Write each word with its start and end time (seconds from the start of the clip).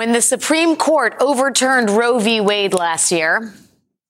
When 0.00 0.12
the 0.12 0.22
Supreme 0.22 0.76
Court 0.76 1.14
overturned 1.20 1.90
Roe 1.90 2.18
v. 2.18 2.40
Wade 2.40 2.72
last 2.72 3.12
year, 3.12 3.52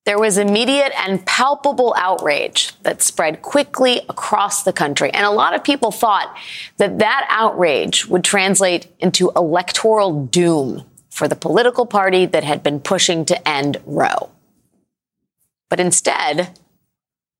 there 0.07 0.21
was 0.21 0.39
immediate 0.39 0.93
and 0.97 1.27
palpable 1.27 1.95
outrage 1.99 2.81
that 2.83 3.03
spread 3.03 3.43
quickly 3.43 4.01
across 4.09 4.63
the 4.63 4.73
country. 4.73 5.11
And 5.11 5.27
a 5.27 5.33
lot 5.33 5.53
of 5.53 5.65
people 5.65 5.91
thought 5.91 6.33
that 6.77 7.01
that 7.01 7.27
outrage 7.29 8.07
would 8.07 8.23
translate 8.23 8.87
into 9.01 9.33
electoral 9.35 10.27
doom 10.27 10.85
for 11.09 11.27
the 11.27 11.35
political 11.35 11.87
party 11.87 12.25
that 12.25 12.45
had 12.45 12.63
been 12.63 12.79
pushing 12.79 13.25
to 13.25 13.49
end 13.49 13.79
Roe. 13.85 14.31
But 15.69 15.81
instead, 15.81 16.57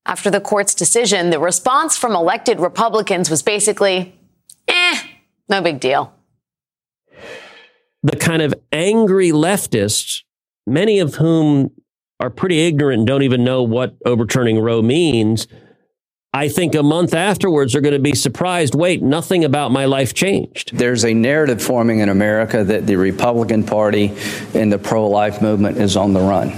after 0.05 0.29
the 0.29 0.41
court's 0.41 0.75
decision, 0.75 1.29
the 1.29 1.39
response 1.39 1.95
from 1.95 2.13
elected 2.13 2.59
Republicans 2.59 3.29
was 3.29 3.41
basically, 3.41 4.13
eh, 4.67 4.99
no 5.47 5.61
big 5.61 5.79
deal. 5.79 6.13
The 8.03 8.17
kind 8.17 8.41
of 8.41 8.53
angry 8.71 9.29
leftists, 9.29 10.23
many 10.65 10.99
of 10.99 11.15
whom 11.15 11.71
are 12.19 12.29
pretty 12.29 12.65
ignorant 12.67 12.99
and 12.99 13.07
don't 13.07 13.23
even 13.23 13.43
know 13.43 13.63
what 13.63 13.95
overturning 14.05 14.59
Roe 14.59 14.81
means, 14.81 15.47
I 16.33 16.47
think 16.47 16.75
a 16.75 16.83
month 16.83 17.13
afterwards 17.13 17.75
are 17.75 17.81
going 17.81 17.93
to 17.93 17.99
be 17.99 18.15
surprised. 18.15 18.73
Wait, 18.73 19.01
nothing 19.03 19.43
about 19.43 19.71
my 19.71 19.83
life 19.83 20.13
changed. 20.13 20.77
There's 20.77 21.03
a 21.03 21.13
narrative 21.13 21.61
forming 21.61 21.99
in 21.99 22.07
America 22.07 22.63
that 22.63 22.87
the 22.87 22.95
Republican 22.95 23.65
Party 23.65 24.13
and 24.53 24.71
the 24.71 24.77
pro 24.77 25.07
life 25.07 25.41
movement 25.41 25.77
is 25.77 25.97
on 25.97 26.13
the 26.13 26.21
run. 26.21 26.53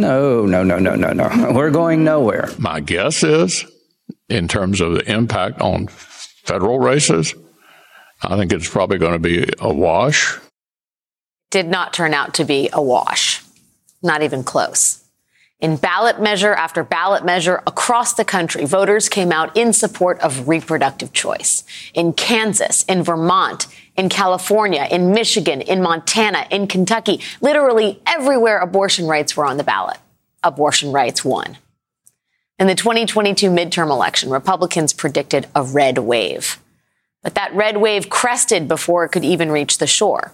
No, 0.00 0.46
no, 0.46 0.62
no, 0.62 0.78
no, 0.78 0.94
no, 0.94 1.12
no. 1.12 1.52
We're 1.54 1.70
going 1.70 2.02
nowhere. 2.02 2.48
My 2.58 2.80
guess 2.80 3.22
is, 3.22 3.66
in 4.30 4.48
terms 4.48 4.80
of 4.80 4.94
the 4.94 5.10
impact 5.10 5.60
on 5.60 5.88
federal 5.88 6.78
races, 6.78 7.34
I 8.22 8.36
think 8.36 8.52
it's 8.52 8.68
probably 8.68 8.96
going 8.96 9.12
to 9.12 9.18
be 9.18 9.50
a 9.58 9.72
wash. 9.72 10.38
Did 11.50 11.68
not 11.68 11.92
turn 11.92 12.12
out 12.12 12.34
to 12.34 12.44
be 12.44 12.68
a 12.72 12.82
wash. 12.82 13.42
Not 14.02 14.22
even 14.22 14.44
close. 14.44 15.02
In 15.60 15.76
ballot 15.76 16.20
measure 16.20 16.54
after 16.54 16.84
ballot 16.84 17.24
measure 17.24 17.62
across 17.66 18.14
the 18.14 18.24
country, 18.24 18.64
voters 18.64 19.08
came 19.08 19.32
out 19.32 19.56
in 19.56 19.72
support 19.72 20.20
of 20.20 20.46
reproductive 20.46 21.12
choice. 21.12 21.64
In 21.94 22.12
Kansas, 22.12 22.84
in 22.84 23.02
Vermont, 23.02 23.66
in 23.96 24.08
California, 24.08 24.86
in 24.88 25.10
Michigan, 25.10 25.60
in 25.60 25.82
Montana, 25.82 26.46
in 26.50 26.68
Kentucky, 26.68 27.20
literally 27.40 28.00
everywhere 28.06 28.60
abortion 28.60 29.06
rights 29.06 29.36
were 29.36 29.46
on 29.46 29.56
the 29.56 29.64
ballot. 29.64 29.96
Abortion 30.44 30.92
rights 30.92 31.24
won. 31.24 31.58
In 32.60 32.68
the 32.68 32.76
2022 32.76 33.50
midterm 33.50 33.90
election, 33.90 34.30
Republicans 34.30 34.92
predicted 34.92 35.48
a 35.56 35.64
red 35.64 35.98
wave. 35.98 36.58
But 37.22 37.34
that 37.34 37.54
red 37.54 37.78
wave 37.78 38.08
crested 38.08 38.68
before 38.68 39.04
it 39.04 39.08
could 39.08 39.24
even 39.24 39.50
reach 39.50 39.78
the 39.78 39.88
shore. 39.88 40.32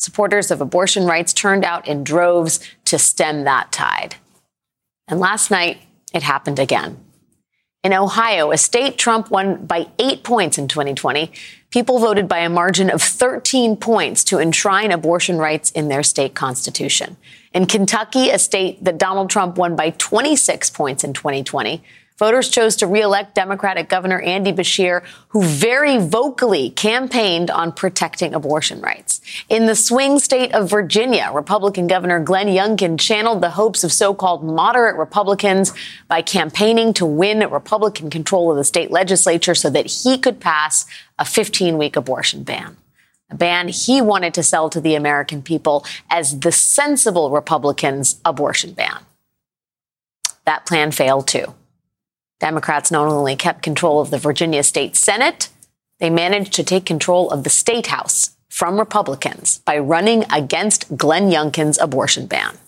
Supporters 0.00 0.50
of 0.50 0.62
abortion 0.62 1.04
rights 1.04 1.34
turned 1.34 1.62
out 1.62 1.86
in 1.86 2.04
droves 2.04 2.58
to 2.86 2.98
stem 2.98 3.44
that 3.44 3.70
tide. 3.70 4.16
And 5.06 5.20
last 5.20 5.50
night, 5.50 5.82
it 6.14 6.22
happened 6.22 6.58
again. 6.58 6.96
In 7.84 7.92
Ohio, 7.92 8.50
a 8.50 8.56
state 8.56 8.96
Trump 8.96 9.30
won 9.30 9.66
by 9.66 9.88
eight 9.98 10.24
points 10.24 10.56
in 10.56 10.68
2020, 10.68 11.30
people 11.68 11.98
voted 11.98 12.28
by 12.28 12.38
a 12.38 12.48
margin 12.48 12.88
of 12.88 13.02
13 13.02 13.76
points 13.76 14.24
to 14.24 14.38
enshrine 14.38 14.90
abortion 14.90 15.36
rights 15.36 15.70
in 15.70 15.88
their 15.88 16.02
state 16.02 16.34
constitution. 16.34 17.18
In 17.52 17.66
Kentucky, 17.66 18.30
a 18.30 18.38
state 18.38 18.82
that 18.82 18.96
Donald 18.96 19.28
Trump 19.28 19.58
won 19.58 19.76
by 19.76 19.90
26 19.90 20.70
points 20.70 21.04
in 21.04 21.12
2020, 21.12 21.82
Voters 22.20 22.50
chose 22.50 22.76
to 22.76 22.86
reelect 22.86 23.34
Democratic 23.34 23.88
Governor 23.88 24.20
Andy 24.20 24.52
Beshear, 24.52 25.02
who 25.28 25.42
very 25.42 25.96
vocally 25.96 26.68
campaigned 26.68 27.50
on 27.50 27.72
protecting 27.72 28.34
abortion 28.34 28.82
rights. 28.82 29.22
In 29.48 29.64
the 29.64 29.74
swing 29.74 30.18
state 30.18 30.52
of 30.52 30.68
Virginia, 30.68 31.30
Republican 31.32 31.86
Governor 31.86 32.20
Glenn 32.20 32.48
Youngkin 32.48 33.00
channeled 33.00 33.40
the 33.40 33.48
hopes 33.48 33.84
of 33.84 33.90
so-called 33.90 34.44
moderate 34.44 34.96
Republicans 34.96 35.72
by 36.08 36.20
campaigning 36.20 36.92
to 36.92 37.06
win 37.06 37.38
Republican 37.38 38.10
control 38.10 38.50
of 38.50 38.58
the 38.58 38.64
state 38.64 38.90
legislature 38.90 39.54
so 39.54 39.70
that 39.70 39.86
he 39.86 40.18
could 40.18 40.40
pass 40.40 40.84
a 41.18 41.24
15-week 41.24 41.96
abortion 41.96 42.42
ban. 42.42 42.76
A 43.30 43.34
ban 43.34 43.68
he 43.68 44.02
wanted 44.02 44.34
to 44.34 44.42
sell 44.42 44.68
to 44.68 44.80
the 44.82 44.94
American 44.94 45.40
people 45.40 45.86
as 46.10 46.40
the 46.40 46.52
sensible 46.52 47.30
Republicans' 47.30 48.20
abortion 48.26 48.74
ban. 48.74 49.06
That 50.44 50.66
plan 50.66 50.90
failed 50.90 51.26
too. 51.26 51.54
Democrats 52.40 52.90
not 52.90 53.06
only 53.06 53.36
kept 53.36 53.62
control 53.62 54.00
of 54.00 54.10
the 54.10 54.18
Virginia 54.18 54.62
State 54.62 54.96
Senate, 54.96 55.50
they 56.00 56.10
managed 56.10 56.52
to 56.54 56.64
take 56.64 56.84
control 56.84 57.30
of 57.30 57.44
the 57.44 57.50
State 57.50 57.88
House 57.88 58.36
from 58.48 58.78
Republicans 58.78 59.60
by 59.64 59.78
running 59.78 60.24
against 60.32 60.96
Glenn 60.96 61.30
Youngkin's 61.30 61.78
abortion 61.78 62.26
ban. 62.26 62.58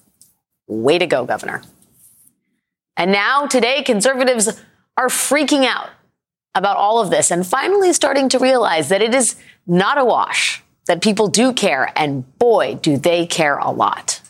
Way 0.69 0.99
to 0.99 1.07
go, 1.07 1.25
Governor. 1.25 1.63
And 2.97 3.11
now, 3.11 3.47
today, 3.47 3.83
conservatives 3.83 4.61
are 4.97 5.09
freaking 5.09 5.65
out 5.65 5.91
about 6.55 6.77
all 6.77 7.01
of 7.01 7.11
this 7.11 7.31
and 7.31 7.47
finally 7.47 7.93
starting 7.93 8.29
to 8.29 8.39
realize 8.39 8.89
that 8.91 9.03
it 9.03 9.15
is 9.15 9.37
not 9.67 9.99
a 9.99 10.05
wash, 10.05 10.63
that 10.87 11.03
people 11.03 11.29
do 11.29 11.53
care, 11.53 11.93
and 11.97 12.39
boy, 12.39 12.79
do 12.81 12.97
they 12.97 13.27
care 13.27 13.59
a 13.59 13.71
lot. 13.71 14.22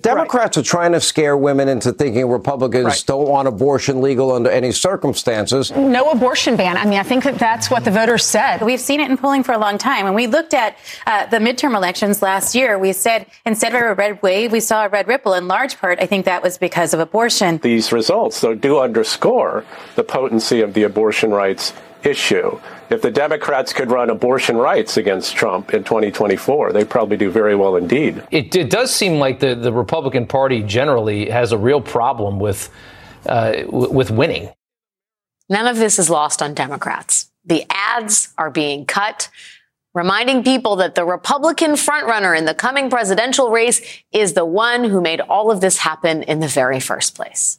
Democrats 0.00 0.56
right. 0.56 0.64
are 0.64 0.68
trying 0.68 0.92
to 0.92 1.00
scare 1.00 1.36
women 1.36 1.68
into 1.68 1.92
thinking 1.92 2.28
Republicans 2.28 2.84
right. 2.84 3.04
don't 3.06 3.28
want 3.28 3.48
abortion 3.48 4.00
legal 4.00 4.32
under 4.32 4.48
any 4.48 4.70
circumstances. 4.70 5.72
No 5.72 6.10
abortion 6.10 6.56
ban. 6.56 6.76
I 6.76 6.84
mean, 6.84 7.00
I 7.00 7.02
think 7.02 7.24
that 7.24 7.38
that's 7.38 7.68
what 7.68 7.84
the 7.84 7.90
voters 7.90 8.24
said. 8.24 8.62
We've 8.62 8.80
seen 8.80 9.00
it 9.00 9.10
in 9.10 9.16
polling 9.16 9.42
for 9.42 9.52
a 9.52 9.58
long 9.58 9.76
time. 9.76 10.04
When 10.04 10.14
we 10.14 10.28
looked 10.28 10.54
at 10.54 10.76
uh, 11.06 11.26
the 11.26 11.38
midterm 11.38 11.74
elections 11.74 12.22
last 12.22 12.54
year, 12.54 12.78
we 12.78 12.92
said 12.92 13.26
instead 13.44 13.74
of 13.74 13.82
a 13.82 13.94
red 13.94 14.22
wave, 14.22 14.52
we 14.52 14.60
saw 14.60 14.84
a 14.84 14.88
red 14.88 15.08
ripple. 15.08 15.34
In 15.34 15.48
large 15.48 15.78
part, 15.78 16.00
I 16.00 16.06
think 16.06 16.26
that 16.26 16.42
was 16.42 16.58
because 16.58 16.94
of 16.94 17.00
abortion. 17.00 17.58
These 17.58 17.90
results, 17.90 18.40
though, 18.40 18.54
do 18.54 18.78
underscore 18.78 19.64
the 19.96 20.04
potency 20.04 20.60
of 20.60 20.74
the 20.74 20.84
abortion 20.84 21.32
rights 21.32 21.72
issue. 22.04 22.60
If 22.90 23.02
the 23.02 23.10
Democrats 23.10 23.72
could 23.72 23.90
run 23.90 24.10
abortion 24.10 24.56
rights 24.56 24.96
against 24.96 25.36
Trump 25.36 25.74
in 25.74 25.84
2024, 25.84 26.72
they'd 26.72 26.88
probably 26.88 27.16
do 27.16 27.30
very 27.30 27.54
well 27.54 27.76
indeed. 27.76 28.22
It, 28.30 28.54
it 28.54 28.70
does 28.70 28.94
seem 28.94 29.18
like 29.18 29.40
the, 29.40 29.54
the 29.54 29.72
Republican 29.72 30.26
Party 30.26 30.62
generally 30.62 31.28
has 31.28 31.52
a 31.52 31.58
real 31.58 31.80
problem 31.80 32.38
with, 32.38 32.70
uh, 33.26 33.52
w- 33.62 33.92
with 33.92 34.10
winning. 34.10 34.50
None 35.48 35.66
of 35.66 35.76
this 35.76 35.98
is 35.98 36.10
lost 36.10 36.42
on 36.42 36.54
Democrats. 36.54 37.30
The 37.44 37.64
ads 37.70 38.32
are 38.36 38.50
being 38.50 38.84
cut, 38.84 39.30
reminding 39.94 40.44
people 40.44 40.76
that 40.76 40.94
the 40.94 41.04
Republican 41.04 41.72
frontrunner 41.72 42.36
in 42.36 42.44
the 42.44 42.54
coming 42.54 42.90
presidential 42.90 43.50
race 43.50 43.80
is 44.12 44.34
the 44.34 44.44
one 44.44 44.84
who 44.84 45.00
made 45.00 45.20
all 45.20 45.50
of 45.50 45.60
this 45.60 45.78
happen 45.78 46.22
in 46.22 46.40
the 46.40 46.48
very 46.48 46.80
first 46.80 47.14
place. 47.14 47.58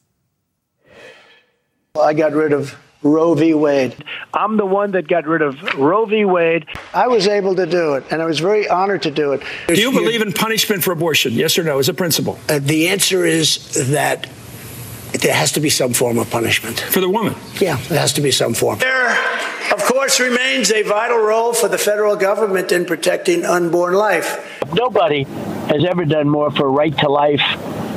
I 1.99 2.13
got 2.13 2.33
rid 2.33 2.53
of 2.53 2.77
Roe 3.01 3.33
v. 3.33 3.53
Wade. 3.53 3.95
I'm 4.33 4.57
the 4.57 4.65
one 4.65 4.91
that 4.91 5.07
got 5.07 5.25
rid 5.25 5.41
of 5.41 5.61
Roe 5.75 6.05
v. 6.05 6.25
Wade. 6.25 6.65
I 6.93 7.07
was 7.07 7.27
able 7.27 7.55
to 7.55 7.65
do 7.65 7.93
it, 7.93 8.03
and 8.11 8.21
I 8.21 8.25
was 8.25 8.39
very 8.39 8.67
honored 8.67 9.03
to 9.03 9.11
do 9.11 9.31
it. 9.33 9.41
Do 9.67 9.75
you 9.75 9.91
believe 9.91 10.21
in 10.21 10.33
punishment 10.33 10.83
for 10.83 10.91
abortion? 10.91 11.33
Yes 11.33 11.57
or 11.57 11.63
no, 11.63 11.79
as 11.79 11.87
a 11.87 11.93
principle? 11.93 12.37
Uh, 12.49 12.59
the 12.59 12.89
answer 12.89 13.25
is 13.25 13.89
that 13.89 14.27
there 15.13 15.33
has 15.33 15.53
to 15.53 15.59
be 15.59 15.69
some 15.69 15.93
form 15.93 16.19
of 16.19 16.29
punishment. 16.29 16.79
For 16.79 16.99
the 16.99 17.09
woman? 17.09 17.35
Yeah, 17.59 17.77
there 17.87 17.99
has 17.99 18.13
to 18.13 18.21
be 18.21 18.31
some 18.31 18.53
form. 18.53 18.79
There, 18.79 19.11
of 19.71 19.83
course, 19.85 20.19
remains 20.19 20.71
a 20.71 20.83
vital 20.83 21.17
role 21.17 21.53
for 21.53 21.69
the 21.69 21.77
federal 21.77 22.17
government 22.17 22.71
in 22.73 22.85
protecting 22.85 23.45
unborn 23.45 23.93
life. 23.93 24.61
Nobody 24.73 25.23
has 25.23 25.85
ever 25.85 26.03
done 26.03 26.27
more 26.27 26.51
for 26.51 26.69
right 26.69 26.95
to 26.97 27.09
life 27.09 27.41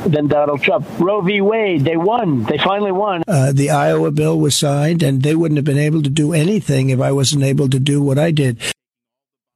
than 0.05 0.27
Donald 0.27 0.61
Trump. 0.61 0.87
Roe 0.99 1.21
v. 1.21 1.41
Wade, 1.41 1.83
they 1.83 1.97
won. 1.97 2.43
They 2.43 2.57
finally 2.57 2.91
won. 2.91 3.23
Uh, 3.27 3.51
the 3.51 3.69
Iowa 3.69 4.11
bill 4.11 4.39
was 4.39 4.55
signed, 4.55 5.03
and 5.03 5.21
they 5.21 5.35
wouldn't 5.35 5.57
have 5.57 5.65
been 5.65 5.77
able 5.77 6.01
to 6.03 6.09
do 6.09 6.33
anything 6.33 6.89
if 6.89 6.99
I 6.99 7.11
wasn't 7.11 7.43
able 7.43 7.69
to 7.69 7.79
do 7.79 8.01
what 8.01 8.17
I 8.19 8.31
did. 8.31 8.61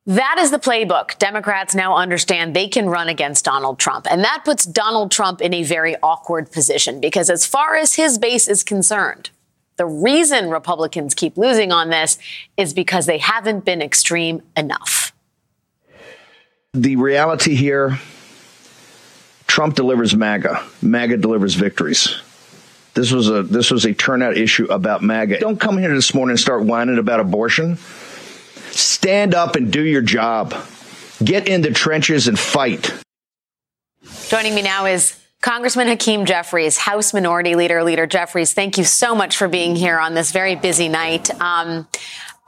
That 0.05 0.37
is 0.39 0.51
the 0.51 0.59
playbook. 0.59 1.17
Democrats 1.17 1.75
now 1.75 1.97
understand 1.97 2.55
they 2.55 2.69
can 2.69 2.87
run 2.87 3.09
against 3.09 3.43
Donald 3.43 3.77
Trump. 3.77 4.07
And 4.09 4.23
that 4.23 4.43
puts 4.45 4.65
Donald 4.65 5.11
Trump 5.11 5.41
in 5.41 5.53
a 5.53 5.63
very 5.63 5.97
awkward 6.01 6.49
position 6.49 7.01
because, 7.01 7.29
as 7.29 7.45
far 7.45 7.75
as 7.75 7.95
his 7.95 8.17
base 8.17 8.47
is 8.47 8.63
concerned, 8.63 9.31
the 9.75 9.85
reason 9.85 10.49
Republicans 10.49 11.13
keep 11.13 11.37
losing 11.37 11.73
on 11.73 11.89
this 11.89 12.17
is 12.55 12.73
because 12.73 13.05
they 13.05 13.17
haven't 13.17 13.65
been 13.65 13.81
extreme 13.81 14.41
enough. 14.55 15.11
the 16.73 16.95
reality 16.95 17.55
here 17.55 17.99
Trump 19.57 19.73
delivers 19.73 20.15
MAGA, 20.15 20.63
MAGA 20.83 21.17
delivers 21.17 21.55
victories. 21.55 22.21
This 22.93 23.11
was 23.11 23.27
a 23.27 23.41
this 23.41 23.71
was 23.71 23.85
a 23.85 23.93
turnout 23.95 24.37
issue 24.37 24.65
about 24.65 25.01
MAGA. 25.01 25.39
Don't 25.39 25.59
come 25.59 25.79
here 25.79 25.95
this 25.95 26.13
morning 26.13 26.33
and 26.33 26.39
start 26.39 26.63
whining 26.63 26.99
about 26.99 27.19
abortion. 27.19 27.77
Stand 28.69 29.33
up 29.33 29.55
and 29.55 29.73
do 29.73 29.81
your 29.81 30.03
job. 30.03 30.53
Get 31.23 31.47
in 31.47 31.63
the 31.63 31.71
trenches 31.71 32.27
and 32.27 32.37
fight. 32.37 32.93
Joining 34.27 34.53
me 34.53 34.61
now 34.61 34.85
is 34.85 35.19
Congressman 35.41 35.87
Hakeem 35.87 36.25
Jeffries, 36.25 36.77
House 36.77 37.11
Minority 37.11 37.55
Leader. 37.55 37.83
Leader 37.83 38.05
Jeffries, 38.05 38.53
thank 38.53 38.77
you 38.77 38.83
so 38.83 39.15
much 39.15 39.37
for 39.37 39.47
being 39.47 39.75
here 39.75 39.97
on 39.97 40.13
this 40.13 40.31
very 40.31 40.53
busy 40.53 40.87
night. 40.87 41.31
Um, 41.41 41.87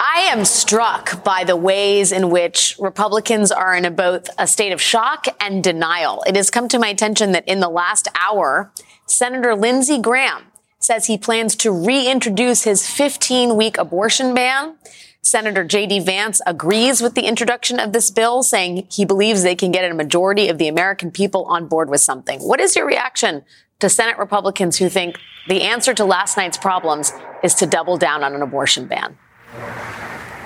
I 0.02 0.30
am 0.32 0.46
struck 0.46 1.26
by 1.26 1.44
the 1.44 1.58
ways 1.58 2.14
in 2.14 2.30
which 2.30 2.78
Republicans 2.80 3.52
are 3.52 3.76
in 3.76 3.84
a, 3.84 3.92
both 3.92 4.30
a 4.38 4.48
state 4.48 4.72
of 4.72 4.82
shock 4.82 5.26
and 5.42 5.62
denial. 5.62 6.24
It 6.26 6.38
has 6.38 6.50
come 6.50 6.70
to 6.70 6.80
my 6.80 6.88
attention 6.88 7.34
that 7.34 7.46
in 7.46 7.60
the 7.60 7.68
last 7.68 8.08
hour, 8.18 8.72
Senator 9.06 9.56
Lindsey 9.56 10.00
Graham 10.00 10.44
says 10.80 11.08
he 11.08 11.18
plans 11.18 11.54
to 11.58 11.72
reintroduce 11.72 12.64
his 12.64 12.88
15 12.88 13.58
week 13.58 13.78
abortion 13.78 14.34
ban. 14.34 14.78
Senator 15.22 15.66
J.D. 15.66 16.00
Vance 16.00 16.40
agrees 16.48 17.02
with 17.02 17.16
the 17.16 17.28
introduction 17.28 17.78
of 17.78 17.92
this 17.92 18.10
bill, 18.10 18.42
saying 18.42 18.88
he 18.90 19.04
believes 19.04 19.44
they 19.44 19.54
can 19.54 19.74
get 19.74 19.92
a 19.92 19.94
majority 19.94 20.48
of 20.48 20.58
the 20.58 20.70
American 20.70 21.12
people 21.12 21.44
on 21.46 21.68
board 21.68 21.90
with 21.90 22.00
something. 22.00 22.40
What 22.40 22.62
is 22.62 22.74
your 22.74 22.88
reaction 22.88 23.44
to 23.80 23.90
Senate 23.90 24.18
Republicans 24.18 24.78
who 24.78 24.88
think 24.88 25.18
the 25.50 25.64
answer 25.64 25.94
to 25.94 26.06
last 26.06 26.38
night's 26.38 26.58
problems 26.58 27.12
is 27.44 27.54
to 27.56 27.66
double 27.66 27.98
down 27.98 28.24
on 28.24 28.34
an 28.34 28.42
abortion 28.42 28.88
ban? 28.88 29.18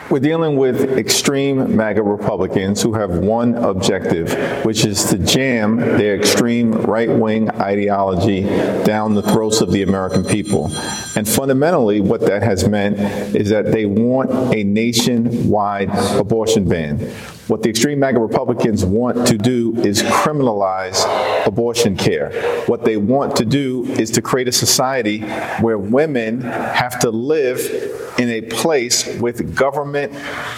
We're 0.09 0.19
dealing 0.19 0.57
with 0.57 0.97
extreme 0.97 1.75
MAGA 1.75 2.03
Republicans 2.03 2.81
who 2.81 2.93
have 2.93 3.17
one 3.17 3.55
objective, 3.55 4.63
which 4.63 4.85
is 4.85 5.05
to 5.05 5.17
jam 5.17 5.77
their 5.77 6.15
extreme 6.15 6.71
right 6.71 7.09
wing 7.09 7.49
ideology 7.49 8.43
down 8.83 9.15
the 9.15 9.23
throats 9.23 9.61
of 9.61 9.71
the 9.71 9.81
American 9.81 10.23
people. 10.23 10.67
And 11.15 11.27
fundamentally, 11.27 11.99
what 11.99 12.21
that 12.21 12.43
has 12.43 12.67
meant 12.67 12.99
is 13.35 13.49
that 13.49 13.71
they 13.71 13.85
want 13.85 14.29
a 14.53 14.63
nationwide 14.63 15.89
abortion 16.17 16.67
ban. 16.67 16.99
What 17.47 17.61
the 17.61 17.69
extreme 17.69 17.99
MAGA 17.99 18.19
Republicans 18.19 18.85
want 18.85 19.27
to 19.27 19.37
do 19.37 19.75
is 19.77 20.01
criminalize 20.01 21.03
abortion 21.45 21.97
care. 21.97 22.31
What 22.67 22.85
they 22.85 22.95
want 22.95 23.35
to 23.37 23.45
do 23.45 23.85
is 23.85 24.11
to 24.11 24.21
create 24.21 24.47
a 24.47 24.51
society 24.51 25.19
where 25.59 25.77
women 25.77 26.41
have 26.41 26.99
to 26.99 27.09
live 27.09 27.99
in 28.17 28.29
a 28.29 28.41
place 28.41 29.07
with 29.19 29.55
government 29.55 30.11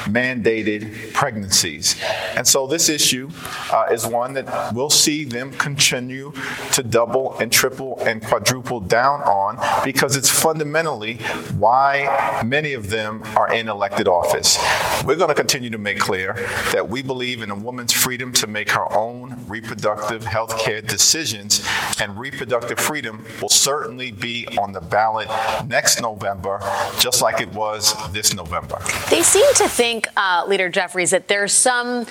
mandated 0.05 1.13
pregnancies. 1.13 1.95
And 2.35 2.47
so 2.47 2.67
this 2.67 2.89
issue 2.89 3.29
uh, 3.71 3.87
is 3.91 4.05
one 4.05 4.33
that 4.33 4.73
we'll 4.73 4.89
see 4.89 5.23
them 5.23 5.51
continue 5.53 6.33
to 6.73 6.83
double 6.83 7.37
and 7.39 7.51
triple 7.51 7.97
and 8.01 8.21
quadruple 8.21 8.81
down 8.81 9.21
on 9.21 9.57
because 9.83 10.15
it's 10.15 10.29
fundamentally 10.29 11.15
why 11.57 12.41
many 12.45 12.73
of 12.73 12.89
them 12.89 13.23
are 13.35 13.51
in 13.53 13.69
elected 13.69 14.07
office. 14.07 14.57
We're 15.05 15.15
going 15.15 15.29
to 15.29 15.35
continue 15.35 15.69
to 15.69 15.77
make 15.77 15.99
clear 15.99 16.35
that 16.75 16.89
we 16.89 17.01
believe 17.01 17.41
in 17.41 17.49
a 17.51 17.55
woman's 17.55 17.93
freedom 17.93 18.33
to 18.33 18.47
make 18.47 18.69
her 18.69 18.91
own 18.93 19.33
reproductive 19.47 20.25
health 20.25 20.59
care 20.59 20.81
decisions, 20.81 21.65
and 22.01 22.19
reproductive 22.19 22.77
freedom 22.77 23.25
will 23.41 23.47
certainly 23.47 24.11
be 24.11 24.45
on 24.57 24.73
the 24.73 24.81
ballot 24.81 25.29
next 25.67 26.01
November, 26.01 26.59
just 26.99 27.21
like 27.21 27.39
it 27.39 27.47
was 27.53 27.95
this 28.11 28.33
November. 28.33 28.77
They 29.09 29.21
seem 29.21 29.45
to 29.55 29.69
think, 29.69 30.07
uh, 30.17 30.43
Leader 30.47 30.67
Jeffries, 30.67 31.11
that 31.11 31.27
there's 31.29 31.53
some. 31.53 32.05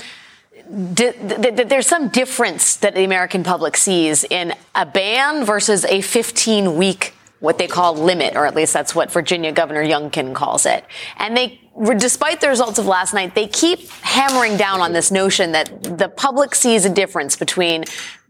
Di- 0.94 1.12
th- 1.12 1.68
there's 1.68 1.86
some 1.86 2.08
difference 2.08 2.76
that 2.76 2.94
the 2.94 3.04
American 3.04 3.42
public 3.42 3.76
sees 3.76 4.24
in 4.24 4.54
a 4.74 4.86
ban 4.86 5.44
versus 5.44 5.84
a 5.84 6.00
15 6.00 6.78
week 6.78 7.13
what 7.44 7.58
they 7.58 7.68
call 7.68 7.94
limit, 7.94 8.34
or 8.34 8.46
at 8.46 8.56
least 8.56 8.72
that's 8.72 8.94
what 8.94 9.12
Virginia 9.12 9.52
Governor 9.52 9.84
Youngkin 9.84 10.34
calls 10.34 10.66
it. 10.66 10.84
And 11.18 11.36
they, 11.36 11.60
despite 11.96 12.40
the 12.40 12.48
results 12.48 12.78
of 12.78 12.86
last 12.86 13.14
night, 13.14 13.34
they 13.34 13.46
keep 13.46 13.88
hammering 14.00 14.56
down 14.56 14.80
on 14.80 14.92
this 14.92 15.10
notion 15.12 15.52
that 15.52 15.82
the 15.82 16.08
public 16.08 16.54
sees 16.54 16.84
a 16.84 16.90
difference 16.90 17.36
between 17.36 17.84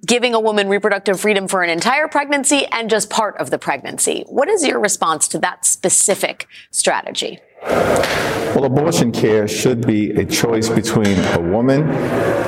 giving 0.05 0.35
a 0.35 0.41
woman 0.41 0.69
reproductive 0.69 1.21
freedom 1.21 1.49
for 1.49 1.63
an 1.63 1.71
entire 1.71 2.09
pregnancy 2.09 2.67
and 2.67 2.91
just 2.91 3.09
part 3.09 3.37
of 3.39 3.51
the 3.51 3.59
pregnancy. 3.59 4.25
What 4.29 4.49
is 4.49 4.67
your 4.67 4.79
response 4.81 5.29
to 5.29 5.39
that 5.39 5.65
specific 5.65 6.47
strategy? 6.71 7.41
Well, 7.65 8.65
abortion 8.65 9.11
care 9.11 9.49
should 9.49 9.87
be 9.87 10.13
a 10.13 10.25
choice 10.25 10.69
between 10.69 11.19
a 11.19 11.41
woman 11.41 11.89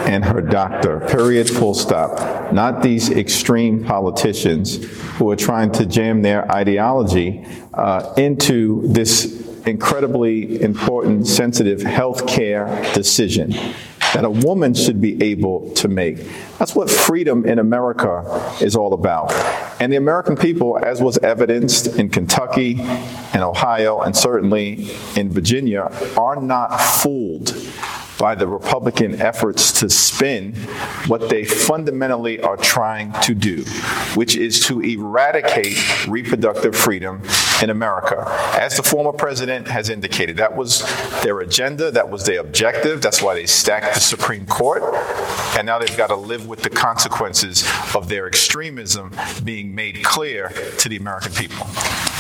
and 0.07 0.25
her 0.25 0.41
doctor, 0.41 1.01
period, 1.01 1.49
full 1.51 1.75
stop. 1.75 2.53
Not 2.53 2.83
these 2.83 3.11
extreme 3.11 3.83
politicians 3.83 4.85
who 5.17 5.31
are 5.31 5.37
trying 5.37 5.73
to 5.73 5.87
jam 5.87 6.23
their 6.23 6.51
ideology 6.53 7.45
uh, 7.75 8.15
into 8.17 8.87
this 8.87 9.45
incredibly 9.67 10.63
important, 10.63 11.27
sensitive 11.27 11.83
health 11.83 12.27
care 12.27 12.67
decision 12.95 13.53
that 14.15 14.25
a 14.25 14.31
woman 14.31 14.75
should 14.75 15.01
be 15.01 15.23
able 15.23 15.71
to 15.75 15.89
make. 15.89 16.19
That's 16.59 16.75
what 16.75 16.91
freedom 16.91 17.45
in 17.45 17.59
America 17.59 18.55
is 18.61 18.77
all 18.77 18.95
about. 18.95 19.33
And 19.81 19.93
the 19.93 19.97
American 19.97 20.37
people, 20.37 20.79
as 20.83 21.01
was 21.01 21.19
evidenced 21.19 21.99
in 21.99 22.09
Kentucky 22.09 22.77
and 22.81 23.43
Ohio 23.43 24.01
and 24.01 24.17
certainly 24.17 24.91
in 25.17 25.31
Virginia, 25.31 25.91
are 26.17 26.41
not 26.41 26.77
fooled 26.79 27.55
by 28.19 28.35
the 28.35 28.47
Republican 28.47 29.21
efforts 29.21 29.73
to 29.81 29.91
spin 29.91 30.55
what 31.07 31.29
they 31.29 31.45
fundamentally 31.45 32.41
are 32.41 32.57
trying 32.57 33.13
to 33.23 33.35
do, 33.35 33.63
which 34.15 34.37
is 34.37 34.61
to 34.67 34.81
eradicate 34.81 36.07
reproductive 36.09 36.75
freedom 36.75 37.23
in 37.63 37.71
America. 37.71 38.25
As 38.59 38.77
the 38.77 38.83
former 38.83 39.13
president 39.13 39.69
has 39.69 39.89
indicated, 39.89 40.37
that 40.39 40.57
was 40.57 40.83
their 41.23 41.41
agenda, 41.41 41.91
that 41.91 42.11
was 42.11 42.25
their 42.25 42.41
objective, 42.41 43.03
that's 43.03 43.23
why 43.23 43.35
they 43.35 43.47
stacked 43.47 43.95
the 43.95 44.01
Supreme 44.01 44.47
Court, 44.47 44.83
and 45.57 45.67
now 45.67 45.79
they've 45.79 45.97
got 45.97 46.09
to 46.09 46.17
live 46.17 46.47
with 46.47 46.63
the 46.63 46.71
consequences 46.71 47.67
of 47.95 48.09
their 48.09 48.27
extremism 48.27 49.13
being 49.45 49.75
made 49.75 50.03
clear 50.03 50.49
to 50.79 50.89
the 50.89 50.97
American 50.97 51.33
people. 51.33 51.67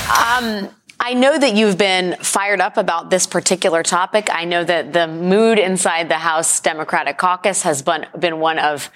Um, 0.08 0.69
I 1.06 1.14
know 1.14 1.38
that 1.38 1.55
you've 1.55 1.79
been 1.79 2.17
fired 2.17 2.61
up 2.61 2.76
about 2.76 3.11
this 3.11 3.29
particular 3.29 3.85
topic. 3.85 4.29
I 4.29 4.44
know 4.44 4.64
that 4.64 4.93
the 4.93 5.06
mood 5.06 5.56
inside 5.56 6.08
the 6.08 6.19
House 6.19 6.58
Democratic 6.58 7.17
caucus 7.17 7.62
has 7.62 7.81
been, 7.81 8.06
been 8.19 8.41
one 8.41 8.58
of 8.58 8.91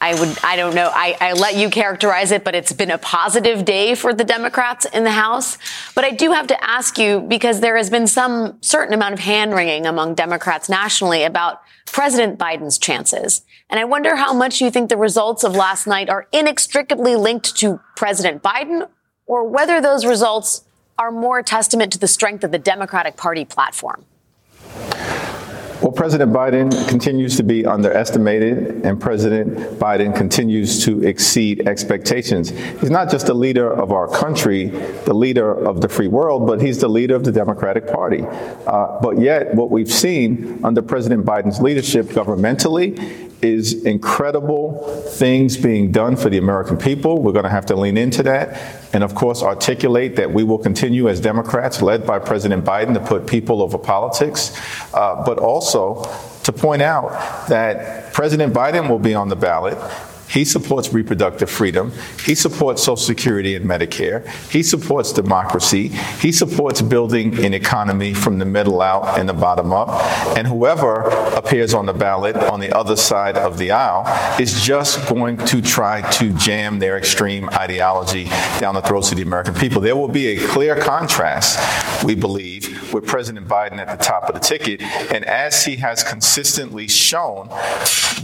I 0.00 0.18
would, 0.18 0.38
I 0.42 0.56
don't 0.56 0.74
know. 0.74 0.90
I, 0.90 1.14
I, 1.20 1.32
let 1.34 1.54
you 1.54 1.68
characterize 1.68 2.32
it, 2.32 2.42
but 2.42 2.54
it's 2.54 2.72
been 2.72 2.90
a 2.90 2.96
positive 2.96 3.66
day 3.66 3.94
for 3.94 4.14
the 4.14 4.24
Democrats 4.24 4.86
in 4.86 5.04
the 5.04 5.10
House. 5.10 5.58
But 5.94 6.04
I 6.04 6.10
do 6.10 6.32
have 6.32 6.46
to 6.46 6.64
ask 6.64 6.96
you 6.96 7.20
because 7.20 7.60
there 7.60 7.76
has 7.76 7.90
been 7.90 8.06
some 8.06 8.56
certain 8.62 8.94
amount 8.94 9.12
of 9.12 9.20
hand 9.20 9.52
wringing 9.52 9.86
among 9.86 10.14
Democrats 10.14 10.70
nationally 10.70 11.22
about 11.22 11.60
President 11.84 12.38
Biden's 12.38 12.78
chances. 12.78 13.42
And 13.68 13.78
I 13.78 13.84
wonder 13.84 14.16
how 14.16 14.32
much 14.32 14.62
you 14.62 14.70
think 14.70 14.88
the 14.88 14.96
results 14.96 15.44
of 15.44 15.54
last 15.54 15.86
night 15.86 16.08
are 16.08 16.26
inextricably 16.32 17.14
linked 17.14 17.54
to 17.58 17.78
President 17.94 18.42
Biden 18.42 18.88
or 19.26 19.46
whether 19.46 19.82
those 19.82 20.06
results 20.06 20.62
are 20.98 21.10
more 21.10 21.38
a 21.38 21.44
testament 21.44 21.92
to 21.92 21.98
the 21.98 22.08
strength 22.08 22.44
of 22.44 22.52
the 22.52 22.58
Democratic 22.58 23.16
Party 23.16 23.44
platform? 23.44 24.04
Well, 25.82 25.90
President 25.90 26.32
Biden 26.32 26.88
continues 26.88 27.36
to 27.38 27.42
be 27.42 27.66
underestimated, 27.66 28.86
and 28.86 29.00
President 29.00 29.58
Biden 29.80 30.14
continues 30.14 30.84
to 30.84 31.02
exceed 31.02 31.66
expectations. 31.66 32.50
He's 32.50 32.88
not 32.88 33.10
just 33.10 33.26
the 33.26 33.34
leader 33.34 33.68
of 33.68 33.90
our 33.90 34.06
country, 34.06 34.66
the 34.66 35.12
leader 35.12 35.52
of 35.52 35.80
the 35.80 35.88
free 35.88 36.06
world, 36.06 36.46
but 36.46 36.60
he's 36.60 36.78
the 36.78 36.86
leader 36.86 37.16
of 37.16 37.24
the 37.24 37.32
Democratic 37.32 37.88
Party. 37.88 38.22
Uh, 38.22 39.00
but 39.02 39.18
yet, 39.18 39.52
what 39.56 39.72
we've 39.72 39.90
seen 39.90 40.60
under 40.62 40.82
President 40.82 41.26
Biden's 41.26 41.60
leadership 41.60 42.06
governmentally 42.06 43.31
is 43.42 43.84
incredible 43.84 44.84
things 45.08 45.56
being 45.56 45.90
done 45.90 46.16
for 46.16 46.30
the 46.30 46.38
American 46.38 46.76
people. 46.76 47.20
We're 47.20 47.32
going 47.32 47.44
to 47.44 47.50
have 47.50 47.66
to 47.66 47.76
lean 47.76 47.96
into 47.96 48.22
that. 48.22 48.60
And 48.94 49.02
of 49.02 49.14
course, 49.14 49.42
articulate 49.42 50.16
that 50.16 50.32
we 50.32 50.44
will 50.44 50.58
continue 50.58 51.08
as 51.08 51.20
Democrats, 51.20 51.82
led 51.82 52.06
by 52.06 52.20
President 52.20 52.64
Biden, 52.64 52.94
to 52.94 53.00
put 53.00 53.26
people 53.26 53.60
over 53.60 53.78
politics, 53.78 54.56
uh, 54.94 55.24
but 55.24 55.38
also 55.38 56.04
to 56.44 56.52
point 56.52 56.82
out 56.82 57.48
that 57.48 58.12
President 58.12 58.54
Biden 58.54 58.88
will 58.88 58.98
be 58.98 59.14
on 59.14 59.28
the 59.28 59.36
ballot 59.36 59.78
He 60.32 60.46
supports 60.46 60.94
reproductive 60.94 61.50
freedom. 61.50 61.92
He 62.24 62.34
supports 62.34 62.82
Social 62.82 62.96
Security 62.96 63.54
and 63.54 63.66
Medicare. 63.66 64.26
He 64.50 64.62
supports 64.62 65.12
democracy. 65.12 65.88
He 66.20 66.32
supports 66.32 66.80
building 66.80 67.44
an 67.44 67.52
economy 67.52 68.14
from 68.14 68.38
the 68.38 68.46
middle 68.46 68.80
out 68.80 69.18
and 69.18 69.28
the 69.28 69.34
bottom 69.34 69.72
up. 69.74 69.90
And 70.38 70.46
whoever 70.46 71.02
appears 71.36 71.74
on 71.74 71.84
the 71.84 71.92
ballot 71.92 72.36
on 72.36 72.60
the 72.60 72.74
other 72.74 72.96
side 72.96 73.36
of 73.36 73.58
the 73.58 73.72
aisle 73.72 74.06
is 74.40 74.62
just 74.62 75.06
going 75.06 75.36
to 75.36 75.60
try 75.60 76.00
to 76.12 76.32
jam 76.32 76.78
their 76.78 76.96
extreme 76.96 77.50
ideology 77.50 78.24
down 78.58 78.74
the 78.74 78.80
throats 78.80 79.10
of 79.10 79.18
the 79.18 79.22
American 79.22 79.52
people. 79.54 79.82
There 79.82 79.96
will 79.96 80.08
be 80.08 80.28
a 80.28 80.46
clear 80.48 80.76
contrast, 80.76 82.04
we 82.04 82.14
believe, 82.14 82.92
with 82.94 83.06
President 83.06 83.46
Biden 83.46 83.76
at 83.76 83.98
the 83.98 84.02
top 84.02 84.24
of 84.28 84.34
the 84.34 84.40
ticket. 84.40 84.80
And 85.12 85.26
as 85.26 85.66
he 85.66 85.76
has 85.76 86.02
consistently 86.02 86.88
shown, 86.88 87.50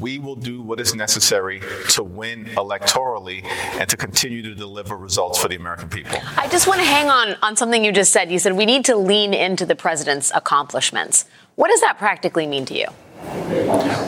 we 0.01 0.19
will 0.19 0.37
do 0.37 0.63
what 0.63 0.81
is 0.81 0.95
necessary 0.95 1.61
to 1.91 1.98
win 2.03 2.47
electorally 2.57 3.45
and 3.45 3.89
to 3.89 3.97
continue 3.97 4.43
to 4.43 4.55
deliver 4.55 4.97
results 4.97 5.39
for 5.39 5.49
the 5.49 5.57
American 5.57 5.89
people. 5.89 6.19
I 6.37 6.49
just 6.49 6.67
want 6.67 6.81
to 6.81 6.87
hang 6.87 7.09
on 7.11 7.37
on 7.43 7.57
something 7.57 7.85
you 7.85 7.93
just 7.93 8.13
said. 8.13 8.31
You 8.31 8.39
said 8.39 8.55
we 8.55 8.67
need 8.67 8.85
to 8.87 8.97
lean 8.97 9.35
into 9.35 9.67
the 9.67 9.77
president's 9.77 10.33
accomplishments. 10.35 11.27
What 11.57 11.71
does 11.71 11.81
that 11.81 11.99
practically 11.99 12.47
mean 12.47 12.65
to 12.67 12.75
you? 12.75 12.87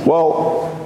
Well, 0.07 0.77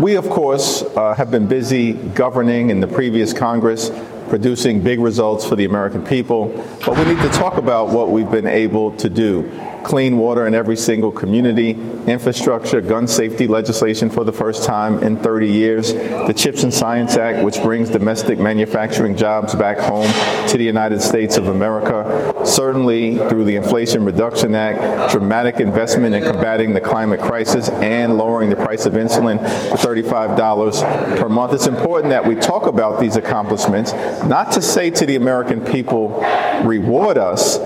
we, 0.00 0.16
of 0.16 0.28
course, 0.28 0.82
uh, 0.82 1.14
have 1.14 1.30
been 1.30 1.46
busy 1.46 1.92
governing 1.92 2.70
in 2.70 2.80
the 2.80 2.86
previous 2.86 3.32
Congress 3.32 3.90
producing 4.28 4.80
big 4.80 5.00
results 5.00 5.44
for 5.44 5.56
the 5.56 5.64
American 5.64 6.04
people. 6.04 6.48
But 6.86 6.96
we 6.96 7.04
need 7.12 7.20
to 7.22 7.28
talk 7.30 7.56
about 7.56 7.88
what 7.88 8.10
we've 8.10 8.30
been 8.30 8.46
able 8.46 8.96
to 8.96 9.10
do. 9.10 9.50
Clean 9.84 10.16
water 10.18 10.46
in 10.46 10.54
every 10.54 10.76
single 10.76 11.10
community, 11.10 11.70
infrastructure, 12.06 12.80
gun 12.80 13.06
safety 13.06 13.46
legislation 13.46 14.10
for 14.10 14.24
the 14.24 14.32
first 14.32 14.64
time 14.64 15.02
in 15.02 15.16
30 15.16 15.48
years, 15.48 15.92
the 15.92 16.34
CHIPS 16.36 16.62
and 16.62 16.72
Science 16.72 17.16
Act, 17.16 17.44
which 17.44 17.62
brings 17.62 17.90
domestic 17.90 18.38
manufacturing 18.38 19.16
jobs 19.16 19.54
back 19.54 19.78
home 19.78 20.10
to 20.48 20.58
the 20.58 20.64
United 20.64 21.00
States 21.00 21.36
of 21.36 21.48
America. 21.48 22.32
Certainly, 22.44 23.16
through 23.28 23.44
the 23.44 23.56
Inflation 23.56 24.04
Reduction 24.04 24.54
Act, 24.54 25.12
dramatic 25.12 25.60
investment 25.60 26.14
in 26.14 26.22
combating 26.22 26.72
the 26.72 26.80
climate 26.80 27.20
crisis 27.20 27.68
and 27.68 28.16
lowering 28.16 28.50
the 28.50 28.56
price 28.56 28.86
of 28.86 28.94
insulin 28.94 29.38
to 29.38 29.76
$35 29.76 31.18
per 31.18 31.28
month. 31.28 31.52
It's 31.52 31.66
important 31.66 32.10
that 32.10 32.26
we 32.26 32.34
talk 32.34 32.66
about 32.66 33.00
these 33.00 33.16
accomplishments 33.16 33.92
not 34.24 34.52
to 34.52 34.62
say 34.62 34.90
to 34.90 35.06
the 35.06 35.16
American 35.16 35.60
people, 35.60 36.20
reward 36.64 37.18
us, 37.18 37.58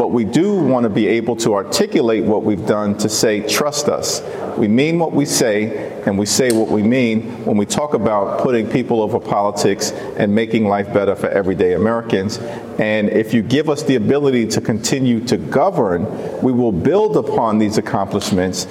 but 0.00 0.12
we 0.12 0.24
do 0.24 0.54
want 0.54 0.84
to 0.84 0.88
be 0.88 1.06
able 1.06 1.36
to 1.36 1.52
articulate 1.52 2.24
what 2.24 2.42
we've 2.42 2.64
done 2.64 2.96
to 2.96 3.06
say, 3.06 3.46
trust 3.46 3.86
us. 3.86 4.22
We 4.56 4.66
mean 4.66 4.98
what 4.98 5.12
we 5.12 5.26
say, 5.26 6.00
and 6.06 6.18
we 6.18 6.24
say 6.24 6.52
what 6.52 6.68
we 6.68 6.82
mean 6.82 7.44
when 7.44 7.58
we 7.58 7.66
talk 7.66 7.92
about 7.92 8.40
putting 8.40 8.66
people 8.66 9.02
over 9.02 9.20
politics 9.20 9.90
and 10.16 10.34
making 10.34 10.66
life 10.66 10.90
better 10.94 11.14
for 11.14 11.28
everyday 11.28 11.74
Americans. 11.74 12.38
And 12.78 13.10
if 13.10 13.34
you 13.34 13.42
give 13.42 13.68
us 13.68 13.82
the 13.82 13.96
ability 13.96 14.46
to 14.46 14.62
continue 14.62 15.20
to 15.26 15.36
govern, 15.36 16.06
we 16.40 16.50
will 16.50 16.72
build 16.72 17.18
upon 17.18 17.58
these 17.58 17.76
accomplishments 17.76 18.66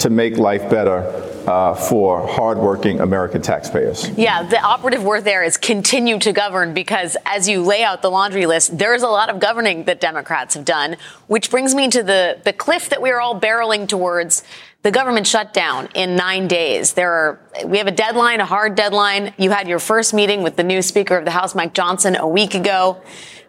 to 0.00 0.10
make 0.10 0.38
life 0.38 0.68
better 0.68 1.33
uh, 1.46 1.74
for 1.74 2.26
hardworking 2.26 3.00
American 3.00 3.42
taxpayers. 3.42 4.08
Yeah, 4.10 4.42
the 4.42 4.60
operative 4.60 5.02
word 5.02 5.24
there 5.24 5.42
is 5.42 5.56
continue 5.56 6.18
to 6.20 6.32
govern 6.32 6.74
because 6.74 7.16
as 7.26 7.48
you 7.48 7.62
lay 7.62 7.82
out 7.82 8.02
the 8.02 8.10
laundry 8.10 8.46
list, 8.46 8.76
there's 8.78 9.02
a 9.02 9.08
lot 9.08 9.28
of 9.28 9.40
governing 9.40 9.84
that 9.84 10.00
Democrats 10.00 10.54
have 10.54 10.64
done, 10.64 10.96
which 11.26 11.50
brings 11.50 11.74
me 11.74 11.88
to 11.88 12.02
the, 12.02 12.40
the 12.44 12.52
cliff 12.52 12.88
that 12.88 13.02
we 13.02 13.10
are 13.10 13.20
all 13.20 13.38
barreling 13.38 13.88
towards 13.88 14.42
the 14.82 14.90
government 14.90 15.26
shutdown 15.26 15.88
in 15.94 16.14
nine 16.14 16.46
days. 16.46 16.92
There 16.92 17.10
are, 17.10 17.40
we 17.64 17.78
have 17.78 17.86
a 17.86 17.92
deadline, 17.92 18.40
a 18.40 18.44
hard 18.44 18.74
deadline. 18.74 19.32
You 19.38 19.50
had 19.50 19.66
your 19.66 19.78
first 19.78 20.12
meeting 20.12 20.42
with 20.42 20.56
the 20.56 20.62
new 20.62 20.82
Speaker 20.82 21.16
of 21.16 21.24
the 21.24 21.30
House, 21.30 21.54
Mike 21.54 21.72
Johnson, 21.72 22.16
a 22.16 22.28
week 22.28 22.54
ago. 22.54 23.00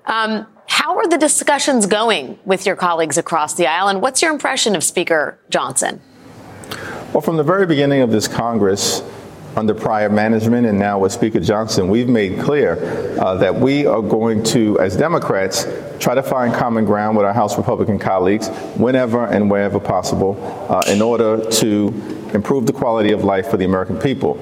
Um, 0.05 0.47
how 0.67 0.97
are 0.97 1.07
the 1.07 1.17
discussions 1.17 1.85
going 1.85 2.39
with 2.45 2.65
your 2.65 2.75
colleagues 2.75 3.17
across 3.17 3.53
the 3.53 3.67
aisle, 3.67 3.89
and 3.89 4.01
what's 4.01 4.21
your 4.21 4.31
impression 4.31 4.75
of 4.75 4.83
Speaker 4.83 5.37
Johnson? 5.49 6.01
Well, 7.15 7.21
from 7.21 7.37
the 7.37 7.43
very 7.43 7.65
beginning 7.65 8.01
of 8.01 8.11
this 8.11 8.27
Congress, 8.27 9.01
under 9.55 9.73
prior 9.73 10.09
management 10.09 10.67
and 10.67 10.77
now 10.77 10.99
with 10.99 11.13
Speaker 11.13 11.39
Johnson, 11.39 11.87
we've 11.87 12.09
made 12.09 12.41
clear 12.41 12.77
uh, 13.17 13.35
that 13.35 13.55
we 13.55 13.85
are 13.85 14.01
going 14.01 14.43
to, 14.43 14.77
as 14.81 14.97
Democrats, 14.97 15.65
try 15.97 16.13
to 16.13 16.21
find 16.21 16.53
common 16.53 16.83
ground 16.83 17.15
with 17.15 17.25
our 17.25 17.31
House 17.31 17.55
Republican 17.57 17.99
colleagues 17.99 18.49
whenever 18.75 19.27
and 19.27 19.49
wherever 19.49 19.79
possible 19.79 20.37
uh, 20.69 20.83
in 20.89 21.01
order 21.01 21.49
to 21.51 21.87
improve 22.33 22.65
the 22.65 22.73
quality 22.73 23.13
of 23.13 23.23
life 23.23 23.47
for 23.47 23.55
the 23.55 23.63
American 23.63 23.97
people. 23.97 24.37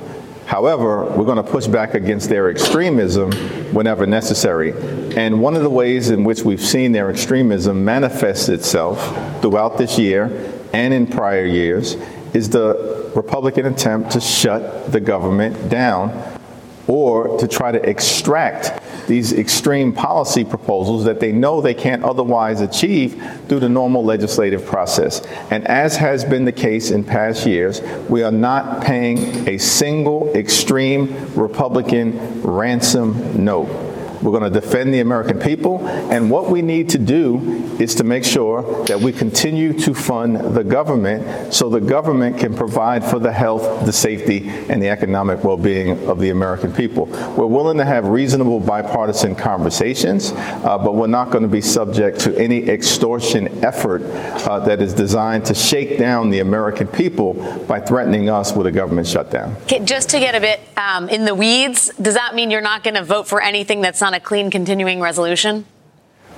However, 0.48 1.06
we're 1.12 1.26
going 1.26 1.38
to 1.38 1.44
push 1.44 1.68
back 1.68 1.94
against 1.94 2.28
their 2.28 2.50
extremism 2.50 3.32
whenever 3.72 4.08
necessary. 4.08 4.74
And 5.16 5.44
one 5.44 5.56
of 5.56 5.62
the 5.62 5.70
ways 5.70 6.10
in 6.10 6.24
which 6.24 6.42
we've 6.42 6.60
seen 6.60 6.92
their 6.92 7.12
extremism 7.12 7.86
manifest 7.86 8.50
itself 8.50 9.00
throughout 9.44 9.78
this 9.78 10.00
year 10.00 10.60
and 10.74 10.92
in 10.92 11.06
prior 11.06 11.46
years 11.46 11.98
is 12.34 12.50
the 12.50 13.12
Republican 13.16 13.66
attempt 13.66 14.12
to 14.12 14.22
shut 14.22 14.92
the 14.92 15.00
government 15.00 15.70
down 15.70 16.40
or 16.88 17.38
to 17.38 17.48
try 17.48 17.72
to 17.72 17.90
extract 17.90 18.82
these 19.08 19.34
extreme 19.34 19.94
policy 19.94 20.44
proposals 20.44 21.06
that 21.06 21.20
they 21.20 21.32
know 21.32 21.62
they 21.62 21.74
can't 21.74 22.04
otherwise 22.04 22.62
achieve 22.62 23.22
through 23.48 23.60
the 23.60 23.70
normal 23.70 24.04
legislative 24.04 24.66
process. 24.66 25.22
And 25.50 25.68
as 25.68 25.96
has 25.98 26.24
been 26.24 26.46
the 26.46 26.52
case 26.52 26.92
in 26.92 27.04
past 27.04 27.46
years, 27.46 27.82
we 28.10 28.24
are 28.24 28.32
not 28.32 28.84
paying 28.84 29.48
a 29.48 29.58
single 29.58 30.34
extreme 30.36 31.34
Republican 31.36 32.42
ransom 32.42 33.44
note. 33.44 33.93
We're 34.24 34.32
going 34.32 34.52
to 34.52 34.62
defend 34.62 34.94
the 34.94 35.02
American 35.02 35.40
people. 35.40 35.86
And 35.88 36.32
what 36.32 36.50
we 36.50 36.62
need 36.62 36.90
to 36.90 36.98
do 36.98 37.76
is 37.80 37.96
to 37.96 38.06
make 38.06 38.24
sure 38.24 38.86
that 38.86 39.00
we 39.00 39.12
continue 39.12 39.74
to 39.80 39.94
fund 39.94 40.56
the 40.56 40.64
government 40.64 41.54
so 41.54 41.70
the 41.70 41.82
government 41.82 42.38
can 42.40 42.56
provide 42.56 43.04
for 43.04 43.20
the 43.20 43.32
health, 43.32 43.86
the 43.86 43.92
safety, 43.92 44.48
and 44.70 44.82
the 44.82 44.90
economic 44.90 45.44
well 45.44 45.58
being 45.58 46.08
of 46.08 46.20
the 46.20 46.30
American 46.30 46.72
people. 46.72 47.06
We're 47.36 47.48
willing 47.48 47.78
to 47.78 47.86
have 47.86 48.08
reasonable 48.08 48.60
bipartisan 48.60 49.36
conversations, 49.36 50.32
uh, 50.32 50.78
but 50.78 50.96
we're 50.96 51.08
not 51.08 51.30
going 51.30 51.44
to 51.44 51.50
be 51.50 51.62
subject 51.62 52.20
to 52.22 52.38
any 52.38 52.70
extortion 52.70 53.64
effort 53.64 54.04
uh, 54.04 54.60
that 54.60 54.82
is 54.82 54.94
designed 54.94 55.46
to 55.46 55.54
shake 55.54 55.98
down 55.98 56.30
the 56.30 56.40
American 56.40 56.88
people 56.88 57.34
by 57.68 57.80
threatening 57.80 58.30
us 58.30 58.54
with 58.54 58.68
a 58.68 58.72
government 58.72 59.08
shutdown. 59.08 59.56
Just 59.84 60.10
to 60.10 60.20
get 60.20 60.36
a 60.36 60.40
bit 60.40 60.62
um, 60.78 61.10
in 61.10 61.26
the 61.26 61.36
weeds, 61.36 61.92
does 62.02 62.14
that 62.14 62.36
mean 62.36 62.52
you're 62.52 62.62
not 62.62 62.84
going 62.84 62.96
to 62.96 63.04
vote 63.04 63.28
for 63.28 63.42
anything 63.42 63.82
that's 63.82 64.02
not 64.02 64.13
a 64.14 64.20
clean 64.20 64.52
continuing 64.52 65.02
resolution? 65.02 65.66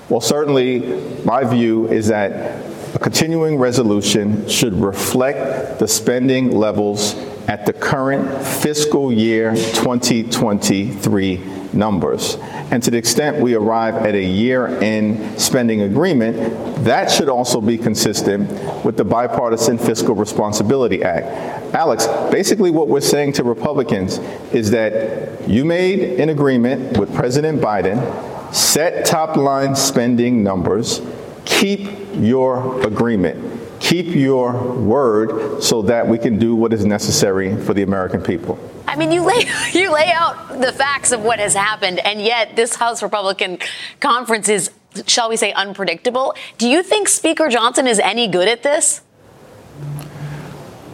Well, 0.10 0.22
certainly, 0.22 0.80
my 1.26 1.44
view 1.44 1.88
is 1.88 2.08
that 2.08 2.96
a 2.96 3.00
continuing 3.00 3.58
resolution 3.58 4.48
should 4.48 4.74
reflect 4.74 5.80
the 5.80 5.88
spending 5.88 6.52
levels 6.52 7.16
at 7.48 7.66
the 7.66 7.74
current 7.74 8.46
fiscal 8.46 9.12
year 9.12 9.56
2023 9.56 11.65
numbers. 11.76 12.36
And 12.72 12.82
to 12.84 12.92
the 12.92 12.98
extent 12.98 13.42
we 13.42 13.54
arrive 13.54 13.96
at 13.96 14.16
a 14.16 14.24
year 14.24 14.68
end 14.68 15.40
spending 15.40 15.82
agreement, 15.82 16.84
that 16.84 17.12
should 17.12 17.30
also 17.30 17.62
be 17.62 17.78
consistent 17.78 18.50
with 18.86 18.98
the 18.98 19.04
Bipartisan 19.04 19.78
Fiscal 19.78 20.16
Responsibility 20.16 21.04
Act. 21.04 21.76
Alex, 21.76 22.08
basically 22.32 22.72
what 22.72 22.88
we're 22.88 23.02
saying 23.02 23.34
to 23.34 23.44
Republicans 23.44 24.20
is 24.54 24.72
that 24.72 25.48
you 25.50 25.66
made 25.66 26.20
an 26.20 26.30
agreement 26.30 26.98
with 26.98 27.14
President 27.14 27.62
Biden, 27.62 28.54
set 28.54 29.06
top 29.06 29.36
line 29.36 29.76
spending 29.76 30.44
numbers, 30.44 31.02
keep 31.44 31.90
your 32.14 32.82
agreement 32.86 33.65
keep 33.86 34.16
your 34.16 34.52
word 34.74 35.62
so 35.62 35.84
that 35.84 36.08
we 36.08 36.18
can 36.18 36.40
do 36.40 36.56
what 36.56 36.74
is 36.74 36.84
necessary 36.86 37.56
for 37.56 37.76
the 37.76 37.84
American 37.84 38.20
people. 38.20 38.58
I 38.88 38.96
mean, 38.96 39.12
you 39.12 39.22
lay 39.22 39.46
you 39.74 39.94
lay 39.94 40.12
out 40.12 40.60
the 40.60 40.72
facts 40.72 41.12
of 41.12 41.22
what 41.22 41.38
has 41.40 41.54
happened, 41.54 42.00
and 42.00 42.20
yet 42.20 42.56
this 42.56 42.76
House 42.76 43.04
Republican 43.04 43.60
conference 44.00 44.50
is, 44.50 44.72
shall 45.06 45.30
we 45.30 45.38
say, 45.38 45.54
unpredictable. 45.54 46.34
Do 46.58 46.68
you 46.68 46.82
think 46.82 47.08
Speaker 47.08 47.48
Johnson 47.48 47.86
is 47.86 48.00
any 48.00 48.28
good 48.28 48.48
at 48.48 48.64
this? 48.64 49.02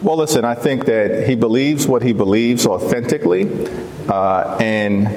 Well, 0.02 0.16
listen, 0.16 0.44
I 0.44 0.54
think 0.54 0.84
that 0.86 1.26
he 1.28 1.34
believes 1.34 1.86
what 1.86 2.02
he 2.02 2.12
believes 2.12 2.66
authentically, 2.66 3.48
uh, 4.08 4.58
and 4.60 5.08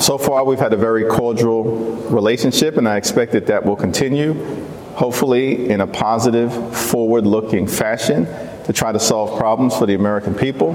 so 0.00 0.16
far 0.16 0.44
we've 0.44 0.60
had 0.60 0.72
a 0.72 0.76
very 0.76 1.06
cordial 1.06 1.64
relationship, 2.08 2.76
and 2.76 2.88
I 2.88 2.96
expect 2.96 3.32
that 3.32 3.46
that 3.46 3.66
will 3.66 3.76
continue 3.76 4.67
hopefully 4.98 5.70
in 5.70 5.80
a 5.80 5.86
positive, 5.86 6.76
forward 6.76 7.24
looking 7.24 7.68
fashion 7.68 8.26
to 8.64 8.72
try 8.72 8.90
to 8.90 8.98
solve 8.98 9.38
problems 9.38 9.76
for 9.76 9.86
the 9.86 9.94
American 9.94 10.34
people. 10.34 10.72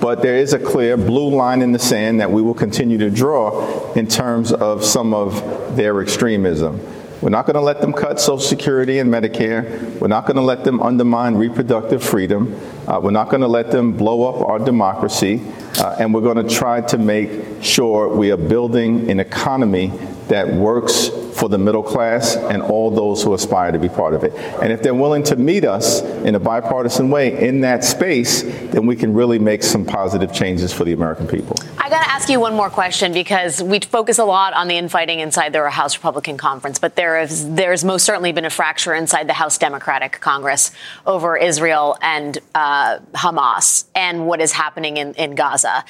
But 0.00 0.22
there 0.22 0.36
is 0.36 0.52
a 0.52 0.60
clear 0.60 0.96
blue 0.96 1.34
line 1.34 1.60
in 1.60 1.72
the 1.72 1.80
sand 1.80 2.20
that 2.20 2.30
we 2.30 2.40
will 2.40 2.54
continue 2.54 2.98
to 2.98 3.10
draw 3.10 3.92
in 3.94 4.06
terms 4.06 4.52
of 4.52 4.84
some 4.84 5.12
of 5.12 5.76
their 5.76 6.00
extremism. 6.00 6.80
We're 7.20 7.30
not 7.30 7.46
going 7.46 7.54
to 7.54 7.62
let 7.62 7.80
them 7.80 7.92
cut 7.92 8.20
Social 8.20 8.38
Security 8.38 9.00
and 9.00 9.12
Medicare. 9.12 9.98
We're 9.98 10.06
not 10.06 10.26
going 10.26 10.36
to 10.36 10.42
let 10.42 10.62
them 10.62 10.80
undermine 10.80 11.34
reproductive 11.34 12.00
freedom. 12.00 12.54
Uh, 12.86 13.00
we're 13.02 13.10
not 13.10 13.28
going 13.28 13.40
to 13.40 13.48
let 13.48 13.72
them 13.72 13.96
blow 13.96 14.28
up 14.28 14.48
our 14.48 14.60
democracy. 14.60 15.42
Uh, 15.78 15.96
and 15.98 16.14
we're 16.14 16.20
going 16.20 16.46
to 16.46 16.54
try 16.54 16.80
to 16.82 16.98
make 16.98 17.62
sure 17.62 18.14
we 18.14 18.30
are 18.30 18.36
building 18.36 19.10
an 19.10 19.18
economy 19.18 19.90
that 20.28 20.52
works 20.52 21.08
for 21.34 21.48
the 21.48 21.58
middle 21.58 21.82
class 21.82 22.36
and 22.36 22.62
all 22.62 22.90
those 22.90 23.22
who 23.22 23.34
aspire 23.34 23.72
to 23.72 23.78
be 23.78 23.88
part 23.88 24.14
of 24.14 24.24
it. 24.24 24.32
And 24.62 24.72
if 24.72 24.82
they're 24.82 24.94
willing 24.94 25.22
to 25.24 25.36
meet 25.36 25.64
us 25.64 26.00
in 26.00 26.34
a 26.34 26.40
bipartisan 26.40 27.10
way 27.10 27.46
in 27.46 27.60
that 27.62 27.84
space, 27.84 28.42
then 28.42 28.86
we 28.86 28.96
can 28.96 29.12
really 29.14 29.38
make 29.38 29.62
some 29.62 29.84
positive 29.84 30.32
changes 30.32 30.72
for 30.72 30.84
the 30.84 30.92
American 30.92 31.26
people. 31.26 31.56
I 31.78 31.90
got 31.90 32.02
to 32.02 32.10
ask 32.10 32.28
you 32.28 32.40
one 32.40 32.54
more 32.54 32.70
question 32.70 33.12
because 33.12 33.62
we 33.62 33.80
focus 33.80 34.18
a 34.18 34.24
lot 34.24 34.54
on 34.54 34.68
the 34.68 34.76
infighting 34.76 35.20
inside 35.20 35.52
the 35.52 35.68
House 35.68 35.96
Republican 35.96 36.38
conference, 36.38 36.78
but 36.78 36.96
there 36.96 37.20
is 37.20 37.52
there's 37.54 37.84
most 37.84 38.04
certainly 38.04 38.32
been 38.32 38.46
a 38.46 38.50
fracture 38.50 38.94
inside 38.94 39.28
the 39.28 39.34
House 39.34 39.58
Democratic 39.58 40.20
Congress 40.20 40.70
over 41.06 41.36
Israel 41.36 41.98
and 42.00 42.38
uh, 42.54 43.00
Hamas 43.12 43.84
and 43.94 44.26
what 44.26 44.40
is 44.40 44.52
happening 44.52 44.96
in, 44.96 45.12
in 45.14 45.34
Gaza. 45.34 45.84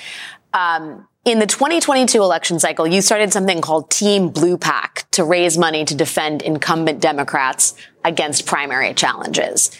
Um, 0.53 1.07
in 1.25 1.39
the 1.39 1.47
2022 1.47 2.23
election 2.23 2.59
cycle, 2.59 2.87
you 2.87 3.01
started 3.01 3.33
something 3.33 3.63
called 3.63 3.91
Team 3.91 4.29
Blue 4.29 4.59
PAC 4.59 5.11
to 5.13 5.25
raise 5.25 5.57
money 5.57 5.85
to 5.87 5.95
defend 5.95 6.43
incumbent 6.43 7.01
Democrats 7.01 7.75
against 8.05 8.45
primary 8.45 8.93
challenges. 8.93 9.71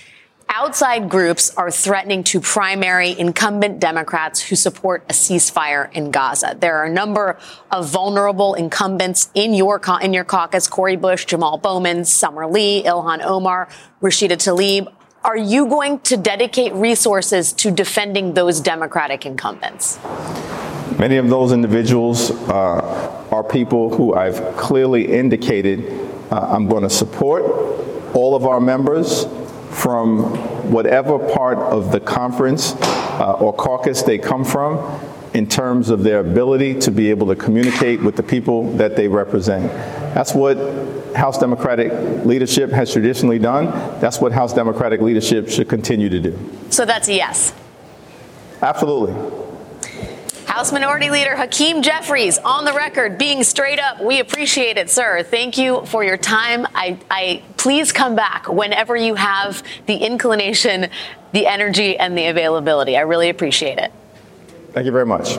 Outside 0.49 1.11
groups 1.11 1.55
are 1.57 1.71
threatening 1.71 2.23
to 2.25 2.41
primary 2.41 3.19
incumbent 3.19 3.81
Democrats 3.81 4.41
who 4.41 4.57
support 4.57 5.05
a 5.09 5.13
ceasefire 5.13 5.93
in 5.93 6.11
Gaza. 6.11 6.57
There 6.59 6.77
are 6.77 6.85
a 6.85 6.93
number 6.93 7.39
of 7.71 7.89
vulnerable 7.89 8.55
incumbents 8.55 9.31
in 9.35 9.53
your 9.53 9.81
in 10.01 10.15
your 10.15 10.25
caucus: 10.25 10.69
Cori 10.69 10.97
Bush, 10.97 11.25
Jamal 11.25 11.59
Bowman, 11.59 12.05
Summer 12.05 12.47
Lee, 12.47 12.85
Ilhan 12.85 13.23
Omar, 13.23 13.69
Rashida 14.01 14.37
Tlaib. 14.37 14.93
Are 15.25 15.37
you 15.37 15.67
going 15.67 16.01
to 16.01 16.17
dedicate 16.19 16.73
resources 16.75 17.53
to 17.55 17.71
defending 17.71 18.35
those 18.35 18.61
Democratic 18.61 19.25
incumbents? 19.27 19.99
Many 20.99 21.17
of 21.17 21.29
those 21.29 21.53
individuals 21.53 22.31
uh, 22.31 23.27
are 23.31 23.43
people 23.43 23.95
who 23.95 24.15
I've 24.15 24.57
clearly 24.57 25.13
indicated 25.13 26.05
uh, 26.31 26.51
I'm 26.53 26.69
going 26.69 26.83
to 26.83 26.91
support. 26.91 27.43
All 28.15 28.35
of 28.35 28.47
our 28.47 28.61
members 28.61 29.25
from 29.71 30.23
whatever 30.71 31.19
part 31.19 31.59
of 31.59 31.93
the 31.93 32.01
conference 32.01 32.75
uh, 32.81 33.37
or 33.41 33.53
caucus 33.53 34.03
they 34.03 34.19
come 34.19 34.45
from 34.45 34.79
in 35.35 35.49
terms 35.49 35.91
of 35.91 36.05
their 36.05 36.21
ability 36.21 36.79
to 36.79 36.93
be 36.93 37.11
able 37.11 37.27
to 37.27 37.35
communicate 37.35 38.01
with 38.01 38.15
the 38.15 38.23
people 38.23 38.71
that 38.77 38.95
they 38.95 39.09
represent. 39.09 39.71
That's 40.15 40.33
what 40.33 40.57
House 41.17 41.39
Democratic 41.39 41.93
leadership 42.25 42.71
has 42.71 42.93
traditionally 42.93 43.41
done. 43.41 43.67
That's 44.01 44.21
what 44.21 44.33
House 44.33 44.53
Democratic 44.55 45.01
leadership 45.01 45.49
should 45.49 45.69
continue 45.69 46.09
to 46.09 46.21
do. 46.21 46.39
So 46.71 46.87
that's 46.87 47.09
a 47.09 47.15
yes. 47.15 47.53
Absolutely. 48.63 49.44
House 50.55 50.71
Minority 50.71 51.11
Leader 51.11 51.35
Hakeem 51.35 51.83
Jeffries 51.83 52.39
on 52.39 52.65
the 52.65 52.73
record 52.73 53.19
being 53.19 53.43
straight 53.43 53.81
up. 53.81 54.01
We 54.01 54.21
appreciate 54.21 54.77
it, 54.77 54.89
sir. 54.89 55.25
Thank 55.25 55.59
you 55.59 55.85
for 55.87 56.05
your 56.05 56.17
time. 56.17 56.65
I, 56.77 56.97
I 57.11 57.43
please 57.57 57.91
come 57.91 58.15
back 58.15 58.49
whenever 58.49 58.95
you 58.95 59.17
have 59.17 59.65
the 59.87 59.97
inclination, 59.97 60.91
the 61.33 61.49
energy, 61.49 61.99
and 61.99 62.17
the 62.17 62.27
availability. 62.27 62.97
I 62.97 63.01
really 63.01 63.31
appreciate 63.31 63.79
it. 63.79 63.93
Thank 64.75 64.87
you 64.87 64.93
very 64.93 65.07
much. 65.07 65.39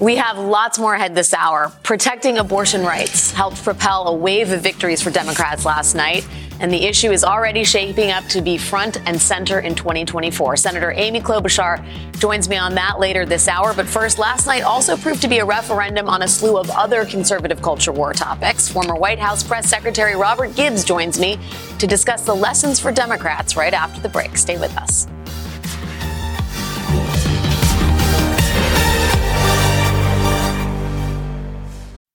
We 0.00 0.16
have 0.16 0.38
lots 0.38 0.78
more 0.78 0.94
ahead 0.94 1.14
this 1.14 1.34
hour. 1.34 1.70
Protecting 1.82 2.38
abortion 2.38 2.82
rights 2.82 3.30
helped 3.30 3.62
propel 3.62 4.08
a 4.08 4.16
wave 4.16 4.50
of 4.50 4.62
victories 4.62 5.02
for 5.02 5.10
Democrats 5.10 5.64
last 5.64 5.94
night 5.94 6.26
and 6.62 6.72
the 6.72 6.84
issue 6.84 7.10
is 7.10 7.24
already 7.24 7.64
shaping 7.64 8.12
up 8.12 8.24
to 8.26 8.40
be 8.40 8.56
front 8.56 8.96
and 9.06 9.20
center 9.20 9.58
in 9.60 9.74
2024. 9.74 10.56
Senator 10.56 10.92
Amy 10.92 11.20
Klobuchar 11.20 11.84
joins 12.18 12.48
me 12.48 12.56
on 12.56 12.74
that 12.76 13.00
later 13.00 13.26
this 13.26 13.48
hour. 13.48 13.74
But 13.74 13.88
first, 13.88 14.18
last 14.18 14.46
night 14.46 14.62
also 14.62 14.96
proved 14.96 15.20
to 15.22 15.28
be 15.28 15.38
a 15.38 15.44
referendum 15.44 16.08
on 16.08 16.22
a 16.22 16.28
slew 16.28 16.56
of 16.56 16.70
other 16.70 17.04
conservative 17.04 17.60
culture 17.60 17.92
war 17.92 18.12
topics. 18.12 18.68
Former 18.68 18.94
White 18.94 19.18
House 19.18 19.42
Press 19.42 19.68
Secretary 19.68 20.14
Robert 20.14 20.54
Gibbs 20.54 20.84
joins 20.84 21.18
me 21.18 21.36
to 21.80 21.86
discuss 21.88 22.24
the 22.24 22.34
lessons 22.34 22.78
for 22.78 22.92
Democrats 22.92 23.56
right 23.56 23.74
after 23.74 24.00
the 24.00 24.08
break. 24.08 24.36
Stay 24.36 24.56
with 24.56 24.76
us. 24.76 25.08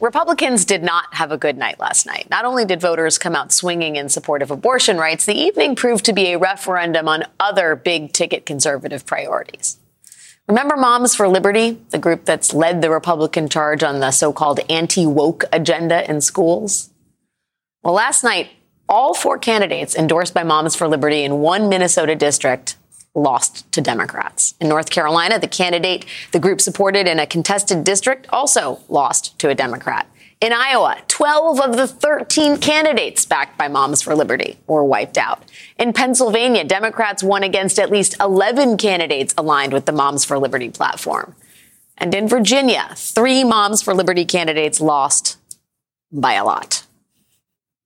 Republicans 0.00 0.64
did 0.64 0.82
not 0.82 1.12
have 1.12 1.30
a 1.30 1.36
good 1.36 1.58
night 1.58 1.78
last 1.78 2.06
night. 2.06 2.26
Not 2.30 2.46
only 2.46 2.64
did 2.64 2.80
voters 2.80 3.18
come 3.18 3.36
out 3.36 3.52
swinging 3.52 3.96
in 3.96 4.08
support 4.08 4.40
of 4.40 4.50
abortion 4.50 4.96
rights, 4.96 5.26
the 5.26 5.38
evening 5.38 5.76
proved 5.76 6.06
to 6.06 6.14
be 6.14 6.28
a 6.32 6.38
referendum 6.38 7.06
on 7.06 7.24
other 7.38 7.76
big 7.76 8.14
ticket 8.14 8.46
conservative 8.46 9.04
priorities. 9.04 9.76
Remember 10.48 10.76
Moms 10.76 11.14
for 11.14 11.28
Liberty, 11.28 11.78
the 11.90 11.98
group 11.98 12.24
that's 12.24 12.54
led 12.54 12.80
the 12.80 12.90
Republican 12.90 13.50
charge 13.50 13.82
on 13.82 14.00
the 14.00 14.10
so 14.10 14.32
called 14.32 14.60
anti 14.70 15.04
woke 15.04 15.44
agenda 15.52 16.08
in 16.10 16.22
schools? 16.22 16.88
Well, 17.82 17.94
last 17.94 18.24
night, 18.24 18.48
all 18.88 19.12
four 19.12 19.38
candidates 19.38 19.94
endorsed 19.94 20.32
by 20.32 20.44
Moms 20.44 20.74
for 20.74 20.88
Liberty 20.88 21.24
in 21.24 21.40
one 21.40 21.68
Minnesota 21.68 22.16
district 22.16 22.76
lost 23.14 23.70
to 23.72 23.80
Democrats. 23.80 24.54
In 24.60 24.68
North 24.68 24.90
Carolina, 24.90 25.38
the 25.38 25.48
candidate 25.48 26.06
the 26.32 26.38
group 26.38 26.60
supported 26.60 27.08
in 27.08 27.18
a 27.18 27.26
contested 27.26 27.84
district 27.84 28.26
also 28.30 28.80
lost 28.88 29.38
to 29.40 29.48
a 29.48 29.54
Democrat. 29.54 30.06
In 30.40 30.54
Iowa, 30.54 30.96
12 31.08 31.60
of 31.60 31.76
the 31.76 31.86
13 31.86 32.56
candidates 32.58 33.26
backed 33.26 33.58
by 33.58 33.68
Moms 33.68 34.00
for 34.00 34.14
Liberty 34.14 34.58
were 34.66 34.82
wiped 34.82 35.18
out. 35.18 35.42
In 35.78 35.92
Pennsylvania, 35.92 36.64
Democrats 36.64 37.22
won 37.22 37.42
against 37.42 37.78
at 37.78 37.90
least 37.90 38.16
11 38.18 38.78
candidates 38.78 39.34
aligned 39.36 39.74
with 39.74 39.84
the 39.84 39.92
Moms 39.92 40.24
for 40.24 40.38
Liberty 40.38 40.70
platform. 40.70 41.34
And 41.98 42.14
in 42.14 42.26
Virginia, 42.26 42.94
three 42.96 43.44
Moms 43.44 43.82
for 43.82 43.92
Liberty 43.92 44.24
candidates 44.24 44.80
lost 44.80 45.36
by 46.10 46.32
a 46.32 46.44
lot. 46.44 46.84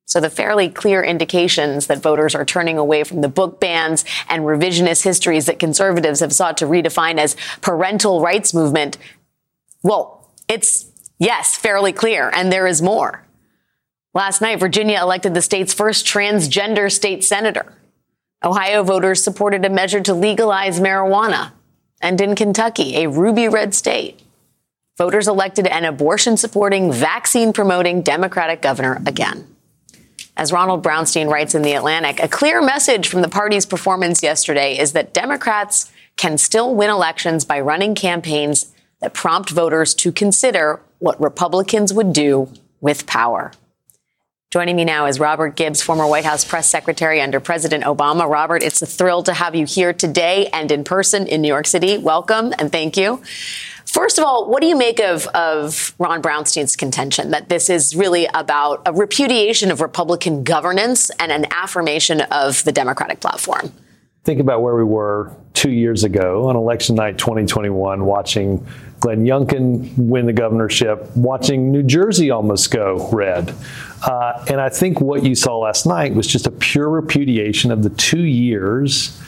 So 0.07 0.21
the 0.21 0.31
fairly 0.31 0.69
clear 0.69 1.03
indications 1.03 1.87
that 1.87 2.03
voters 2.03 2.35
are 2.35 2.45
turning 2.45 2.79
away 2.79 3.05
from 3.05 3.21
the 3.23 3.29
book 3.29 3.59
bans 3.59 4.05
and 4.29 4.43
revisionist 4.43 5.03
histories 5.03 5.47
that 5.47 5.59
conservatives 5.59 6.21
have 6.21 6.33
sought 6.33 6.59
to 6.59 6.67
redefine 6.67 7.19
as 7.19 7.37
parental 7.63 8.21
rights 8.21 8.53
movement. 8.53 8.99
Well, 9.83 10.31
it's 10.47 10.87
yes, 11.19 11.57
fairly 11.57 11.93
clear. 11.93 12.31
And 12.35 12.53
there 12.53 12.67
is 12.67 12.83
more. 12.83 13.25
Last 14.13 14.41
night, 14.41 14.61
Virginia 14.61 15.01
elected 15.01 15.35
the 15.35 15.43
state's 15.43 15.75
first 15.75 16.07
transgender 16.07 16.93
state 16.93 17.25
senator. 17.25 17.73
Ohio 18.45 18.83
voters 18.83 19.25
supported 19.25 19.65
a 19.65 19.71
measure 19.71 20.03
to 20.03 20.15
legalize 20.15 20.79
marijuana. 20.79 21.53
And 22.01 22.21
in 22.21 22.37
Kentucky, 22.37 22.99
a 22.99 23.09
ruby 23.09 23.49
red 23.49 23.75
state, 23.75 24.21
voters 24.99 25.27
elected 25.27 25.67
an 25.67 25.87
abortion 25.87 26.37
supporting, 26.37 26.93
vaccine 26.93 27.55
promoting 27.55 28.03
Democratic 28.03 28.61
governor 28.61 29.03
again. 29.07 29.54
As 30.37 30.53
Ronald 30.53 30.83
Brownstein 30.83 31.31
writes 31.31 31.55
in 31.55 31.63
The 31.63 31.75
Atlantic, 31.75 32.21
a 32.21 32.27
clear 32.27 32.61
message 32.61 33.07
from 33.07 33.23
the 33.23 33.29
party's 33.29 33.67
performance 33.67 34.21
yesterday 34.21 34.77
is 34.77 34.93
that 34.93 35.15
Democrats 35.15 35.93
can 36.17 36.39
still 36.39 36.75
win 36.75 36.91
elections 36.91 37.45
by 37.45 37.61
running 37.61 37.95
campaigns 37.95 38.73
that 39.01 39.15
prompt 39.15 39.51
voters 39.51 39.95
to 39.95 40.11
consider 40.11 40.81
what 40.99 41.21
Republicans 41.21 41.93
would 41.93 42.13
do 42.13 42.49
with 42.81 43.07
power. 43.07 43.53
Joining 44.55 44.77
me 44.77 44.85
now 44.85 45.07
is 45.07 45.19
Robert 45.19 45.57
Gibbs, 45.57 45.83
former 45.83 46.07
White 46.07 46.25
House 46.25 46.45
press 46.45 46.71
secretary 46.71 47.21
under 47.21 47.41
President 47.41 47.83
Obama. 47.83 48.31
Robert, 48.31 48.63
it's 48.63 48.81
a 48.81 48.87
thrill 48.87 49.25
to 49.25 49.33
have 49.33 49.57
you 49.57 49.67
here 49.67 49.93
today 49.93 50.47
and 50.53 50.71
in 50.71 50.85
person 50.85 51.27
in 51.27 51.43
New 51.43 51.49
York 51.49 51.67
City. 51.67 51.99
Welcome 51.99 52.55
and 52.61 52.71
thank 52.71 52.97
you. 52.97 53.21
First 53.85 54.17
of 54.17 54.25
all, 54.25 54.49
what 54.49 54.61
do 54.61 54.69
you 54.69 54.77
make 54.77 55.01
of, 55.01 55.27
of 55.35 55.93
Ron 55.99 56.21
Brownstein's 56.21 56.77
contention 56.77 57.33
that 57.33 57.49
this 57.49 57.69
is 57.69 57.97
really 57.97 58.29
about 58.33 58.83
a 58.87 58.93
repudiation 58.93 59.73
of 59.73 59.81
Republican 59.81 60.45
governance 60.45 61.11
and 61.19 61.33
an 61.33 61.47
affirmation 61.51 62.21
of 62.21 62.63
the 62.63 62.71
Democratic 62.71 63.19
platform? 63.19 63.73
Think 64.23 64.39
about 64.39 64.63
where 64.63 64.77
we 64.77 64.85
were 64.85 65.33
two 65.55 65.71
years 65.71 66.05
ago 66.05 66.49
on 66.49 66.57
election 66.57 66.97
night 66.97 67.17
2021, 67.17 68.05
watching 68.05 68.67
Glenn 69.01 69.25
Youngkin 69.25 69.97
win 69.97 70.27
the 70.27 70.33
governorship, 70.33 71.15
watching 71.17 71.71
New 71.71 71.83
Jersey 71.83 72.31
almost 72.31 72.71
go 72.71 73.09
red. 73.13 73.55
Uh, 74.03 74.45
and 74.49 74.61
I 74.61 74.69
think 74.69 75.01
what 75.01 75.25
you 75.25 75.35
saw 75.35 75.59
last 75.59 75.87
night 75.87 76.15
was 76.15 76.27
just 76.27 76.47
a 76.47 76.51
pure 76.51 76.89
repudiation 76.89 77.71
of 77.71 77.83
the 77.83 77.91
two 77.91 78.25
years 78.25 79.19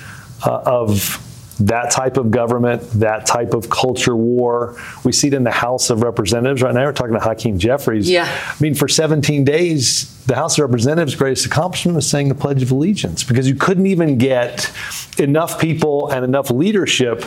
uh, 0.45 0.63
of 0.67 1.23
that 1.61 1.91
type 1.91 2.17
of 2.17 2.31
government, 2.31 2.83
that 2.93 3.27
type 3.27 3.55
of 3.55 3.71
culture 3.71 4.15
war. 4.15 4.77
We 5.05 5.13
see 5.13 5.29
it 5.29 5.35
in 5.35 5.45
the 5.45 5.51
House 5.51 5.89
of 5.91 6.03
Representatives 6.03 6.63
right 6.63 6.75
now. 6.75 6.85
We're 6.85 6.93
talking 6.93 7.15
to 7.15 7.21
Hakeem 7.21 7.59
Jeffries. 7.59 8.09
Yeah. 8.11 8.27
I 8.27 8.57
mean, 8.63 8.75
for 8.75 8.89
17 8.89 9.45
days, 9.45 10.13
the 10.27 10.35
House 10.35 10.59
of 10.59 10.63
Representatives' 10.63 11.15
greatest 11.15 11.47
accomplishment 11.47 11.97
was 11.97 12.09
saying 12.09 12.29
the 12.29 12.35
Pledge 12.35 12.63
of 12.63 12.71
Allegiance 12.71 13.25
because 13.25 13.49
you 13.49 13.55
couldn't 13.55 13.87
even 13.87 14.19
get 14.19 14.71
enough 15.19 15.59
people 15.59 16.11
and 16.11 16.25
enough 16.25 16.51
leadership 16.51 17.25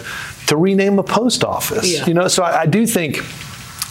to 0.47 0.57
rename 0.57 0.99
a 0.99 1.03
post 1.03 1.43
office. 1.43 1.91
Yeah. 1.91 2.05
You 2.05 2.13
know, 2.13 2.27
so 2.27 2.43
I, 2.43 2.61
I 2.61 2.65
do 2.65 2.85
think 2.85 3.23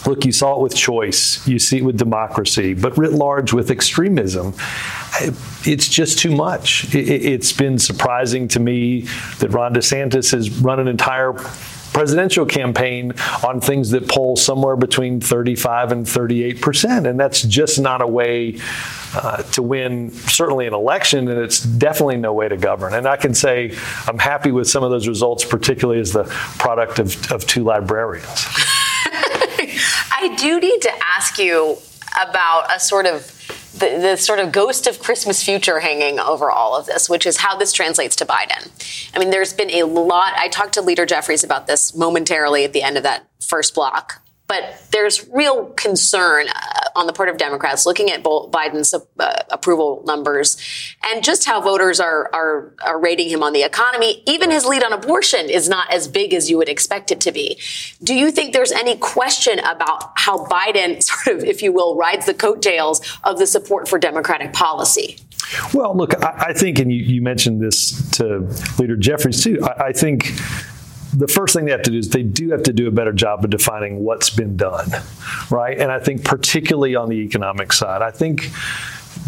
Look, 0.09 0.25
you 0.25 0.33
saw 0.33 0.57
it 0.57 0.63
with 0.63 0.75
choice, 0.75 1.47
you 1.47 1.59
see 1.59 1.79
it 1.79 1.85
with 1.85 1.99
democracy, 1.99 2.73
but 2.73 2.97
writ 2.97 3.13
large 3.13 3.53
with 3.53 3.71
extremism, 3.71 4.55
it's 5.67 5.87
just 5.87 6.19
too 6.19 6.35
much. 6.35 6.95
It's 6.95 7.53
been 7.53 7.79
surprising 7.79 8.49
to 8.49 8.59
me 8.61 9.03
that 9.41 9.51
Ron 9.51 9.75
DeSantis 9.75 10.33
has 10.33 10.49
run 10.61 10.81
an 10.81 10.89
entire 10.89 11.35
presidential 11.93 12.47
campaign 12.47 13.13
on 13.45 13.61
things 13.61 13.91
that 13.91 14.09
poll 14.09 14.37
somewhere 14.37 14.77
between 14.77 15.21
35 15.21 15.93
and 15.93 16.09
38 16.09 16.63
percent, 16.63 17.07
and 17.07 17.21
that's 17.21 17.43
just 17.43 17.79
not 17.79 18.01
a 18.01 18.07
way 18.07 18.59
uh, 19.15 19.43
to 19.43 19.63
win 19.63 20.11
certainly 20.13 20.67
an 20.67 20.75
election, 20.75 21.29
and 21.29 21.39
it's 21.39 21.61
definitely 21.61 22.17
no 22.17 22.33
way 22.33 22.49
to 22.49 22.57
govern. 22.57 22.95
And 22.95 23.07
I 23.07 23.17
can 23.17 23.35
say 23.35 23.77
I'm 24.07 24.19
happy 24.19 24.53
with 24.53 24.69
some 24.69 24.85
of 24.85 24.91
those 24.91 25.09
results, 25.09 25.45
particularly 25.45 26.01
as 26.01 26.13
the 26.13 26.25
product 26.59 26.99
of, 26.99 27.33
of 27.33 27.47
two 27.47 27.65
librarians. 27.65 28.47
I 30.29 30.35
do 30.35 30.61
need 30.61 30.83
to 30.83 30.93
ask 31.03 31.39
you 31.39 31.79
about 32.21 32.75
a 32.75 32.79
sort 32.79 33.07
of 33.07 33.35
the, 33.73 33.99
the, 33.99 34.17
sort 34.17 34.41
of 34.41 34.53
ghost 34.53 34.87
of 34.87 34.99
Christmas 34.99 35.43
future 35.43 35.81
hanging 35.81 36.19
over 36.19 36.51
all 36.51 36.77
of 36.77 36.85
this, 36.85 37.09
which 37.09 37.25
is 37.25 37.39
how 37.39 37.57
this 37.57 37.73
translates 37.73 38.17
to 38.17 38.27
Biden. 38.27 38.71
I 39.15 39.19
mean, 39.19 39.31
there's 39.31 39.55
been 39.55 39.71
a 39.71 39.85
lot. 39.85 40.35
I 40.37 40.49
talked 40.49 40.75
to 40.75 40.83
Leader 40.83 41.07
Jeffries 41.07 41.45
about 41.45 41.67
this 41.67 41.95
momentarily 41.97 42.65
at 42.65 42.75
the 42.75 42.83
end 42.83 42.99
of 42.99 43.05
that 43.05 43.27
first 43.41 43.75
block 43.75 44.21
but 44.49 44.83
there's 44.93 45.29
real 45.29 45.67
concern 45.67 46.47
on 46.99 47.07
the 47.07 47.13
part 47.13 47.29
of 47.29 47.37
Democrats 47.37 47.87
looking 47.87 48.11
at 48.11 48.23
Biden's 48.23 48.93
uh, 48.95 49.33
approval 49.51 50.03
numbers 50.07 50.57
and 51.07 51.23
just 51.23 51.47
how 51.47 51.61
voters 51.61 52.01
are, 52.01 52.31
are, 52.35 52.75
are 52.85 53.01
rating 53.01 53.29
him 53.29 53.43
on 53.43 53.53
the 53.53 53.63
economy. 53.63 54.23
Even 54.27 54.51
his 54.51 54.65
lead 54.65 54.83
on 54.83 54.93
abortion 54.93 55.49
is 55.49 55.69
not 55.69 55.93
as 55.93 56.09
big 56.09 56.35
as 56.35 56.51
you 56.51 56.59
would 56.59 56.69
expect 56.69 57.11
it 57.11 57.21
to 57.21 57.33
be. 57.33 57.59
Do 58.03 58.15
you 58.15 58.31
think 58.31 58.53
there's 58.53 58.73
any 58.73 58.97
question 58.97 59.59
about 59.61 60.13
how 60.17 60.45
Biden 60.47 61.03
sort 61.09 61.37
of, 61.37 61.45
if 61.45 61.63
you 61.63 61.73
will, 61.73 61.97
rides 61.97 62.27
the 62.27 62.35
coattails 62.35 63.01
of 63.25 63.39
the 63.39 63.47
support 63.47 63.89
for 63.89 63.99
Democratic 63.99 64.53
policy? 64.53 65.19
Well, 65.73 65.97
look, 65.97 66.23
I, 66.23 66.49
I 66.49 66.53
think, 66.53 66.79
and 66.79 66.93
you, 66.93 67.03
you, 67.03 67.23
mentioned 67.23 67.63
this 67.63 68.11
to 68.13 68.41
Leader 68.79 68.97
Jeffries 68.97 69.43
too. 69.43 69.59
I, 69.63 69.87
I 69.87 69.93
think 69.93 70.33
the 71.15 71.29
first 71.29 71.55
thing 71.55 71.65
they 71.65 71.73
have 71.73 71.83
to 71.83 71.91
do 71.91 71.99
is 71.99 72.11
they 72.11 72.23
do 72.23 72.51
have 72.51 72.63
to 72.65 72.73
do 72.73 72.89
a 72.89 72.91
better 72.91 73.13
job 73.13 73.45
of 73.45 73.51
defining 73.51 74.05
what's 74.05 74.31
been 74.31 74.57
done, 74.57 74.91
right? 75.51 75.79
And 75.79 75.91
I 75.91 75.99
think 75.99 76.25
particularly 76.25 76.95
on 76.97 77.09
the 77.09 77.17
economic 77.17 77.73
side, 77.73 78.03
I 78.03 78.11
think 78.11 78.51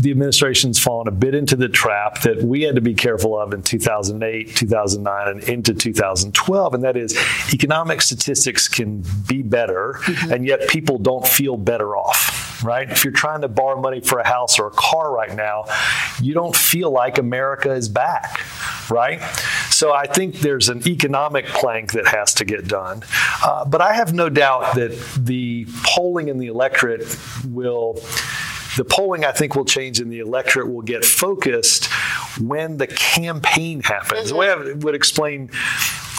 the 0.00 0.10
administration's 0.10 0.78
fallen 0.78 1.08
a 1.08 1.10
bit 1.10 1.34
into 1.34 1.56
the 1.56 1.68
trap 1.68 2.22
that 2.22 2.42
we 2.42 2.62
had 2.62 2.74
to 2.76 2.80
be 2.80 2.94
careful 2.94 3.38
of 3.38 3.52
in 3.52 3.62
2008, 3.62 4.56
2009, 4.56 5.28
and 5.28 5.44
into 5.44 5.74
2012, 5.74 6.74
and 6.74 6.84
that 6.84 6.96
is 6.96 7.18
economic 7.52 8.00
statistics 8.00 8.68
can 8.68 9.04
be 9.26 9.42
better, 9.42 9.94
mm-hmm. 10.00 10.32
and 10.32 10.46
yet 10.46 10.68
people 10.68 10.98
don't 10.98 11.26
feel 11.26 11.56
better 11.56 11.96
off 11.96 12.50
right? 12.62 12.90
If 12.90 13.04
you're 13.04 13.12
trying 13.12 13.40
to 13.42 13.48
borrow 13.48 13.80
money 13.80 14.00
for 14.00 14.18
a 14.18 14.26
house 14.26 14.58
or 14.58 14.66
a 14.66 14.70
car 14.70 15.12
right 15.12 15.34
now, 15.34 15.64
you 16.20 16.34
don't 16.34 16.54
feel 16.54 16.90
like 16.90 17.18
America 17.18 17.72
is 17.72 17.88
back, 17.88 18.40
right? 18.90 19.20
So 19.80 19.94
I 19.94 20.06
think 20.06 20.40
there's 20.40 20.68
an 20.68 20.86
economic 20.86 21.46
plank 21.46 21.92
that 21.92 22.06
has 22.08 22.34
to 22.34 22.44
get 22.44 22.68
done. 22.68 23.02
Uh, 23.42 23.64
but 23.64 23.80
I 23.80 23.94
have 23.94 24.12
no 24.12 24.28
doubt 24.28 24.74
that 24.74 24.92
the 25.16 25.66
polling 25.84 26.28
in 26.28 26.36
the 26.36 26.48
electorate 26.48 27.16
will 27.48 27.94
the 28.76 28.84
polling 28.84 29.24
I 29.24 29.32
think 29.32 29.56
will 29.56 29.64
change 29.64 29.98
and 29.98 30.12
the 30.12 30.18
electorate 30.18 30.70
will 30.70 30.82
get 30.82 31.02
focused 31.02 31.86
when 32.38 32.76
the 32.76 32.88
campaign 32.88 33.80
happens. 33.80 34.24
Mm-hmm. 34.24 34.28
The 34.28 34.36
way 34.36 34.50
I 34.50 34.72
would 34.84 34.94
explain 34.94 35.48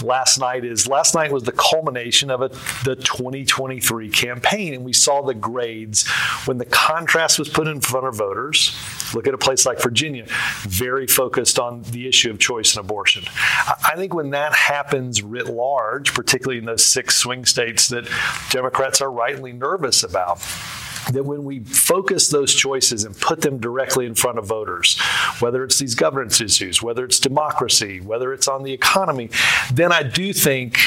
last 0.03 0.39
night 0.39 0.65
is 0.65 0.87
last 0.87 1.15
night 1.15 1.31
was 1.31 1.43
the 1.43 1.51
culmination 1.51 2.29
of 2.29 2.41
a, 2.41 2.49
the 2.83 2.95
2023 2.95 4.09
campaign, 4.09 4.73
and 4.73 4.83
we 4.83 4.93
saw 4.93 5.21
the 5.21 5.33
grades 5.33 6.07
when 6.45 6.57
the 6.57 6.65
contrast 6.65 7.39
was 7.39 7.49
put 7.49 7.67
in 7.67 7.81
front 7.81 8.07
of 8.07 8.15
voters. 8.15 8.75
Look 9.13 9.27
at 9.27 9.33
a 9.33 9.37
place 9.37 9.65
like 9.65 9.81
Virginia, 9.81 10.25
very 10.61 11.07
focused 11.07 11.59
on 11.59 11.81
the 11.83 12.07
issue 12.07 12.31
of 12.31 12.39
choice 12.39 12.75
and 12.75 12.83
abortion. 12.83 13.23
I 13.67 13.93
think 13.95 14.13
when 14.13 14.31
that 14.31 14.53
happens 14.53 15.21
writ 15.21 15.47
large, 15.47 16.13
particularly 16.13 16.59
in 16.59 16.65
those 16.65 16.85
six 16.85 17.15
swing 17.15 17.45
states 17.45 17.89
that 17.89 18.09
Democrats 18.49 19.01
are 19.01 19.11
rightly 19.11 19.53
nervous 19.53 20.03
about, 20.03 20.39
that 21.13 21.23
when 21.23 21.43
we 21.43 21.59
focus 21.61 22.29
those 22.29 22.53
choices 22.53 23.03
and 23.03 23.17
put 23.19 23.41
them 23.41 23.59
directly 23.59 24.05
in 24.05 24.15
front 24.15 24.37
of 24.37 24.45
voters, 24.45 24.99
whether 25.39 25.63
it's 25.63 25.79
these 25.79 25.95
governance 25.95 26.41
issues, 26.41 26.81
whether 26.81 27.05
it's 27.05 27.19
democracy, 27.19 28.01
whether 28.01 28.33
it's 28.33 28.47
on 28.47 28.63
the 28.63 28.73
economy, 28.73 29.29
then 29.73 29.91
I 29.91 30.03
do 30.03 30.33
think 30.33 30.77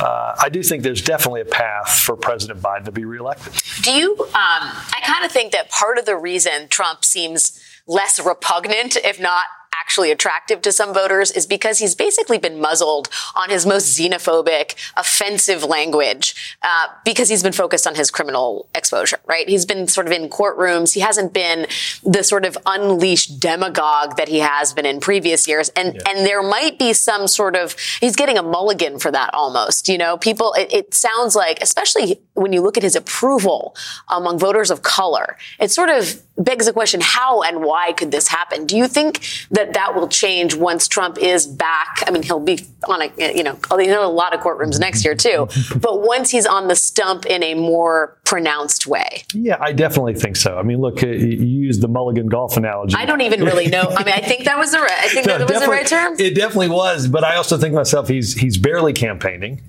uh, 0.00 0.36
I 0.40 0.48
do 0.48 0.62
think 0.62 0.82
there's 0.82 1.02
definitely 1.02 1.40
a 1.40 1.46
path 1.46 2.00
for 2.00 2.16
President 2.16 2.60
Biden 2.60 2.84
to 2.84 2.92
be 2.92 3.04
reelected. 3.04 3.52
Do 3.82 3.92
you? 3.92 4.16
Um, 4.18 4.28
I 4.34 5.00
kind 5.04 5.24
of 5.24 5.32
think 5.32 5.52
that 5.52 5.70
part 5.70 5.98
of 5.98 6.06
the 6.06 6.16
reason 6.16 6.68
Trump 6.68 7.04
seems 7.04 7.60
less 7.86 8.24
repugnant, 8.24 8.96
if 8.96 9.20
not 9.20 9.46
actually 9.80 10.10
attractive 10.10 10.60
to 10.62 10.72
some 10.72 10.92
voters 10.92 11.30
is 11.30 11.46
because 11.46 11.78
he's 11.78 11.94
basically 11.94 12.38
been 12.38 12.60
muzzled 12.60 13.08
on 13.34 13.50
his 13.50 13.66
most 13.66 13.98
xenophobic, 13.98 14.74
offensive 14.96 15.64
language 15.64 16.56
uh, 16.62 16.86
because 17.04 17.28
he's 17.28 17.42
been 17.42 17.52
focused 17.52 17.86
on 17.86 17.94
his 17.94 18.10
criminal 18.10 18.68
exposure, 18.74 19.18
right? 19.26 19.48
He's 19.48 19.66
been 19.66 19.88
sort 19.88 20.06
of 20.06 20.12
in 20.12 20.28
courtrooms. 20.28 20.94
He 20.94 21.00
hasn't 21.00 21.32
been 21.32 21.66
the 22.02 22.22
sort 22.22 22.44
of 22.44 22.56
unleashed 22.66 23.40
demagogue 23.40 24.16
that 24.16 24.28
he 24.28 24.38
has 24.38 24.72
been 24.72 24.86
in 24.86 25.00
previous 25.00 25.46
years. 25.46 25.68
And, 25.70 25.94
yeah. 25.94 26.00
and 26.08 26.26
there 26.26 26.42
might 26.42 26.78
be 26.78 26.92
some 26.92 27.26
sort 27.26 27.56
of, 27.56 27.76
he's 28.00 28.16
getting 28.16 28.38
a 28.38 28.42
mulligan 28.42 28.98
for 28.98 29.10
that 29.10 29.32
almost. 29.34 29.88
You 29.88 29.98
know, 29.98 30.16
people, 30.16 30.54
it, 30.54 30.72
it 30.72 30.94
sounds 30.94 31.34
like, 31.34 31.58
especially 31.62 32.20
when 32.34 32.52
you 32.52 32.60
look 32.60 32.76
at 32.76 32.82
his 32.82 32.96
approval 32.96 33.76
among 34.08 34.38
voters 34.38 34.70
of 34.70 34.82
color, 34.82 35.36
it's 35.58 35.74
sort 35.74 35.90
of 35.90 36.22
begs 36.38 36.66
the 36.66 36.72
question, 36.72 37.00
how 37.02 37.42
and 37.42 37.62
why 37.62 37.92
could 37.92 38.10
this 38.10 38.28
happen? 38.28 38.66
Do 38.66 38.76
you 38.76 38.88
think 38.88 39.20
that 39.50 39.74
that 39.74 39.94
will 39.94 40.08
change 40.08 40.54
once 40.54 40.88
Trump 40.88 41.18
is 41.18 41.46
back. 41.46 42.02
I 42.06 42.10
mean, 42.10 42.22
he'll 42.22 42.40
be 42.40 42.60
on 42.88 43.02
a, 43.02 43.34
you 43.34 43.42
know, 43.42 43.58
he'll 43.68 44.04
a 44.04 44.08
lot 44.08 44.34
of 44.34 44.40
courtrooms 44.40 44.78
next 44.78 45.04
year 45.04 45.14
too. 45.14 45.48
But 45.80 46.02
once 46.02 46.30
he's 46.30 46.46
on 46.46 46.66
the 46.68 46.74
stump 46.74 47.24
in 47.26 47.42
a 47.42 47.54
more 47.54 48.16
pronounced 48.24 48.86
way. 48.86 49.22
Yeah, 49.32 49.56
I 49.60 49.72
definitely 49.72 50.14
think 50.14 50.36
so. 50.36 50.58
I 50.58 50.62
mean, 50.62 50.78
look, 50.78 51.02
uh, 51.02 51.06
you 51.06 51.46
use 51.46 51.78
the 51.78 51.88
Mulligan 51.88 52.26
golf 52.26 52.56
analogy. 52.56 52.96
I 52.96 53.04
don't 53.04 53.20
even 53.20 53.44
really 53.44 53.68
know. 53.68 53.82
I 53.82 54.04
mean, 54.04 54.14
I 54.14 54.20
think 54.20 54.44
that 54.44 54.58
was 54.58 54.72
the 54.72 54.80
right, 54.80 54.90
I 54.90 55.08
think 55.08 55.26
no, 55.26 55.38
that 55.38 55.48
was 55.48 55.62
the 55.62 55.68
right 55.68 55.86
term. 55.86 56.14
It 56.18 56.34
definitely 56.34 56.70
was. 56.70 57.06
But 57.06 57.22
I 57.22 57.36
also 57.36 57.56
think 57.56 57.74
myself, 57.74 58.08
he's, 58.08 58.34
he's 58.34 58.58
barely 58.58 58.92
campaigning, 58.92 59.60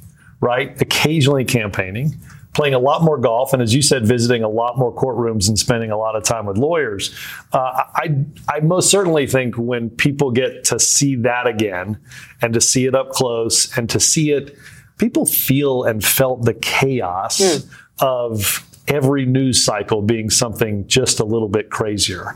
right? 0.41 0.79
Occasionally 0.82 1.45
campaigning 1.45 2.15
playing 2.53 2.73
a 2.73 2.79
lot 2.79 3.03
more 3.03 3.17
golf, 3.17 3.53
and 3.53 3.62
as 3.62 3.75
you 3.75 3.81
said, 3.81 4.07
visiting 4.07 4.43
a 4.43 4.49
lot 4.49 4.77
more 4.77 4.93
courtrooms 4.93 5.47
and 5.47 5.57
spending 5.57 5.91
a 5.91 5.97
lot 5.97 6.15
of 6.15 6.23
time 6.23 6.45
with 6.45 6.57
lawyers. 6.57 7.15
Uh, 7.53 7.83
I, 7.95 8.25
I 8.47 8.59
most 8.62 8.89
certainly 8.89 9.27
think 9.27 9.55
when 9.55 9.89
people 9.89 10.31
get 10.31 10.63
to 10.65 10.79
see 10.79 11.15
that 11.17 11.47
again 11.47 11.99
and 12.41 12.53
to 12.53 12.62
see 12.62 12.85
it 12.85 12.95
up 12.95 13.12
close 13.12 13.77
and 13.77 13.89
to 13.91 13.99
see 13.99 14.31
it, 14.31 14.57
people 14.97 15.25
feel 15.25 15.83
and 15.83 16.03
felt 16.03 16.45
the 16.45 16.55
chaos 16.55 17.39
mm. 17.39 17.69
of 17.99 18.65
every 18.88 19.25
news 19.25 19.63
cycle 19.63 20.01
being 20.01 20.29
something 20.31 20.88
just 20.88 21.19
a 21.19 21.23
little 21.23 21.49
bit 21.49 21.69
crazier. 21.69 22.35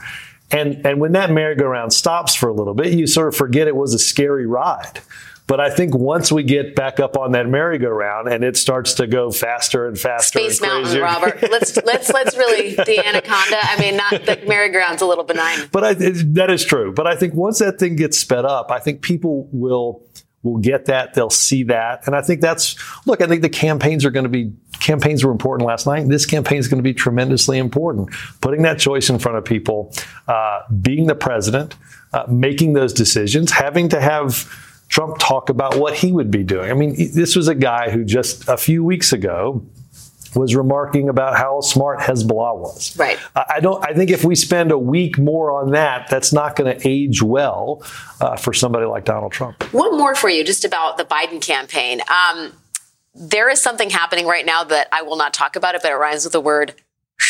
And, 0.52 0.86
and 0.86 1.00
when 1.00 1.14
that 1.14 1.32
merry-go-round 1.32 1.92
stops 1.92 2.36
for 2.36 2.48
a 2.48 2.54
little 2.54 2.76
bit, 2.76 2.94
you 2.94 3.08
sort 3.08 3.28
of 3.28 3.36
forget 3.36 3.68
it 3.68 3.76
was 3.76 3.96
a 3.96 4.00
scary 4.00 4.46
ride 4.46 5.02
But 5.46 5.60
I 5.60 5.70
think 5.70 5.94
once 5.94 6.32
we 6.32 6.44
get 6.44 6.76
back 6.76 7.00
up 7.00 7.18
on 7.18 7.34
that 7.34 7.48
merry-go-round 7.50 8.30
and 8.30 8.44
it 8.44 8.56
starts 8.56 8.94
to 8.96 9.08
go 9.08 9.30
faster 9.30 9.88
and 9.88 10.00
faster, 10.00 10.40
Space 10.40 10.62
and 10.62 10.72
Mountain, 10.72 11.02
Robert. 11.02 11.42
let's 11.52 11.76
let's 11.84 12.10
let's 12.12 12.38
really 12.38 12.76
the 12.76 13.06
anaconda. 13.06 13.58
I 13.62 13.80
mean, 13.80 13.98
not 13.98 14.12
the 14.26 14.42
merry-go-round's 14.48 15.02
a 15.02 15.06
little 15.06 15.26
benign. 15.26 15.68
But 15.72 15.84
I, 15.84 15.94
that 15.94 16.50
is 16.50 16.64
true. 16.64 16.94
But 16.94 17.08
I 17.08 17.16
think 17.16 17.34
once 17.34 17.60
that 17.60 17.78
thing 17.78 17.98
gets 17.98 18.18
sped 18.18 18.46
up, 18.46 18.72
I 18.72 18.80
think 18.80 19.02
people 19.02 19.50
will 19.52 20.02
will 20.44 20.58
get 20.58 20.86
that. 20.86 21.14
They'll 21.14 21.30
see 21.30 21.64
that, 21.64 22.08
and 22.08 22.16
I 22.16 22.22
think 22.22 22.40
that's 22.40 22.78
look. 23.06 23.22
I 23.22 23.28
think 23.28 23.42
the 23.42 23.50
campaigns 23.50 24.06
are 24.06 24.12
going 24.12 24.26
to 24.26 24.30
be 24.30 24.54
campaigns 24.80 25.26
were 25.26 25.32
important 25.32 25.68
last 25.68 25.86
night. 25.86 26.08
This 26.08 26.26
campaign 26.26 26.60
is 26.60 26.70
going 26.70 26.80
to 26.80 26.84
be 26.84 26.94
tremendously 26.94 27.58
important. 27.58 28.10
Putting 28.40 28.62
that 28.62 28.80
choice 28.80 29.10
in 29.10 29.20
front 29.20 29.38
of 29.38 29.44
people, 29.44 29.94
uh, 30.28 30.62
being 30.82 31.08
the 31.08 31.16
president, 31.16 31.76
uh, 32.14 32.26
making 32.30 32.74
those 32.74 32.94
decisions, 32.94 33.52
having 33.52 33.90
to 33.90 34.00
have. 34.00 34.50
Trump 34.94 35.18
talk 35.18 35.50
about 35.50 35.78
what 35.78 35.96
he 35.96 36.12
would 36.12 36.30
be 36.30 36.44
doing. 36.44 36.70
I 36.70 36.76
mean, 36.76 36.96
this 37.16 37.36
was 37.36 37.48
a 37.48 37.56
guy 37.56 37.90
who 37.90 38.06
just 38.06 38.48
a 38.48 38.58
few 38.58 38.84
weeks 38.84 39.12
ago 39.12 39.66
was 40.36 40.56
remarking 40.56 41.10
about 41.10 41.36
how 41.36 41.62
smart 41.62 42.00
Hezbollah 42.00 42.60
was. 42.60 42.96
Right. 42.96 43.18
I 43.36 43.60
don't. 43.60 43.84
I 43.84 43.96
think 43.96 44.12
if 44.12 44.24
we 44.24 44.36
spend 44.36 44.72
a 44.72 44.78
week 44.78 45.18
more 45.18 45.50
on 45.50 45.72
that, 45.72 46.12
that's 46.12 46.32
not 46.32 46.56
going 46.56 46.78
to 46.78 46.88
age 46.88 47.24
well 47.24 47.82
uh, 48.22 48.38
for 48.38 48.54
somebody 48.54 48.86
like 48.86 49.04
Donald 49.04 49.32
Trump. 49.32 49.64
One 49.74 49.98
more 49.98 50.14
for 50.14 50.30
you, 50.30 50.44
just 50.44 50.64
about 50.64 50.98
the 50.98 51.06
Biden 51.06 51.42
campaign. 51.42 52.02
Um, 52.02 52.54
there 53.16 53.50
is 53.50 53.60
something 53.60 53.90
happening 53.90 54.28
right 54.28 54.46
now 54.46 54.64
that 54.64 54.90
I 54.92 55.02
will 55.02 55.18
not 55.18 55.34
talk 55.34 55.56
about 55.56 55.74
it, 55.74 55.82
but 55.82 55.92
it 55.92 55.96
rhymes 55.96 56.24
with 56.24 56.34
the 56.34 56.42
word 56.42 56.76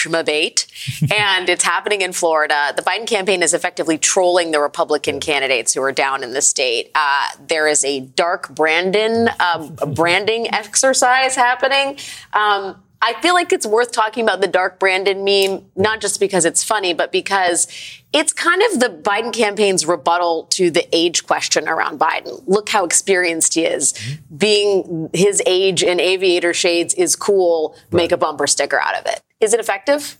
schmabate. 0.04 0.68
and 1.12 1.50
it's 1.50 1.64
happening 1.64 2.02
in 2.02 2.14
Florida. 2.14 2.74
The 2.76 2.82
Biden 2.82 3.08
campaign 3.08 3.44
is 3.44 3.54
effectively 3.54 3.98
trolling 3.98 4.52
the 4.52 4.60
Republican 4.60 5.20
candidates 5.20 5.74
who 5.74 5.82
are 5.82 5.92
down 5.92 6.24
in 6.24 6.34
the 6.34 6.42
state. 6.42 6.92
Uh, 6.96 7.28
there 7.48 7.68
is 7.68 7.84
a 7.84 8.02
dark 8.02 8.54
Brandon 8.54 9.30
um, 9.40 9.76
branding 9.94 10.54
exercise 10.54 11.36
happening. 11.36 11.98
Um, 12.34 12.84
I 13.06 13.20
feel 13.22 13.34
like 13.34 13.52
it's 13.52 13.66
worth 13.66 13.92
talking 13.92 14.24
about 14.24 14.40
the 14.40 14.48
dark 14.48 14.80
Brandon 14.80 15.26
meme, 15.26 15.66
not 15.76 16.00
just 16.00 16.22
because 16.22 16.46
it's 16.46 16.64
funny, 16.64 16.94
but 16.94 17.12
because 17.12 17.68
it's 18.14 18.32
kind 18.32 18.62
of 18.72 18.80
the 18.80 18.88
Biden 18.88 19.34
campaign's 19.34 19.86
rebuttal 19.86 20.46
to 20.52 20.72
the 20.72 20.88
age 20.96 21.28
question 21.28 21.68
around 21.68 22.00
Biden. 22.00 22.42
Look 22.48 22.70
how 22.70 22.86
experienced 22.86 23.56
he 23.56 23.66
is. 23.66 23.94
Being 24.36 25.10
his 25.14 25.42
age 25.46 25.84
in 25.84 26.00
aviator 26.00 26.54
shades 26.54 26.94
is 26.94 27.18
cool. 27.18 27.76
Make 27.92 28.14
a 28.14 28.18
bumper 28.18 28.48
sticker 28.48 28.80
out 28.80 28.96
of 28.96 29.06
it. 29.06 29.22
Is 29.44 29.54
it 29.54 29.60
effective? 29.60 30.18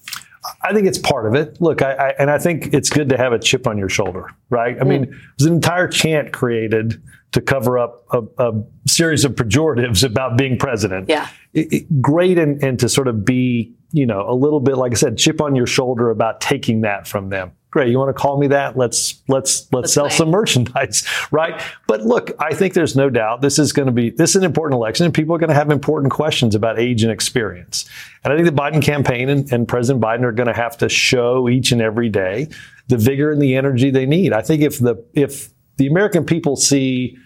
I 0.62 0.74
think 0.74 0.88
it's 0.88 0.98
part 0.98 1.26
of 1.26 1.36
it. 1.36 1.62
Look, 1.62 1.82
I, 1.82 1.94
I 1.94 2.10
and 2.20 2.30
I 2.30 2.38
think 2.38 2.74
it's 2.74 2.90
good 2.90 3.10
to 3.10 3.18
have 3.18 3.32
a 3.32 3.40
chip 3.40 3.66
on 3.66 3.78
your 3.78 3.88
shoulder, 3.88 4.30
right? 4.50 4.76
I 4.76 4.84
hmm. 4.84 4.90
mean, 4.90 5.22
there's 5.38 5.48
an 5.48 5.54
entire 5.54 5.88
chant 5.88 6.34
created 6.34 7.02
to 7.32 7.42
cover 7.42 7.80
up 7.80 8.06
a, 8.12 8.22
a 8.38 8.64
series 8.88 9.26
of 9.26 9.34
pejoratives 9.34 10.04
about 10.04 10.38
being 10.38 10.58
president. 10.58 11.10
Yeah. 11.10 11.28
It- 11.54 11.74
it- 11.74 12.02
great 12.02 12.38
and, 12.38 12.64
and 12.64 12.80
to 12.80 12.90
sort 12.90 13.08
of 13.08 13.26
be, 13.26 13.74
you 13.92 14.06
know, 14.06 14.30
a 14.30 14.36
little 14.36 14.60
bit, 14.60 14.78
like 14.78 14.92
I 14.92 14.96
said, 14.96 15.18
chip 15.18 15.42
on 15.42 15.56
your 15.56 15.66
shoulder 15.66 16.10
about 16.10 16.42
taking 16.42 16.82
that 16.82 17.08
from 17.08 17.30
them. 17.30 17.54
Great. 17.74 17.90
You 17.90 17.98
want 17.98 18.16
to 18.16 18.22
call 18.22 18.38
me 18.38 18.46
that? 18.50 18.78
Let's 18.78 19.24
let's 19.28 19.68
let's, 19.74 19.92
sell 19.92 20.08
some 20.08 20.30
merchandise, 20.30 21.08
right? 21.32 21.60
But 21.88 22.04
look, 22.04 22.30
I 22.38 22.54
think 22.54 22.76
there's 22.76 22.96
no 22.96 23.10
doubt 23.10 23.42
this 23.42 23.58
is 23.58 23.74
going 23.74 23.88
to 23.88 23.92
be 23.92 24.12
this 24.12 24.30
is 24.30 24.36
an 24.36 24.44
important 24.44 24.78
election, 24.78 25.06
and 25.06 25.12
people 25.14 25.34
are 25.34 25.40
going 25.40 25.50
to 25.50 25.56
have 25.56 25.72
important 25.72 26.14
questions 26.14 26.54
about 26.54 26.78
age 26.78 27.02
and 27.02 27.12
experience. 27.12 27.90
And 28.24 28.32
I 28.32 28.36
think 28.36 28.46
the 28.46 28.54
Biden 28.54 28.80
campaign 28.80 29.28
and, 29.28 29.52
and 29.52 29.68
President 29.68 30.06
Biden 30.06 30.22
are 30.22 30.32
going 30.32 30.46
to 30.46 30.54
have 30.54 30.78
to 30.78 30.88
show 30.88 31.50
each 31.50 31.72
and 31.72 31.82
every 31.82 32.10
day 32.10 32.48
the 32.90 32.98
vigor 32.98 33.32
and 33.32 33.42
the 33.42 33.56
energy 33.56 33.90
they 33.90 34.06
need. 34.06 34.34
I 34.34 34.44
think 34.44 34.62
if 34.62 34.78
the 34.78 35.04
if 35.16 35.50
the 35.78 35.88
American 35.88 36.26
people 36.26 36.56
see 36.56 37.18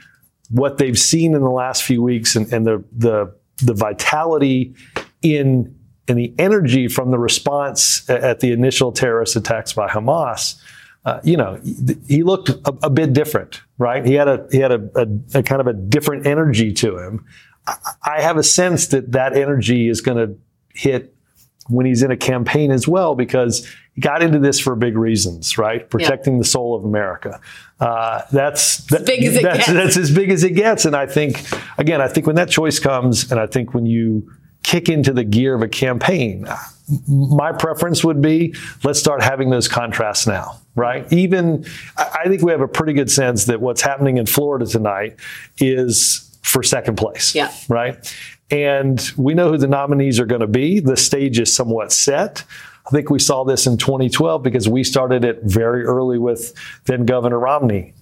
what 0.49 0.77
they've 0.77 0.97
seen 0.97 1.35
in 1.35 1.41
the 1.41 1.51
last 1.51 1.83
few 1.83 2.01
weeks 2.01 2.37
and, 2.37 2.53
and 2.53 2.65
the 2.65 2.85
the 2.93 3.35
the 3.57 3.73
vitality 3.73 4.75
in 5.21 5.76
and 6.07 6.17
the 6.17 6.33
energy 6.37 6.87
from 6.87 7.11
the 7.11 7.19
response 7.19 8.09
at 8.09 8.39
the 8.39 8.51
initial 8.51 8.91
terrorist 8.91 9.35
attacks 9.35 9.73
by 9.73 9.87
Hamas, 9.87 10.59
uh, 11.05 11.19
you 11.23 11.37
know, 11.37 11.59
he- 12.07 12.23
looked 12.23 12.49
a, 12.49 12.75
a 12.83 12.89
bit 12.89 13.13
different, 13.13 13.61
right? 13.77 14.05
He 14.05 14.13
had 14.13 14.27
a 14.27 14.47
he 14.51 14.57
had 14.57 14.71
a, 14.71 14.89
a, 14.95 15.39
a 15.39 15.43
kind 15.43 15.61
of 15.61 15.67
a 15.67 15.73
different 15.73 16.27
energy 16.27 16.73
to 16.73 16.97
him. 16.97 17.25
I, 17.65 17.75
I 18.05 18.21
have 18.21 18.37
a 18.37 18.43
sense 18.43 18.87
that 18.87 19.11
that 19.13 19.35
energy 19.35 19.89
is 19.89 20.01
going 20.01 20.17
to 20.17 20.37
hit 20.73 21.13
when 21.69 21.85
he's 21.85 22.03
in 22.03 22.11
a 22.11 22.17
campaign 22.17 22.71
as 22.71 22.87
well 22.87 23.15
because 23.15 23.67
he 23.93 24.01
got 24.01 24.21
into 24.21 24.39
this 24.39 24.59
for 24.59 24.75
big 24.75 24.97
reasons, 24.97 25.57
right? 25.57 25.89
Protecting 25.89 26.39
the 26.39 26.45
soul 26.45 26.75
of 26.75 26.85
America. 26.85 27.41
Uh, 27.79 28.21
that's 28.31 28.77
that, 28.87 29.05
big 29.05 29.23
as 29.23 29.35
it 29.35 29.43
that's, 29.43 29.57
gets. 29.57 29.71
that's 29.71 29.97
as 29.97 30.11
big 30.11 30.29
as 30.29 30.43
it 30.43 30.51
gets. 30.51 30.85
And 30.85 30.95
I 30.95 31.05
think, 31.05 31.41
again, 31.77 32.01
I 32.01 32.07
think 32.07 32.25
when 32.25 32.35
that 32.37 32.49
choice 32.49 32.79
comes, 32.79 33.31
and 33.31 33.39
I 33.39 33.47
think 33.47 33.73
when 33.73 33.85
you 33.85 34.31
kick 34.67 34.89
into 34.89 35.13
the 35.13 35.23
gear 35.23 35.55
of 35.55 35.61
a 35.61 35.67
campaign, 35.69 36.45
my 37.07 37.53
preference 37.53 38.03
would 38.03 38.21
be 38.21 38.53
let's 38.83 38.99
start 38.99 39.23
having 39.23 39.49
those 39.49 39.69
contrasts 39.69 40.27
now, 40.27 40.59
right? 40.75 41.11
Even 41.13 41.65
I 41.97 42.25
think 42.27 42.41
we 42.41 42.51
have 42.51 42.59
a 42.59 42.67
pretty 42.67 42.91
good 42.91 43.09
sense 43.09 43.45
that 43.45 43.61
what's 43.61 43.81
happening 43.81 44.17
in 44.17 44.25
Florida 44.25 44.65
tonight 44.65 45.15
is 45.57 46.37
for 46.43 46.63
second 46.63 46.97
place, 46.97 47.33
Yeah. 47.33 47.49
right? 47.69 48.13
And 48.51 49.01
we 49.15 49.33
know 49.33 49.49
who 49.51 49.57
the 49.57 49.67
nominees 49.67 50.19
are 50.19 50.25
going 50.25 50.41
to 50.41 50.47
be. 50.47 50.81
The 50.81 50.97
stage 50.97 51.39
is 51.39 51.53
somewhat 51.53 51.93
set. 51.93 52.43
I 52.85 52.89
think 52.89 53.09
we 53.09 53.19
saw 53.19 53.45
this 53.45 53.67
in 53.67 53.77
2012 53.77 54.43
because 54.43 54.67
we 54.67 54.83
started 54.83 55.23
it 55.23 55.39
very 55.43 55.83
early 55.85 56.17
with 56.17 56.53
then 56.85 57.05
Governor 57.05 57.39
Romney 57.39 57.93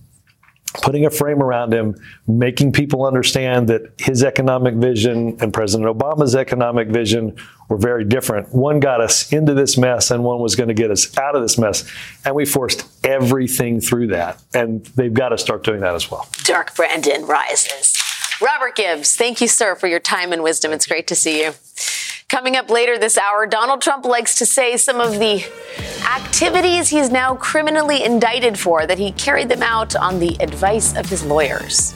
putting 0.81 1.05
a 1.05 1.09
frame 1.09 1.41
around 1.41 1.73
him, 1.73 1.95
making 2.27 2.71
people 2.71 3.05
understand 3.05 3.67
that 3.69 3.81
his 3.97 4.23
economic 4.23 4.75
vision 4.75 5.37
and 5.39 5.53
President 5.53 5.89
Obama's 5.89 6.35
economic 6.35 6.89
vision 6.89 7.35
were 7.69 7.77
very 7.77 8.03
different. 8.03 8.53
One 8.53 8.79
got 8.79 9.01
us 9.01 9.31
into 9.31 9.53
this 9.53 9.77
mess, 9.77 10.11
and 10.11 10.23
one 10.23 10.39
was 10.39 10.55
going 10.55 10.67
to 10.67 10.73
get 10.73 10.91
us 10.91 11.17
out 11.17 11.35
of 11.35 11.41
this 11.41 11.57
mess. 11.57 11.89
And 12.23 12.35
we 12.35 12.45
forced 12.45 12.87
everything 13.05 13.81
through 13.81 14.07
that. 14.07 14.41
And 14.53 14.85
they've 14.87 15.13
got 15.13 15.29
to 15.29 15.37
start 15.37 15.63
doing 15.63 15.81
that 15.81 15.95
as 15.95 16.09
well. 16.09 16.27
Dark 16.43 16.75
Brandon 16.75 17.25
rises. 17.25 17.97
Robert 18.41 18.75
Gibbs, 18.75 19.15
thank 19.15 19.41
you, 19.41 19.47
sir, 19.47 19.75
for 19.75 19.87
your 19.87 19.99
time 19.99 20.33
and 20.33 20.43
wisdom. 20.43 20.71
It's 20.73 20.85
great 20.85 21.07
to 21.07 21.15
see 21.15 21.41
you. 21.41 21.53
Coming 22.27 22.55
up 22.55 22.71
later 22.71 22.97
this 22.97 23.19
hour, 23.19 23.45
Donald 23.45 23.81
Trump 23.81 24.03
likes 24.03 24.39
to 24.39 24.47
say 24.47 24.77
some 24.77 24.99
of 24.99 25.19
the 25.19 25.45
activities 26.11 26.89
he's 26.89 27.11
now 27.11 27.35
criminally 27.35 28.03
indicted 28.03 28.57
for, 28.57 28.87
that 28.87 28.97
he 28.97 29.11
carried 29.11 29.47
them 29.47 29.61
out 29.61 29.95
on 29.95 30.17
the 30.19 30.35
advice 30.39 30.95
of 30.97 31.05
his 31.05 31.23
lawyers. 31.23 31.93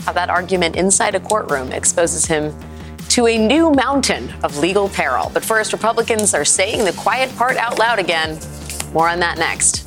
How 0.00 0.12
that 0.12 0.28
argument 0.28 0.74
inside 0.74 1.14
a 1.14 1.20
courtroom 1.20 1.70
exposes 1.70 2.26
him 2.26 2.52
to 3.10 3.28
a 3.28 3.38
new 3.38 3.70
mountain 3.70 4.32
of 4.42 4.58
legal 4.58 4.88
peril. 4.88 5.30
But 5.32 5.44
first, 5.44 5.72
Republicans 5.72 6.34
are 6.34 6.44
saying 6.44 6.84
the 6.84 6.92
quiet 6.92 7.34
part 7.36 7.56
out 7.56 7.78
loud 7.78 8.00
again. 8.00 8.40
More 8.92 9.08
on 9.08 9.20
that 9.20 9.38
next. 9.38 9.86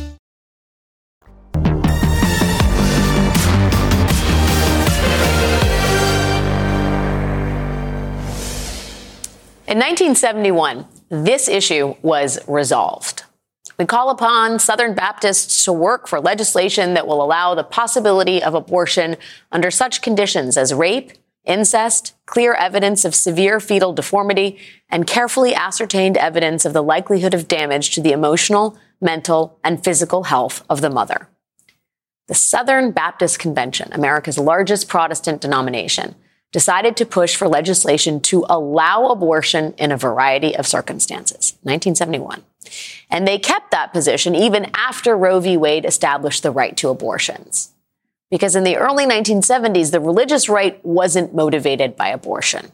In 9.71 9.77
1971, 9.77 10.85
this 11.07 11.47
issue 11.47 11.95
was 12.01 12.37
resolved. 12.45 13.23
We 13.79 13.85
call 13.85 14.09
upon 14.09 14.59
Southern 14.59 14.93
Baptists 14.93 15.63
to 15.63 15.71
work 15.71 16.09
for 16.09 16.19
legislation 16.19 16.93
that 16.95 17.07
will 17.07 17.23
allow 17.23 17.55
the 17.55 17.63
possibility 17.63 18.43
of 18.43 18.53
abortion 18.53 19.15
under 19.49 19.71
such 19.71 20.01
conditions 20.01 20.57
as 20.57 20.73
rape, 20.73 21.13
incest, 21.45 22.17
clear 22.25 22.53
evidence 22.53 23.05
of 23.05 23.15
severe 23.15 23.61
fetal 23.61 23.93
deformity, 23.93 24.59
and 24.89 25.07
carefully 25.07 25.55
ascertained 25.55 26.17
evidence 26.17 26.65
of 26.65 26.73
the 26.73 26.83
likelihood 26.83 27.33
of 27.33 27.47
damage 27.47 27.91
to 27.91 28.01
the 28.01 28.11
emotional, 28.11 28.77
mental, 28.99 29.57
and 29.63 29.85
physical 29.85 30.23
health 30.23 30.65
of 30.69 30.81
the 30.81 30.89
mother. 30.89 31.29
The 32.27 32.35
Southern 32.35 32.91
Baptist 32.91 33.39
Convention, 33.39 33.93
America's 33.93 34.37
largest 34.37 34.89
Protestant 34.89 35.39
denomination, 35.39 36.15
decided 36.51 36.97
to 36.97 37.05
push 37.05 37.35
for 37.35 37.47
legislation 37.47 38.19
to 38.19 38.45
allow 38.49 39.07
abortion 39.07 39.73
in 39.77 39.91
a 39.91 39.97
variety 39.97 40.55
of 40.55 40.67
circumstances. 40.67 41.53
1971. 41.63 42.43
And 43.09 43.27
they 43.27 43.39
kept 43.39 43.71
that 43.71 43.93
position 43.93 44.35
even 44.35 44.69
after 44.73 45.15
Roe 45.15 45.39
v. 45.39 45.57
Wade 45.57 45.85
established 45.85 46.43
the 46.43 46.51
right 46.51 46.75
to 46.77 46.89
abortions. 46.89 47.71
Because 48.29 48.55
in 48.55 48.63
the 48.63 48.77
early 48.77 49.05
1970s, 49.05 49.91
the 49.91 49.99
religious 49.99 50.47
right 50.47 50.83
wasn't 50.85 51.35
motivated 51.35 51.95
by 51.97 52.09
abortion. 52.09 52.71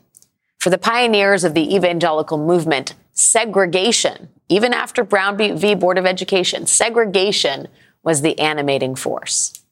For 0.60 0.70
the 0.70 0.78
pioneers 0.78 1.44
of 1.44 1.54
the 1.54 1.76
evangelical 1.76 2.38
movement, 2.38 2.94
segregation, 3.12 4.30
even 4.50 4.74
after 4.74 5.04
Brown 5.04 5.38
v. 5.38 5.76
Board 5.76 5.98
of 5.98 6.06
Education, 6.06 6.68
segregation 6.68 7.68
was 8.04 8.22
the 8.22 8.38
animating 8.40 8.96
force. 8.96 9.64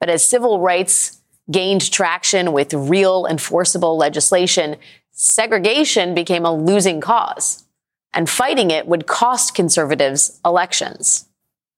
But 0.00 0.10
as 0.10 0.26
civil 0.26 0.60
rights 0.60 1.20
gained 1.50 1.90
traction 1.90 2.52
with 2.52 2.72
real 2.72 3.26
enforceable 3.26 3.96
legislation, 3.96 4.76
segregation 5.12 6.14
became 6.14 6.44
a 6.44 6.54
losing 6.54 7.00
cause. 7.00 7.64
And 8.12 8.30
fighting 8.30 8.70
it 8.70 8.86
would 8.86 9.06
cost 9.06 9.54
conservatives 9.54 10.40
elections. 10.44 11.26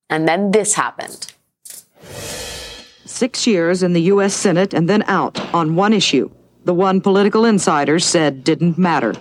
And 0.08 0.28
then 0.28 0.50
this 0.50 0.74
happened. 0.74 1.32
Six 3.04 3.46
years 3.46 3.82
in 3.82 3.92
the 3.94 4.02
U.S. 4.02 4.34
Senate 4.34 4.74
and 4.74 4.88
then 4.88 5.02
out 5.04 5.40
on 5.54 5.76
one 5.76 5.92
issue, 5.92 6.30
the 6.64 6.74
one 6.74 7.00
political 7.00 7.44
insiders 7.44 8.04
said 8.04 8.44
didn't 8.44 8.76
matter. 8.76 9.14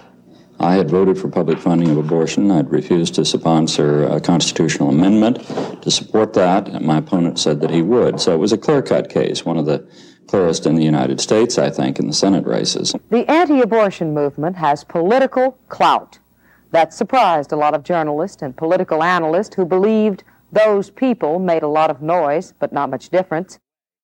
I 0.59 0.73
had 0.73 0.89
voted 0.89 1.17
for 1.17 1.27
public 1.27 1.59
funding 1.59 1.89
of 1.89 1.97
abortion. 1.97 2.49
I'd 2.49 2.69
refused 2.69 3.15
to 3.15 3.25
sponsor 3.25 4.03
a 4.05 4.21
constitutional 4.21 4.89
amendment 4.89 5.41
to 5.81 5.91
support 5.91 6.33
that. 6.33 6.67
And 6.67 6.85
my 6.85 6.97
opponent 6.97 7.39
said 7.39 7.59
that 7.61 7.69
he 7.69 7.81
would. 7.81 8.21
So 8.21 8.33
it 8.33 8.37
was 8.37 8.53
a 8.53 8.57
clear 8.57 8.81
cut 8.81 9.09
case, 9.09 9.45
one 9.45 9.57
of 9.57 9.65
the 9.65 9.87
clearest 10.27 10.65
in 10.65 10.75
the 10.75 10.83
United 10.83 11.19
States, 11.19 11.57
I 11.57 11.69
think, 11.69 11.99
in 11.99 12.07
the 12.07 12.13
Senate 12.13 12.45
races. 12.45 12.93
The 13.09 13.29
anti 13.29 13.61
abortion 13.61 14.13
movement 14.13 14.57
has 14.57 14.83
political 14.83 15.57
clout. 15.69 16.19
That 16.71 16.93
surprised 16.93 17.51
a 17.51 17.55
lot 17.55 17.73
of 17.73 17.83
journalists 17.83 18.41
and 18.41 18.55
political 18.55 19.01
analysts 19.03 19.55
who 19.55 19.65
believed 19.65 20.23
those 20.51 20.89
people 20.89 21.39
made 21.39 21.63
a 21.63 21.67
lot 21.67 21.89
of 21.89 22.01
noise, 22.01 22.53
but 22.59 22.73
not 22.73 22.89
much 22.89 23.09
difference. 23.09 23.59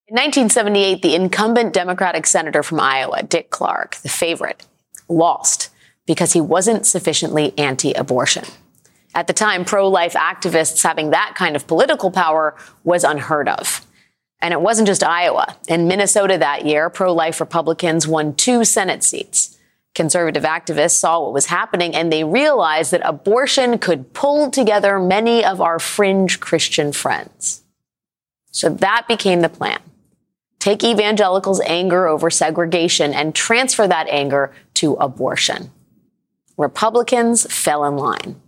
In 0.08 0.16
1978, 0.16 1.02
the 1.02 1.16
incumbent 1.16 1.74
Democratic 1.74 2.26
senator 2.26 2.64
from 2.64 2.80
Iowa, 2.80 3.24
Dick 3.24 3.50
Clark, 3.50 3.96
the 3.98 4.10
favorite, 4.10 4.68
lost 5.08 5.70
because 6.06 6.34
he 6.34 6.42
wasn't 6.42 6.86
sufficiently 6.86 7.54
anti 7.58 7.94
abortion. 7.94 8.44
At 9.14 9.28
the 9.28 9.34
time, 9.34 9.66
pro 9.66 9.88
life 9.88 10.14
activists 10.14 10.84
having 10.84 11.10
that 11.12 11.34
kind 11.36 11.56
of 11.56 11.68
political 11.68 12.12
power 12.12 12.56
was 12.84 13.04
unheard 13.04 13.50
of. 13.50 13.86
And 14.42 14.54
it 14.54 14.62
wasn't 14.62 14.88
just 14.88 15.04
Iowa. 15.04 15.56
In 15.68 15.88
Minnesota 15.88 16.38
that 16.40 16.66
year, 16.66 16.90
pro 16.90 17.14
life 17.14 17.40
Republicans 17.40 18.08
won 18.08 18.34
two 18.34 18.64
Senate 18.64 19.04
seats. 19.04 19.58
Conservative 19.94 20.44
activists 20.44 20.98
saw 20.98 21.22
what 21.22 21.34
was 21.34 21.48
happening 21.48 21.94
and 21.94 22.12
they 22.12 22.24
realized 22.24 22.92
that 22.92 23.02
abortion 23.04 23.78
could 23.78 24.14
pull 24.14 24.50
together 24.50 24.98
many 24.98 25.44
of 25.44 25.60
our 25.60 25.80
fringe 25.80 26.40
Christian 26.40 26.94
friends. 26.94 27.62
So 28.52 28.70
that 28.70 29.08
became 29.08 29.42
the 29.42 29.50
plan. 29.50 29.80
Take 30.60 30.84
evangelicals' 30.84 31.62
anger 31.62 32.08
over 32.08 32.30
segregation 32.30 33.14
and 33.14 33.36
transfer 33.36 33.88
that 33.88 34.08
anger 34.08 34.54
to 34.76 34.94
abortion. 34.94 35.72
Republicans 36.58 37.52
fell 37.54 37.84
in 37.84 37.98
line. 37.98 38.41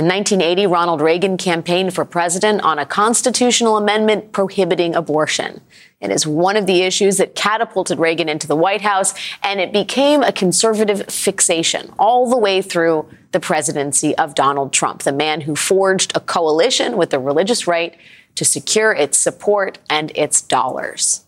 In 0.00 0.06
1980, 0.06 0.66
Ronald 0.66 1.02
Reagan 1.02 1.36
campaigned 1.36 1.94
for 1.94 2.06
president 2.06 2.62
on 2.62 2.78
a 2.78 2.86
constitutional 2.86 3.76
amendment 3.76 4.32
prohibiting 4.32 4.94
abortion. 4.94 5.60
It 6.00 6.10
is 6.10 6.26
one 6.26 6.56
of 6.56 6.64
the 6.64 6.80
issues 6.80 7.18
that 7.18 7.34
catapulted 7.34 7.98
Reagan 7.98 8.26
into 8.26 8.46
the 8.46 8.56
White 8.56 8.80
House, 8.80 9.12
and 9.42 9.60
it 9.60 9.74
became 9.74 10.22
a 10.22 10.32
conservative 10.32 11.04
fixation 11.12 11.92
all 11.98 12.30
the 12.30 12.38
way 12.38 12.62
through 12.62 13.10
the 13.32 13.40
presidency 13.40 14.16
of 14.16 14.34
Donald 14.34 14.72
Trump, 14.72 15.02
the 15.02 15.12
man 15.12 15.42
who 15.42 15.54
forged 15.54 16.16
a 16.16 16.20
coalition 16.20 16.96
with 16.96 17.10
the 17.10 17.18
religious 17.18 17.66
right 17.66 17.94
to 18.36 18.44
secure 18.46 18.92
its 18.92 19.18
support 19.18 19.76
and 19.90 20.12
its 20.14 20.40
dollars. 20.40 21.26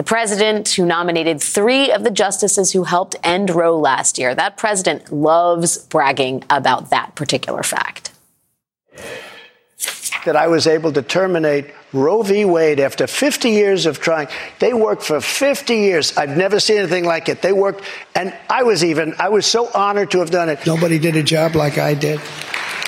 The 0.00 0.04
president 0.04 0.70
who 0.70 0.86
nominated 0.86 1.42
three 1.42 1.92
of 1.92 2.04
the 2.04 2.10
justices 2.10 2.72
who 2.72 2.84
helped 2.84 3.16
end 3.22 3.50
Roe 3.50 3.78
last 3.78 4.18
year, 4.18 4.34
that 4.34 4.56
president 4.56 5.12
loves 5.12 5.76
bragging 5.76 6.42
about 6.48 6.88
that 6.88 7.14
particular 7.16 7.62
fact. 7.62 8.10
That 10.24 10.36
I 10.36 10.46
was 10.46 10.66
able 10.66 10.90
to 10.94 11.02
terminate 11.02 11.66
Roe 11.92 12.22
v. 12.22 12.46
Wade 12.46 12.80
after 12.80 13.06
50 13.06 13.50
years 13.50 13.84
of 13.84 14.00
trying. 14.00 14.28
They 14.58 14.72
worked 14.72 15.02
for 15.02 15.20
50 15.20 15.74
years. 15.74 16.16
I've 16.16 16.34
never 16.34 16.60
seen 16.60 16.78
anything 16.78 17.04
like 17.04 17.28
it. 17.28 17.42
They 17.42 17.52
worked, 17.52 17.84
and 18.14 18.34
I 18.48 18.62
was 18.62 18.82
even, 18.82 19.14
I 19.18 19.28
was 19.28 19.44
so 19.44 19.68
honored 19.74 20.12
to 20.12 20.20
have 20.20 20.30
done 20.30 20.48
it. 20.48 20.66
Nobody 20.66 20.98
did 20.98 21.14
a 21.16 21.22
job 21.22 21.54
like 21.54 21.76
I 21.76 21.92
did, 21.92 22.22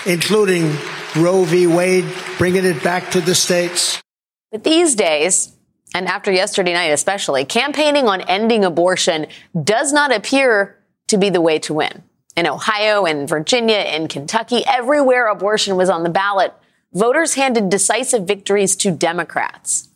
including 0.07 0.75
Roe 1.15 1.45
v. 1.45 1.67
Wade, 1.67 2.07
bringing 2.39 2.65
it 2.65 2.83
back 2.83 3.11
to 3.11 3.21
the 3.21 3.35
states. 3.35 4.01
But 4.51 4.65
these 4.65 4.95
days, 4.95 5.52
and 5.95 6.09
after 6.09 6.33
yesterday 6.33 6.73
night 6.73 6.93
especially, 6.93 7.45
campaigning 7.45 8.09
on 8.09 8.23
ending 8.23 8.65
abortion 8.65 9.27
does 9.63 9.93
not 9.93 10.15
appear 10.15 10.79
to 11.09 11.19
be 11.19 11.31
the 11.31 11.41
way 11.41 11.59
to 11.61 11.75
win. 11.75 12.03
In 12.37 12.47
Ohio 12.47 13.05
and 13.05 13.29
Virginia 13.29 13.77
and 13.77 14.09
Kentucky, 14.09 14.63
everywhere 14.67 15.29
abortion 15.29 15.77
was 15.77 15.91
on 15.91 16.03
the 16.03 16.09
ballot, 16.09 16.55
voters 16.95 17.35
handed 17.35 17.69
decisive 17.69 18.25
victories 18.25 18.75
to 18.77 18.91
Democrats. 18.91 19.89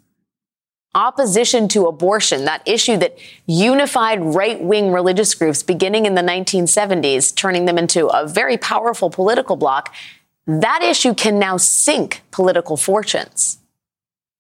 Opposition 0.95 1.69
to 1.69 1.87
abortion, 1.87 2.45
that 2.47 2.63
issue 2.67 2.97
that 2.99 3.19
unified 3.47 4.23
right 4.23 4.63
wing 4.63 4.93
religious 4.93 5.35
groups 5.35 5.63
beginning 5.63 6.07
in 6.07 6.15
the 6.15 6.23
1970s, 6.23 7.35
turning 7.35 7.67
them 7.67 7.79
into 7.79 8.07
a 8.09 8.27
very 8.27 8.57
powerful 8.57 9.11
political 9.11 9.57
bloc, 9.57 9.95
that 10.47 10.83
issue 10.83 11.15
can 11.15 11.39
now 11.39 11.57
sink 11.57 12.23
political 12.31 12.77
fortunes. 12.77 13.59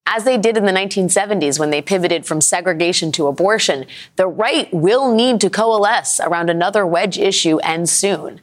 As 0.08 0.22
they 0.22 0.38
did 0.38 0.56
in 0.56 0.64
the 0.64 0.72
1970s 0.72 1.58
when 1.58 1.70
they 1.70 1.82
pivoted 1.82 2.24
from 2.24 2.40
segregation 2.40 3.10
to 3.12 3.26
abortion, 3.26 3.86
the 4.14 4.28
right 4.28 4.72
will 4.72 5.12
need 5.12 5.40
to 5.40 5.50
coalesce 5.50 6.20
around 6.20 6.48
another 6.48 6.86
wedge 6.86 7.18
issue 7.18 7.58
and 7.58 7.88
soon. 7.88 8.40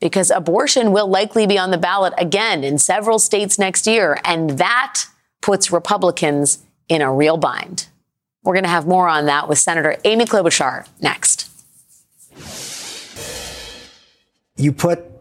Because 0.00 0.30
abortion 0.30 0.92
will 0.92 1.08
likely 1.08 1.46
be 1.46 1.58
on 1.58 1.70
the 1.70 1.78
ballot 1.78 2.12
again 2.18 2.62
in 2.62 2.78
several 2.78 3.18
states 3.18 3.58
next 3.58 3.86
year, 3.86 4.18
and 4.22 4.50
that 4.58 5.06
puts 5.40 5.72
Republicans 5.72 6.58
in 6.88 7.00
a 7.00 7.12
real 7.12 7.38
bind. 7.38 7.88
We're 8.44 8.54
going 8.54 8.64
to 8.64 8.70
have 8.70 8.86
more 8.86 9.08
on 9.08 9.26
that 9.26 9.48
with 9.48 9.58
Senator 9.58 9.96
Amy 10.04 10.24
Klobuchar 10.24 10.86
next. 11.00 11.50
You 14.56 14.72
put 14.72 15.17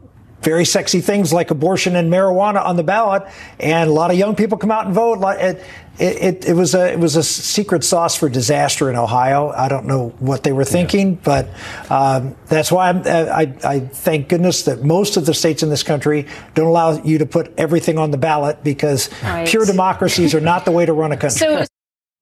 very 0.47 0.63
sexy 0.63 1.01
things 1.01 1.33
like 1.33 1.51
abortion 1.51 1.97
and 1.97 2.09
marijuana 2.09 2.63
on 2.63 2.77
the 2.77 2.83
ballot, 2.83 3.23
and 3.59 3.89
a 3.89 3.93
lot 3.93 4.11
of 4.11 4.17
young 4.17 4.33
people 4.33 4.57
come 4.57 4.71
out 4.71 4.85
and 4.85 4.95
vote. 4.95 5.21
It, 5.41 5.61
it, 5.99 6.45
it, 6.49 6.53
was 6.53 6.73
a 6.73 6.93
it 6.93 6.99
was 6.99 7.17
a 7.17 7.23
secret 7.23 7.83
sauce 7.83 8.15
for 8.15 8.29
disaster 8.29 8.89
in 8.89 8.95
Ohio. 8.95 9.49
I 9.49 9.67
don't 9.67 9.85
know 9.85 10.09
what 10.19 10.43
they 10.43 10.53
were 10.53 10.63
thinking, 10.63 11.13
yeah. 11.13 11.19
but 11.23 11.49
um, 11.91 12.35
that's 12.45 12.71
why 12.71 12.91
I, 12.91 13.53
I 13.61 13.79
thank 13.81 14.29
goodness 14.29 14.63
that 14.63 14.83
most 14.83 15.17
of 15.17 15.25
the 15.25 15.33
states 15.33 15.63
in 15.63 15.69
this 15.69 15.83
country 15.83 16.27
don't 16.53 16.67
allow 16.67 17.01
you 17.03 17.17
to 17.17 17.25
put 17.25 17.53
everything 17.57 17.97
on 17.97 18.11
the 18.11 18.17
ballot 18.17 18.63
because 18.63 19.09
right. 19.23 19.49
pure 19.49 19.65
democracies 19.65 20.33
are 20.33 20.39
not 20.39 20.63
the 20.63 20.71
way 20.71 20.85
to 20.85 20.93
run 20.93 21.11
a 21.11 21.17
country. 21.25 21.39
So- 21.39 21.65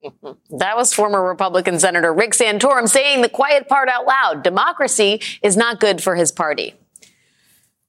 that 0.60 0.76
was 0.76 0.94
former 0.94 1.24
Republican 1.24 1.78
Senator 1.80 2.12
Rick 2.12 2.32
Santorum 2.32 2.88
saying 2.90 3.22
the 3.22 3.30
quiet 3.30 3.68
part 3.68 3.90
out 3.90 4.08
loud. 4.08 4.44
Democracy 4.44 5.22
is 5.44 5.56
not 5.56 5.80
good 5.80 6.02
for 6.02 6.16
his 6.16 6.32
party 6.32 6.76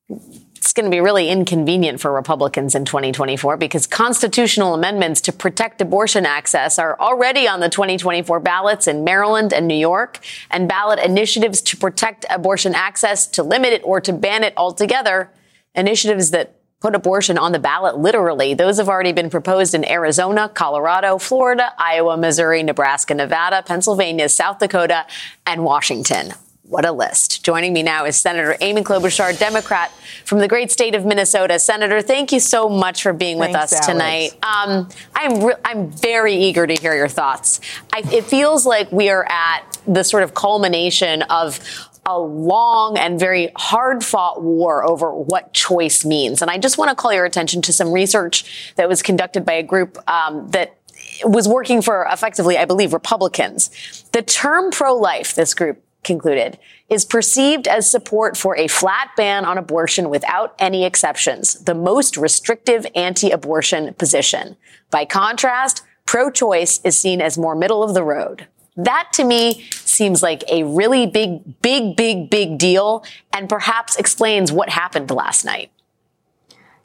it's 0.09 0.73
going 0.73 0.85
to 0.85 0.95
be 0.95 1.01
really 1.01 1.29
inconvenient 1.29 2.01
for 2.01 2.13
Republicans 2.13 2.75
in 2.75 2.85
2024 2.85 3.57
because 3.57 3.87
constitutional 3.87 4.75
amendments 4.75 5.21
to 5.23 5.33
protect 5.33 5.81
abortion 5.81 6.27
access 6.27 6.79
are 6.79 6.99
already 6.99 7.47
on 7.47 7.61
the 7.61 7.69
2024 7.69 8.41
ballots 8.41 8.87
in 8.87 9.05
Maryland 9.05 9.53
and 9.53 9.67
New 9.69 9.77
York, 9.77 10.21
and 10.51 10.69
ballot 10.69 10.99
initiatives 10.99 11.61
to 11.63 11.77
protect 11.77 12.25
abortion 12.31 12.75
access, 12.75 13.27
to 13.29 13.43
limit 13.43 13.73
it, 13.73 13.83
or 13.85 14.01
to 14.01 14.13
ban 14.13 14.43
it 14.45 14.55
altogether, 14.57 15.31
initiatives 15.75 16.31
that 16.31 16.57
put 16.81 16.95
abortion 16.95 17.39
on 17.39 17.53
the 17.53 17.59
ballot 17.59 17.99
literally. 17.99 18.55
Those 18.55 18.79
have 18.79 18.89
already 18.89 19.13
been 19.13 19.31
proposed 19.31 19.75
in 19.75 19.85
Arizona, 19.85 20.49
Colorado, 20.49 21.19
Florida, 21.19 21.73
Iowa, 21.79 22.17
Missouri, 22.17 22.63
Nebraska, 22.63 23.15
Nevada, 23.15 23.63
Pennsylvania, 23.63 24.29
South 24.29 24.59
Dakota, 24.59 25.07
and 25.47 25.65
Washington. 25.65 26.33
What 26.69 26.85
a 26.85 26.91
list. 26.91 27.45
Joining 27.45 27.73
me 27.73 27.85
now 27.85 28.07
is 28.07 28.17
Senator 28.17 28.57
Amy 28.61 28.83
Klobuchar, 28.83 29.39
Democrat 29.39 29.93
from 30.25 30.41
the 30.41 30.49
great 30.49 30.73
state 30.73 30.97
of 30.97 31.05
Minnesota. 31.05 31.61
Senator, 31.61 32.03
thank 32.03 32.33
you 32.33 32.41
so 32.41 32.69
much 32.69 33.05
for 33.05 33.13
being 33.13 33.39
with 33.39 33.53
Thanks, 33.53 33.73
us 33.73 33.87
tonight. 33.87 34.33
Um, 34.43 34.89
I'm, 35.15 35.45
re- 35.45 35.55
I'm 35.65 35.91
very 35.93 36.35
eager 36.35 36.67
to 36.67 36.75
hear 36.75 36.97
your 36.97 37.07
thoughts. 37.07 37.61
I, 37.93 38.03
it 38.13 38.25
feels 38.25 38.67
like 38.67 38.91
we 38.91 39.11
are 39.11 39.25
at 39.31 39.79
the 39.87 40.03
sort 40.03 40.25
of 40.25 40.35
culmination 40.35 41.23
of 41.23 41.61
a 42.05 42.19
long 42.19 42.99
and 42.99 43.19
very 43.19 43.53
hard 43.57 44.03
fought 44.03 44.43
war 44.43 44.85
over 44.85 45.15
what 45.15 45.53
choice 45.53 46.05
means. 46.05 46.43
And 46.43 46.51
I 46.51 46.59
just 46.59 46.79
want 46.79 46.89
to 46.89 46.97
call 46.97 47.13
your 47.13 47.25
attention 47.25 47.63
to 47.63 47.73
some 47.73 47.93
research 47.93 48.75
that 48.75 48.89
was 48.89 49.03
conducted 49.03 49.45
by 49.45 49.53
a 49.53 49.63
group 49.63 49.99
um, 50.11 50.49
that 50.51 50.77
was 51.25 51.47
working 51.47 51.81
for 51.81 52.09
effectively, 52.11 52.59
I 52.59 52.65
believe, 52.65 52.93
Republicans. 52.93 53.71
The 54.11 54.23
term 54.23 54.73
pro 54.73 54.97
life, 54.97 55.35
this 55.37 55.55
group 55.55 55.83
concluded, 56.07 56.59
is 56.89 57.05
perceived 57.05 57.69
as 57.69 57.91
support 57.91 58.37
for 58.37 58.57
a 58.57 58.69
flat 58.69 59.11
ban 59.17 59.45
on 59.45 59.59
abortion 59.59 60.09
without 60.09 60.55
any 60.59 60.85
exceptions, 60.85 61.55
the 61.65 61.75
most 61.75 62.17
restrictive 62.17 62.87
anti 62.95 63.31
abortion 63.31 63.93
position. 63.95 64.57
By 64.91 65.05
contrast, 65.05 65.83
pro 66.07 66.31
choice 66.31 66.81
is 66.85 66.99
seen 66.99 67.21
as 67.21 67.37
more 67.37 67.55
middle 67.55 67.83
of 67.83 67.93
the 67.93 68.05
road. 68.05 68.47
That 68.77 69.09
to 69.15 69.25
me 69.25 69.67
seems 69.71 70.23
like 70.23 70.45
a 70.51 70.63
really 70.65 71.07
big, 71.07 71.61
big, 71.63 71.97
big, 71.97 72.31
big 72.31 72.59
deal 72.59 73.05
and 73.33 73.49
perhaps 73.49 73.97
explains 73.97 74.53
what 74.53 74.69
happened 74.69 75.11
last 75.11 75.45
night. 75.45 75.71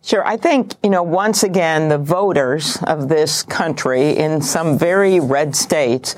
Sure. 0.03 0.25
I 0.25 0.35
think, 0.35 0.73
you 0.83 0.89
know, 0.89 1.03
once 1.03 1.43
again, 1.43 1.89
the 1.89 1.97
voters 1.99 2.77
of 2.87 3.07
this 3.07 3.43
country 3.43 4.17
in 4.17 4.41
some 4.41 4.79
very 4.79 5.19
red 5.19 5.55
states 5.55 6.15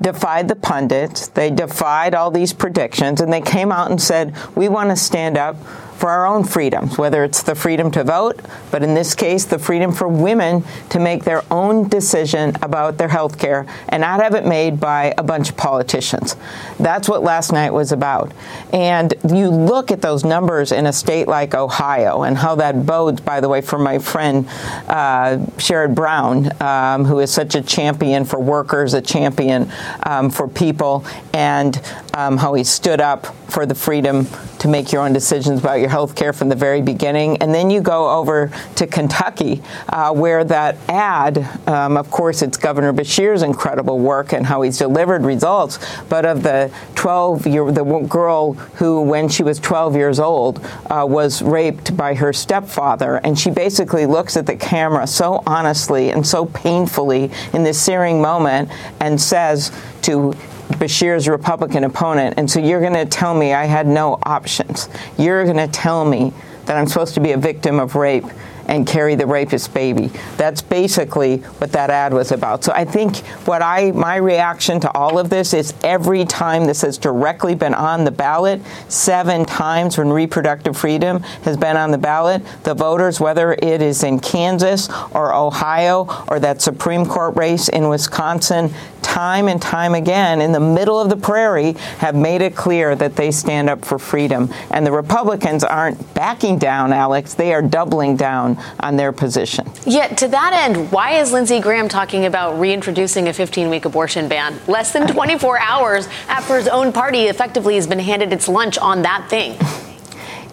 defied 0.00 0.48
the 0.48 0.56
pundits. 0.56 1.28
They 1.28 1.50
defied 1.50 2.14
all 2.14 2.30
these 2.30 2.52
predictions 2.52 3.20
and 3.20 3.32
they 3.32 3.40
came 3.40 3.72
out 3.72 3.90
and 3.90 4.00
said, 4.00 4.34
we 4.54 4.68
want 4.68 4.90
to 4.90 4.96
stand 4.96 5.36
up 5.38 5.56
for 5.96 6.10
our 6.10 6.26
own 6.26 6.44
freedoms, 6.44 6.98
whether 6.98 7.24
it's 7.24 7.42
the 7.42 7.54
freedom 7.54 7.90
to 7.92 8.04
vote, 8.04 8.40
but 8.70 8.82
in 8.82 8.94
this 8.94 9.14
case, 9.14 9.44
the 9.44 9.58
freedom 9.58 9.92
for 9.92 10.08
women 10.08 10.64
to 10.90 10.98
make 10.98 11.24
their 11.24 11.42
own 11.50 11.88
decision 11.88 12.54
about 12.62 12.98
their 12.98 13.08
health 13.08 13.38
care 13.38 13.66
and 13.88 14.00
not 14.00 14.22
have 14.22 14.34
it 14.34 14.44
made 14.44 14.80
by 14.80 15.14
a 15.16 15.22
bunch 15.22 15.50
of 15.50 15.56
politicians. 15.56 16.36
That's 16.78 17.08
what 17.08 17.22
last 17.22 17.52
night 17.52 17.72
was 17.72 17.92
about. 17.92 18.32
And 18.72 19.14
you 19.30 19.48
look 19.48 19.90
at 19.90 20.02
those 20.02 20.24
numbers 20.24 20.72
in 20.72 20.86
a 20.86 20.92
state 20.92 21.28
like 21.28 21.54
Ohio 21.54 22.22
and 22.22 22.36
how 22.36 22.56
that 22.56 22.84
bodes, 22.84 23.20
by 23.20 23.40
the 23.40 23.48
way, 23.48 23.60
for 23.60 23.78
my 23.78 23.98
friend 23.98 24.46
uh, 24.88 25.38
Sherrod 25.56 25.94
Brown, 25.94 26.50
um, 26.60 27.04
who 27.04 27.20
is 27.20 27.30
such 27.32 27.54
a 27.54 27.62
champion 27.62 28.24
for 28.24 28.40
workers, 28.40 28.94
a 28.94 29.00
champion 29.00 29.70
um, 30.02 30.30
for 30.30 30.48
people, 30.48 31.04
and 31.32 31.80
um, 32.14 32.36
how 32.36 32.54
he 32.54 32.64
stood 32.64 33.00
up 33.00 33.26
for 33.50 33.66
the 33.66 33.74
freedom 33.74 34.26
to 34.58 34.68
make 34.68 34.92
your 34.92 35.02
own 35.02 35.12
decisions 35.12 35.60
about 35.60 35.78
your 35.84 35.90
health 35.90 36.16
care 36.16 36.32
from 36.32 36.48
the 36.48 36.56
very 36.56 36.80
beginning. 36.80 37.36
And 37.42 37.54
then 37.54 37.68
you 37.68 37.82
go 37.82 38.10
over 38.10 38.50
to 38.76 38.86
Kentucky, 38.86 39.62
uh, 39.90 40.14
where 40.14 40.42
that 40.44 40.76
ad, 40.88 41.46
um, 41.68 41.98
of 41.98 42.10
course, 42.10 42.40
it's 42.40 42.56
Governor 42.56 42.94
Beshear's 42.94 43.42
incredible 43.42 43.98
work 43.98 44.32
and 44.32 44.46
how 44.46 44.62
he's 44.62 44.78
delivered 44.78 45.24
results, 45.24 45.78
but 46.08 46.24
of 46.24 46.42
the 46.42 46.72
12 46.94 47.46
year, 47.46 47.70
the 47.70 47.84
girl 48.08 48.54
who, 48.54 49.02
when 49.02 49.28
she 49.28 49.42
was 49.42 49.60
12 49.60 49.94
years 49.94 50.18
old, 50.18 50.64
uh, 50.86 51.04
was 51.06 51.42
raped 51.42 51.94
by 51.98 52.14
her 52.14 52.32
stepfather. 52.32 53.16
And 53.16 53.38
she 53.38 53.50
basically 53.50 54.06
looks 54.06 54.38
at 54.38 54.46
the 54.46 54.56
camera 54.56 55.06
so 55.06 55.42
honestly 55.46 56.10
and 56.10 56.26
so 56.26 56.46
painfully 56.46 57.30
in 57.52 57.62
this 57.62 57.78
searing 57.78 58.22
moment 58.22 58.70
and 59.00 59.20
says 59.20 59.70
to 60.02 60.34
Beshear's 60.72 61.28
Republican 61.28 61.84
opponent. 61.84 62.34
And 62.36 62.50
so 62.50 62.60
you're 62.60 62.80
going 62.80 62.94
to 62.94 63.06
tell 63.06 63.34
me 63.34 63.52
I 63.52 63.64
had 63.64 63.86
no 63.86 64.18
options. 64.22 64.88
You're 65.18 65.44
going 65.44 65.56
to 65.56 65.68
tell 65.68 66.04
me 66.04 66.32
that 66.66 66.76
I'm 66.76 66.86
supposed 66.86 67.14
to 67.14 67.20
be 67.20 67.32
a 67.32 67.38
victim 67.38 67.78
of 67.78 67.94
rape 67.94 68.24
and 68.66 68.86
carry 68.86 69.14
the 69.14 69.26
rapist 69.26 69.74
baby. 69.74 70.10
That's 70.36 70.62
basically 70.62 71.38
what 71.58 71.72
that 71.72 71.90
ad 71.90 72.14
was 72.14 72.32
about. 72.32 72.64
So 72.64 72.72
I 72.72 72.84
think 72.84 73.18
what 73.46 73.62
I 73.62 73.92
my 73.92 74.16
reaction 74.16 74.80
to 74.80 74.90
all 74.92 75.18
of 75.18 75.30
this 75.30 75.52
is 75.52 75.74
every 75.82 76.24
time 76.24 76.64
this 76.64 76.82
has 76.82 76.98
directly 76.98 77.54
been 77.54 77.74
on 77.74 78.04
the 78.04 78.10
ballot, 78.10 78.62
seven 78.88 79.44
times 79.44 79.98
when 79.98 80.10
reproductive 80.10 80.76
freedom 80.76 81.20
has 81.42 81.56
been 81.56 81.76
on 81.76 81.90
the 81.90 81.98
ballot, 81.98 82.42
the 82.64 82.74
voters, 82.74 83.20
whether 83.20 83.52
it 83.52 83.82
is 83.82 84.02
in 84.02 84.18
Kansas 84.18 84.88
or 85.12 85.34
Ohio 85.34 86.06
or 86.28 86.40
that 86.40 86.62
Supreme 86.62 87.04
Court 87.04 87.36
race 87.36 87.68
in 87.68 87.88
Wisconsin, 87.88 88.72
time 89.04 89.48
and 89.48 89.60
time 89.60 89.94
again 89.94 90.40
in 90.40 90.50
the 90.50 90.58
middle 90.58 90.98
of 90.98 91.10
the 91.10 91.16
prairie 91.16 91.72
have 91.98 92.16
made 92.16 92.40
it 92.40 92.56
clear 92.56 92.96
that 92.96 93.14
they 93.14 93.30
stand 93.30 93.68
up 93.68 93.84
for 93.84 93.98
freedom. 93.98 94.50
And 94.70 94.84
the 94.84 94.90
Republicans 94.90 95.62
aren't 95.62 96.14
backing 96.14 96.58
down, 96.58 96.92
Alex. 96.92 97.34
They 97.34 97.52
are 97.52 97.62
doubling 97.62 98.16
down 98.16 98.58
on 98.80 98.96
their 98.96 99.12
position. 99.12 99.70
Yet, 99.86 100.16
to 100.18 100.28
that 100.28 100.52
end, 100.52 100.90
why 100.90 101.20
is 101.20 101.32
Lindsey 101.32 101.60
Graham 101.60 101.88
talking 101.88 102.24
about 102.24 102.58
reintroducing 102.58 103.28
a 103.28 103.32
15 103.32 103.68
week 103.68 103.84
abortion 103.84 104.26
ban 104.26 104.58
less 104.66 104.92
than 104.92 105.06
24 105.06 105.58
hours 105.60 106.08
after 106.28 106.56
his 106.56 106.66
own 106.66 106.92
party 106.92 107.24
effectively 107.24 107.74
has 107.74 107.86
been 107.86 107.98
handed 107.98 108.32
its 108.32 108.48
lunch 108.48 108.78
on 108.78 109.02
that 109.02 109.28
thing? 109.28 109.58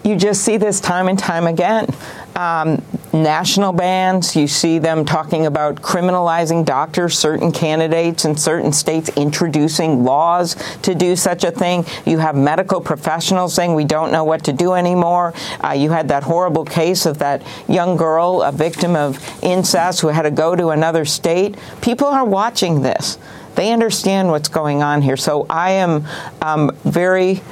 You 0.04 0.16
just 0.16 0.42
see 0.42 0.56
this 0.56 0.80
time 0.80 1.06
and 1.06 1.18
time 1.18 1.46
again. 1.46 1.86
Um, 2.34 2.82
national 3.12 3.72
bans, 3.72 4.34
you 4.34 4.48
see 4.48 4.78
them 4.78 5.04
talking 5.04 5.46
about 5.46 5.76
criminalizing 5.76 6.64
doctors, 6.64 7.16
certain 7.16 7.52
candidates 7.52 8.24
in 8.24 8.36
certain 8.36 8.72
states 8.72 9.10
introducing 9.16 10.02
laws 10.02 10.56
to 10.82 10.94
do 10.94 11.14
such 11.14 11.44
a 11.44 11.52
thing. 11.52 11.84
You 12.04 12.18
have 12.18 12.34
medical 12.34 12.80
professionals 12.80 13.54
saying 13.54 13.74
we 13.74 13.84
don't 13.84 14.10
know 14.10 14.24
what 14.24 14.42
to 14.44 14.52
do 14.52 14.72
anymore. 14.72 15.34
Uh, 15.62 15.72
you 15.72 15.90
had 15.90 16.08
that 16.08 16.24
horrible 16.24 16.64
case 16.64 17.06
of 17.06 17.18
that 17.18 17.42
young 17.68 17.96
girl, 17.96 18.42
a 18.42 18.50
victim 18.50 18.96
of 18.96 19.20
incest, 19.42 20.00
who 20.00 20.08
had 20.08 20.22
to 20.22 20.30
go 20.32 20.56
to 20.56 20.70
another 20.70 21.04
state. 21.04 21.56
People 21.80 22.08
are 22.08 22.24
watching 22.24 22.82
this. 22.82 23.18
They 23.54 23.70
understand 23.70 24.30
what's 24.30 24.48
going 24.48 24.82
on 24.82 25.02
here. 25.02 25.16
So 25.16 25.46
I 25.48 25.72
am 25.72 26.08
um, 26.40 26.74
very 26.84 27.42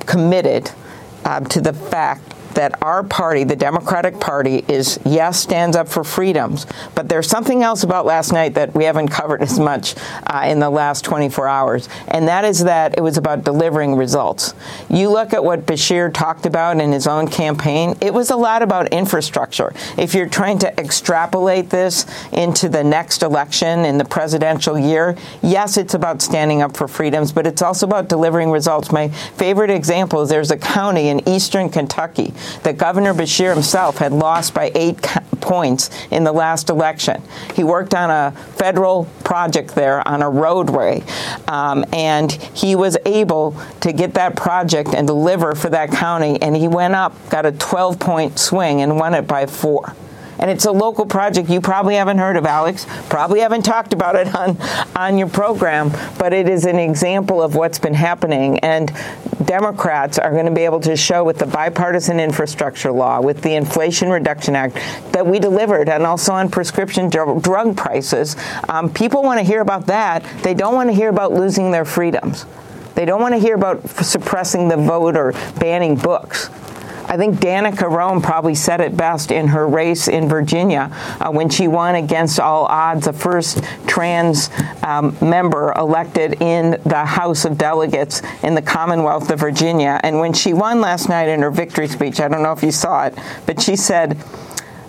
committed 0.00 0.72
uh, 1.26 1.40
to 1.40 1.60
the 1.60 1.72
fact 1.72 2.35
that 2.56 2.82
our 2.82 3.04
party, 3.04 3.44
the 3.44 3.56
Democratic 3.56 4.18
Party, 4.18 4.64
is 4.66 4.98
yes, 5.04 5.38
stands 5.40 5.76
up 5.76 5.88
for 5.88 6.02
freedoms. 6.02 6.66
But 6.94 7.08
there's 7.08 7.28
something 7.28 7.62
else 7.62 7.84
about 7.84 8.04
last 8.04 8.32
night 8.32 8.54
that 8.54 8.74
we 8.74 8.84
haven't 8.84 9.08
covered 9.08 9.42
as 9.42 9.58
much 9.58 9.94
uh, 10.26 10.42
in 10.46 10.58
the 10.58 10.68
last 10.68 11.04
24 11.04 11.46
hours, 11.46 11.88
and 12.08 12.26
that 12.28 12.44
is 12.44 12.64
that 12.64 12.98
it 12.98 13.02
was 13.02 13.16
about 13.16 13.44
delivering 13.44 13.94
results. 13.94 14.54
You 14.90 15.10
look 15.10 15.32
at 15.32 15.44
what 15.44 15.66
Beshear 15.66 16.12
talked 16.12 16.46
about 16.46 16.80
in 16.80 16.92
his 16.92 17.06
own 17.06 17.28
campaign, 17.28 17.94
it 18.00 18.12
was 18.12 18.30
a 18.30 18.36
lot 18.36 18.62
about 18.62 18.88
infrastructure. 18.88 19.72
If 19.96 20.14
you're 20.14 20.28
trying 20.28 20.58
to 20.60 20.80
extrapolate 20.80 21.70
this 21.70 22.06
into 22.32 22.68
the 22.68 22.82
next 22.82 23.22
election 23.22 23.84
in 23.84 23.98
the 23.98 24.04
presidential 24.04 24.78
year, 24.78 25.16
yes, 25.42 25.76
it's 25.76 25.94
about 25.94 26.22
standing 26.22 26.62
up 26.62 26.76
for 26.76 26.88
freedoms, 26.88 27.32
but 27.32 27.46
it's 27.46 27.62
also 27.62 27.86
about 27.86 28.08
delivering 28.08 28.50
results. 28.50 28.90
My 28.90 29.08
favorite 29.08 29.70
example 29.70 30.22
is 30.22 30.30
there's 30.30 30.50
a 30.50 30.56
county 30.56 31.08
in 31.08 31.26
eastern 31.28 31.68
Kentucky 31.68 32.32
that 32.62 32.78
Governor 32.78 33.14
Beshear 33.14 33.52
himself 33.52 33.98
had 33.98 34.12
lost 34.12 34.54
by 34.54 34.70
eight 34.74 35.00
points 35.40 35.90
in 36.10 36.24
the 36.24 36.32
last 36.32 36.70
election. 36.70 37.22
He 37.54 37.64
worked 37.64 37.94
on 37.94 38.10
a 38.10 38.32
federal 38.56 39.04
project 39.24 39.74
there 39.74 40.06
on 40.06 40.22
a 40.22 40.28
roadway, 40.28 41.04
um, 41.48 41.84
and 41.92 42.30
he 42.32 42.74
was 42.74 42.96
able 43.06 43.56
to 43.80 43.92
get 43.92 44.14
that 44.14 44.36
project 44.36 44.94
and 44.94 45.06
deliver 45.06 45.54
for 45.54 45.70
that 45.70 45.90
county. 45.90 46.40
And 46.42 46.56
he 46.56 46.68
went 46.68 46.94
up, 46.94 47.14
got 47.30 47.46
a 47.46 47.52
12 47.52 47.98
point 47.98 48.38
swing, 48.38 48.82
and 48.82 48.98
won 48.98 49.14
it 49.14 49.26
by 49.26 49.46
four 49.46 49.94
and 50.38 50.50
it's 50.50 50.64
a 50.64 50.72
local 50.72 51.06
project 51.06 51.48
you 51.48 51.60
probably 51.60 51.94
haven't 51.94 52.18
heard 52.18 52.36
of, 52.36 52.46
Alex. 52.46 52.86
Probably 53.08 53.40
haven't 53.40 53.62
talked 53.62 53.92
about 53.92 54.16
it 54.16 54.34
on 54.34 54.56
on 54.94 55.18
your 55.18 55.28
program, 55.28 55.90
but 56.18 56.32
it 56.32 56.48
is 56.48 56.64
an 56.64 56.78
example 56.78 57.42
of 57.42 57.54
what's 57.54 57.78
been 57.78 57.94
happening. 57.94 58.58
And 58.60 58.92
Democrats 59.44 60.18
are 60.18 60.32
going 60.32 60.46
to 60.46 60.52
be 60.52 60.62
able 60.62 60.80
to 60.80 60.96
show 60.96 61.22
with 61.24 61.38
the 61.38 61.46
bipartisan 61.46 62.18
infrastructure 62.18 62.90
law, 62.90 63.20
with 63.20 63.42
the 63.42 63.54
Inflation 63.54 64.10
Reduction 64.10 64.56
Act, 64.56 64.74
that 65.12 65.26
we 65.26 65.38
delivered, 65.38 65.88
and 65.88 66.04
also 66.04 66.32
on 66.32 66.50
prescription 66.50 67.08
drug 67.08 67.76
prices. 67.76 68.36
Um, 68.68 68.92
people 68.92 69.22
want 69.22 69.38
to 69.38 69.44
hear 69.44 69.60
about 69.60 69.86
that. 69.86 70.24
They 70.42 70.54
don't 70.54 70.74
want 70.74 70.88
to 70.90 70.94
hear 70.94 71.08
about 71.08 71.32
losing 71.32 71.70
their 71.70 71.84
freedoms. 71.84 72.46
They 72.94 73.04
don't 73.04 73.20
want 73.20 73.34
to 73.34 73.38
hear 73.38 73.54
about 73.54 73.88
suppressing 73.90 74.68
the 74.68 74.76
vote 74.76 75.16
or 75.16 75.32
banning 75.58 75.96
books. 75.96 76.48
I 77.08 77.16
think 77.16 77.36
Danica 77.36 77.90
Roem 77.90 78.20
probably 78.20 78.54
said 78.54 78.80
it 78.80 78.96
best 78.96 79.30
in 79.30 79.48
her 79.48 79.66
race 79.66 80.08
in 80.08 80.28
Virginia 80.28 80.90
uh, 81.20 81.30
when 81.30 81.48
she 81.48 81.68
won 81.68 81.94
against 81.94 82.40
all 82.40 82.66
odds, 82.66 83.04
the 83.04 83.12
first 83.12 83.62
trans 83.86 84.50
um, 84.82 85.16
member 85.20 85.72
elected 85.76 86.42
in 86.42 86.80
the 86.84 87.04
House 87.04 87.44
of 87.44 87.56
Delegates 87.56 88.22
in 88.42 88.54
the 88.54 88.62
Commonwealth 88.62 89.30
of 89.30 89.38
Virginia. 89.38 90.00
And 90.02 90.18
when 90.18 90.32
she 90.32 90.52
won 90.52 90.80
last 90.80 91.08
night 91.08 91.28
in 91.28 91.42
her 91.42 91.50
victory 91.50 91.86
speech, 91.86 92.20
I 92.20 92.28
don't 92.28 92.42
know 92.42 92.52
if 92.52 92.62
you 92.62 92.72
saw 92.72 93.06
it, 93.06 93.16
but 93.46 93.60
she 93.60 93.76
said, 93.76 94.18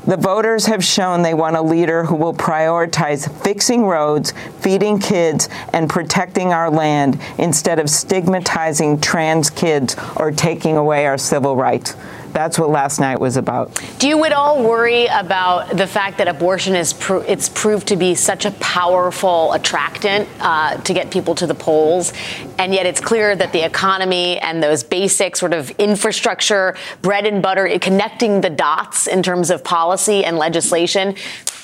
The 0.07 0.15
voters 0.15 0.67
have 0.67 0.85
shown 0.85 1.21
they 1.21 1.33
want 1.33 1.57
a 1.57 1.61
leader 1.61 2.05
who 2.05 2.15
will 2.15 2.33
prioritize 2.33 3.29
fixing 3.43 3.83
roads, 3.83 4.33
feeding 4.61 4.99
kids, 4.99 5.49
and 5.73 5.89
protecting 5.89 6.53
our 6.53 6.69
land 6.69 7.19
instead 7.37 7.77
of 7.77 7.89
stigmatizing 7.89 9.01
trans 9.01 9.49
kids 9.49 9.97
or 10.15 10.31
taking 10.31 10.77
away 10.77 11.05
our 11.07 11.17
civil 11.17 11.57
rights. 11.57 11.97
That's 12.37 12.59
what 12.59 12.69
last 12.69 12.99
night 12.99 13.19
was 13.19 13.35
about. 13.35 13.83
Do 13.97 14.07
you 14.07 14.23
at 14.23 14.31
all 14.31 14.61
worry 14.61 15.07
about 15.07 15.75
the 15.75 15.87
fact 15.87 16.19
that 16.19 16.27
abortion 16.27 16.75
is 16.75 16.93
pro- 16.93 17.21
it's 17.21 17.49
proved 17.49 17.87
to 17.87 17.95
be 17.95 18.13
such 18.13 18.45
a 18.45 18.51
powerful 18.51 19.53
attractant 19.53 20.29
uh, 20.39 20.77
to 20.77 20.93
get 20.93 21.09
people 21.09 21.33
to 21.33 21.47
the 21.47 21.55
polls, 21.55 22.13
and 22.59 22.75
yet 22.75 22.85
it's 22.85 23.01
clear 23.01 23.35
that 23.35 23.53
the 23.53 23.65
economy 23.65 24.37
and 24.37 24.61
those 24.61 24.83
basic 24.83 25.35
sort 25.35 25.51
of 25.51 25.71
infrastructure, 25.79 26.75
bread 27.01 27.25
and 27.25 27.41
butter, 27.41 27.67
connecting 27.79 28.41
the 28.41 28.51
dots 28.51 29.07
in 29.07 29.23
terms 29.23 29.49
of 29.49 29.63
policy 29.63 30.23
and 30.23 30.37
legislation, 30.37 31.15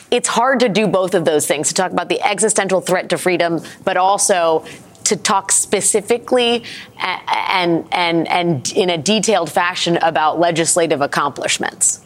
it's 0.09 0.27
hard 0.27 0.59
to 0.61 0.69
do 0.69 0.87
both 0.87 1.13
of 1.13 1.23
those 1.23 1.45
things 1.45 1.67
to 1.67 1.75
talk 1.75 1.91
about 1.91 2.09
the 2.09 2.19
existential 2.23 2.81
threat 2.81 3.09
to 3.09 3.19
freedom, 3.19 3.61
but 3.83 3.95
also 3.95 4.65
to 5.05 5.15
talk 5.15 5.51
specifically 5.51 6.63
and, 6.97 7.87
and, 7.91 8.27
and 8.27 8.71
in 8.73 8.89
a 8.89 8.97
detailed 8.97 9.51
fashion 9.51 9.97
about 9.97 10.39
legislative 10.39 11.01
accomplishments? 11.01 12.03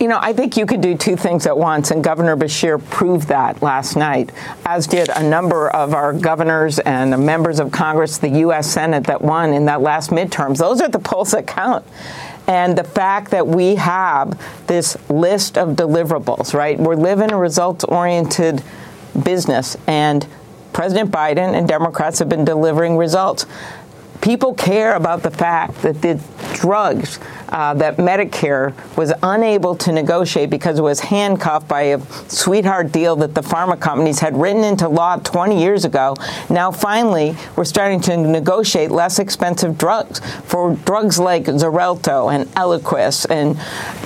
You 0.00 0.08
know, 0.08 0.18
I 0.18 0.32
think 0.32 0.56
you 0.56 0.64
could 0.64 0.80
do 0.80 0.96
two 0.96 1.14
things 1.14 1.46
at 1.46 1.58
once, 1.58 1.90
and 1.90 2.02
Governor 2.02 2.34
Beshear 2.34 2.82
proved 2.82 3.28
that 3.28 3.60
last 3.60 3.96
night, 3.96 4.32
as 4.64 4.86
did 4.86 5.10
a 5.10 5.22
number 5.22 5.68
of 5.68 5.92
our 5.92 6.14
governors 6.14 6.78
and 6.78 7.10
members 7.26 7.60
of 7.60 7.70
Congress, 7.70 8.16
the 8.16 8.30
U.S. 8.30 8.66
Senate 8.66 9.04
that 9.08 9.20
won 9.20 9.52
in 9.52 9.66
that 9.66 9.82
last 9.82 10.08
midterms. 10.08 10.56
Those 10.56 10.80
are 10.80 10.88
the 10.88 10.98
polls 10.98 11.32
that 11.32 11.46
count. 11.46 11.84
And 12.46 12.78
the 12.78 12.84
fact 12.84 13.30
that 13.32 13.46
we 13.46 13.74
have 13.74 14.40
this 14.66 14.96
list 15.10 15.58
of 15.58 15.76
deliverables, 15.76 16.54
right? 16.54 16.80
We're 16.80 16.96
living 16.96 17.30
a 17.30 17.36
results 17.36 17.84
oriented 17.84 18.62
business, 19.22 19.76
and 19.86 20.26
President 20.72 21.10
Biden 21.10 21.54
and 21.54 21.68
Democrats 21.68 22.18
have 22.18 22.28
been 22.28 22.44
delivering 22.44 22.96
results. 22.96 23.46
People 24.20 24.54
care 24.54 24.94
about 24.94 25.22
the 25.22 25.30
fact 25.30 25.82
that 25.82 26.02
the 26.02 26.20
drugs 26.54 27.18
uh, 27.50 27.74
that 27.74 27.96
Medicare 27.96 28.74
was 28.96 29.12
unable 29.22 29.74
to 29.76 29.92
negotiate 29.92 30.50
because 30.50 30.78
it 30.78 30.82
was 30.82 31.00
handcuffed 31.00 31.68
by 31.68 31.82
a 31.82 32.00
sweetheart 32.28 32.92
deal 32.92 33.16
that 33.16 33.34
the 33.34 33.40
pharma 33.40 33.78
companies 33.78 34.20
had 34.20 34.36
written 34.36 34.64
into 34.64 34.88
law 34.88 35.16
20 35.16 35.60
years 35.60 35.84
ago. 35.84 36.14
Now, 36.48 36.70
finally, 36.70 37.36
we're 37.56 37.64
starting 37.64 38.00
to 38.02 38.16
negotiate 38.16 38.90
less 38.90 39.18
expensive 39.18 39.76
drugs 39.78 40.20
for 40.44 40.74
drugs 40.84 41.18
like 41.18 41.44
Xarelto 41.44 42.32
and 42.32 42.46
Eliquis 42.54 43.26
and 43.30 43.56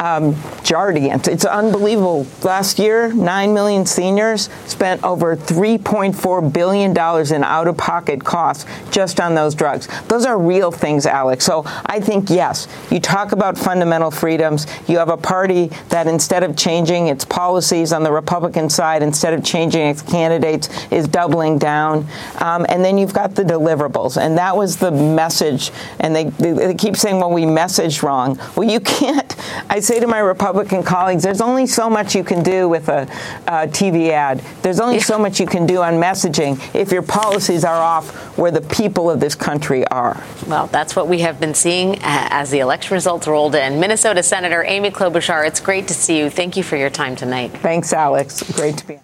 um, 0.00 0.34
Jardiance. 0.62 1.28
It's 1.28 1.44
unbelievable. 1.44 2.26
Last 2.42 2.78
year, 2.78 3.12
9 3.12 3.54
million 3.54 3.86
seniors 3.86 4.48
spent 4.66 5.02
over 5.04 5.36
$3.4 5.36 6.52
billion 6.52 6.90
in 6.90 7.44
out 7.44 7.68
of 7.68 7.76
pocket 7.76 8.24
costs 8.24 8.64
just 8.90 9.20
on 9.20 9.34
those 9.34 9.54
drugs. 9.54 9.88
Those 10.08 10.24
are 10.24 10.38
real 10.38 10.70
things, 10.70 11.06
Alex. 11.06 11.44
So 11.44 11.62
I 11.86 12.00
think, 12.00 12.30
yes, 12.30 12.68
you 12.90 13.00
talk 13.00 13.32
about 13.34 13.58
fundamental 13.58 14.10
freedoms. 14.10 14.66
You 14.88 14.96
have 14.96 15.10
a 15.10 15.16
party 15.16 15.70
that 15.90 16.06
instead 16.06 16.42
of 16.42 16.56
changing 16.56 17.08
its 17.08 17.24
policies 17.24 17.92
on 17.92 18.02
the 18.02 18.10
Republican 18.10 18.70
side, 18.70 19.02
instead 19.02 19.34
of 19.34 19.44
changing 19.44 19.86
its 19.88 20.00
candidates, 20.00 20.70
is 20.90 21.06
doubling 21.06 21.58
down. 21.58 22.06
Um, 22.40 22.64
and 22.70 22.82
then 22.82 22.96
you've 22.96 23.12
got 23.12 23.34
the 23.34 23.42
deliverables. 23.42 24.16
And 24.16 24.38
that 24.38 24.56
was 24.56 24.78
the 24.78 24.90
message. 24.90 25.70
And 26.00 26.16
they, 26.16 26.24
they, 26.24 26.52
they 26.52 26.74
keep 26.74 26.96
saying, 26.96 27.18
well, 27.18 27.30
we 27.30 27.42
messaged 27.42 28.02
wrong. 28.02 28.38
Well, 28.56 28.68
you 28.68 28.80
can't. 28.94 29.36
I 29.68 29.80
say 29.80 30.00
to 30.00 30.06
my 30.06 30.20
Republican 30.20 30.82
colleagues, 30.82 31.22
there's 31.22 31.40
only 31.40 31.66
so 31.66 31.90
much 31.90 32.14
you 32.14 32.24
can 32.24 32.42
do 32.42 32.68
with 32.68 32.88
a, 32.88 33.02
a 33.46 33.66
TV 33.66 34.10
ad. 34.10 34.38
There's 34.62 34.80
only 34.80 34.96
yeah. 34.96 35.02
so 35.02 35.18
much 35.18 35.40
you 35.40 35.46
can 35.46 35.66
do 35.66 35.82
on 35.82 35.94
messaging 35.94 36.58
if 36.74 36.90
your 36.90 37.02
policies 37.02 37.64
are 37.64 37.76
off 37.76 38.38
where 38.38 38.50
the 38.50 38.60
people 38.60 39.10
of 39.10 39.20
this 39.20 39.34
country 39.34 39.86
are. 39.88 40.22
Well, 40.46 40.68
that's 40.68 40.94
what 40.96 41.08
we 41.08 41.20
have 41.20 41.40
been 41.40 41.54
seeing 41.54 41.98
as 42.02 42.50
the 42.50 42.60
election 42.60 42.94
results 42.94 43.23
rolled 43.26 43.54
in. 43.54 43.80
Minnesota 43.80 44.22
Senator 44.22 44.64
Amy 44.64 44.90
Klobuchar, 44.90 45.46
it's 45.46 45.60
great 45.60 45.88
to 45.88 45.94
see 45.94 46.18
you. 46.18 46.30
Thank 46.30 46.56
you 46.56 46.62
for 46.62 46.76
your 46.76 46.90
time 46.90 47.16
tonight. 47.16 47.50
Thanks, 47.58 47.92
Alex. 47.92 48.42
Great 48.52 48.76
to 48.78 48.86
be. 48.86 48.94
Here. 48.94 49.02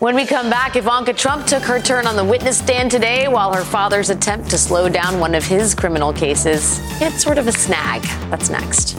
When 0.00 0.14
we 0.14 0.24
come 0.24 0.48
back, 0.48 0.76
Ivanka 0.76 1.12
Trump 1.12 1.46
took 1.46 1.62
her 1.64 1.78
turn 1.78 2.06
on 2.06 2.16
the 2.16 2.24
witness 2.24 2.56
stand 2.56 2.90
today 2.90 3.28
while 3.28 3.52
her 3.52 3.64
father's 3.64 4.08
attempt 4.08 4.48
to 4.48 4.56
slow 4.56 4.88
down 4.88 5.20
one 5.20 5.34
of 5.34 5.44
his 5.44 5.74
criminal 5.74 6.10
cases 6.10 6.78
hit 6.98 7.12
sort 7.12 7.36
of 7.36 7.48
a 7.48 7.52
snag. 7.52 8.00
That's 8.30 8.48
next. 8.48 8.96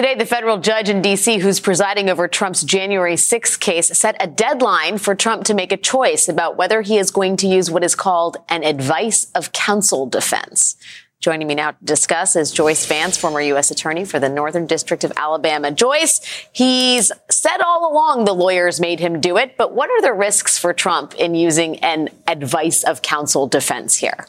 Today, 0.00 0.14
the 0.14 0.24
federal 0.24 0.56
judge 0.56 0.88
in 0.88 1.02
D.C. 1.02 1.40
who's 1.40 1.60
presiding 1.60 2.08
over 2.08 2.26
Trump's 2.26 2.62
January 2.62 3.18
6 3.18 3.58
case 3.58 3.88
set 3.88 4.16
a 4.18 4.26
deadline 4.26 4.96
for 4.96 5.14
Trump 5.14 5.44
to 5.44 5.52
make 5.52 5.72
a 5.72 5.76
choice 5.76 6.26
about 6.26 6.56
whether 6.56 6.80
he 6.80 6.96
is 6.96 7.10
going 7.10 7.36
to 7.36 7.46
use 7.46 7.70
what 7.70 7.84
is 7.84 7.94
called 7.94 8.38
an 8.48 8.64
advice 8.64 9.30
of 9.34 9.52
counsel 9.52 10.06
defense. 10.06 10.76
Joining 11.20 11.46
me 11.46 11.54
now 11.54 11.72
to 11.72 11.84
discuss 11.84 12.34
is 12.34 12.50
Joyce 12.50 12.86
Vance, 12.86 13.18
former 13.18 13.42
U.S. 13.42 13.70
Attorney 13.70 14.06
for 14.06 14.18
the 14.18 14.30
Northern 14.30 14.64
District 14.64 15.04
of 15.04 15.12
Alabama. 15.18 15.70
Joyce, 15.70 16.22
he's 16.50 17.12
said 17.30 17.58
all 17.58 17.92
along 17.92 18.24
the 18.24 18.32
lawyers 18.34 18.80
made 18.80 19.00
him 19.00 19.20
do 19.20 19.36
it, 19.36 19.58
but 19.58 19.74
what 19.74 19.90
are 19.90 20.00
the 20.00 20.14
risks 20.14 20.56
for 20.56 20.72
Trump 20.72 21.14
in 21.16 21.34
using 21.34 21.78
an 21.80 22.08
advice 22.26 22.84
of 22.84 23.02
counsel 23.02 23.46
defense 23.46 23.96
here? 23.96 24.26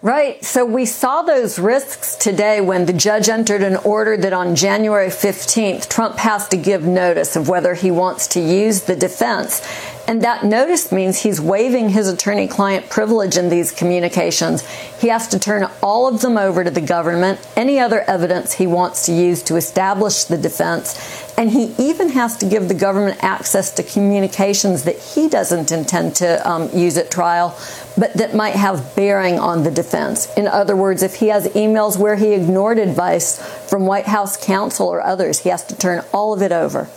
Right. 0.00 0.44
So 0.44 0.64
we 0.64 0.86
saw 0.86 1.22
those 1.22 1.58
risks 1.58 2.14
today 2.14 2.60
when 2.60 2.86
the 2.86 2.92
judge 2.92 3.28
entered 3.28 3.64
an 3.64 3.74
order 3.78 4.16
that 4.16 4.32
on 4.32 4.54
January 4.54 5.08
15th, 5.08 5.88
Trump 5.88 6.18
has 6.18 6.46
to 6.48 6.56
give 6.56 6.84
notice 6.84 7.34
of 7.34 7.48
whether 7.48 7.74
he 7.74 7.90
wants 7.90 8.28
to 8.28 8.40
use 8.40 8.82
the 8.82 8.94
defense. 8.94 9.60
And 10.08 10.22
that 10.22 10.42
notice 10.42 10.90
means 10.90 11.18
he's 11.18 11.38
waiving 11.38 11.90
his 11.90 12.08
attorney 12.08 12.48
client 12.48 12.88
privilege 12.88 13.36
in 13.36 13.50
these 13.50 13.70
communications. 13.70 14.66
He 14.98 15.08
has 15.08 15.28
to 15.28 15.38
turn 15.38 15.68
all 15.82 16.08
of 16.08 16.22
them 16.22 16.38
over 16.38 16.64
to 16.64 16.70
the 16.70 16.80
government, 16.80 17.46
any 17.54 17.78
other 17.78 18.00
evidence 18.00 18.54
he 18.54 18.66
wants 18.66 19.04
to 19.04 19.12
use 19.12 19.42
to 19.42 19.56
establish 19.56 20.24
the 20.24 20.38
defense. 20.38 21.34
And 21.36 21.50
he 21.50 21.74
even 21.76 22.08
has 22.08 22.38
to 22.38 22.46
give 22.46 22.68
the 22.68 22.74
government 22.74 23.22
access 23.22 23.70
to 23.72 23.82
communications 23.82 24.84
that 24.84 24.98
he 24.98 25.28
doesn't 25.28 25.70
intend 25.70 26.16
to 26.16 26.48
um, 26.48 26.70
use 26.74 26.96
at 26.96 27.10
trial, 27.10 27.54
but 27.98 28.14
that 28.14 28.34
might 28.34 28.54
have 28.54 28.96
bearing 28.96 29.38
on 29.38 29.62
the 29.62 29.70
defense. 29.70 30.34
In 30.38 30.48
other 30.48 30.74
words, 30.74 31.02
if 31.02 31.16
he 31.16 31.28
has 31.28 31.48
emails 31.48 31.98
where 31.98 32.16
he 32.16 32.32
ignored 32.32 32.78
advice 32.78 33.38
from 33.68 33.84
White 33.84 34.06
House 34.06 34.42
counsel 34.42 34.88
or 34.88 35.02
others, 35.02 35.40
he 35.40 35.50
has 35.50 35.64
to 35.66 35.76
turn 35.76 36.02
all 36.14 36.32
of 36.32 36.40
it 36.40 36.50
over. 36.50 36.88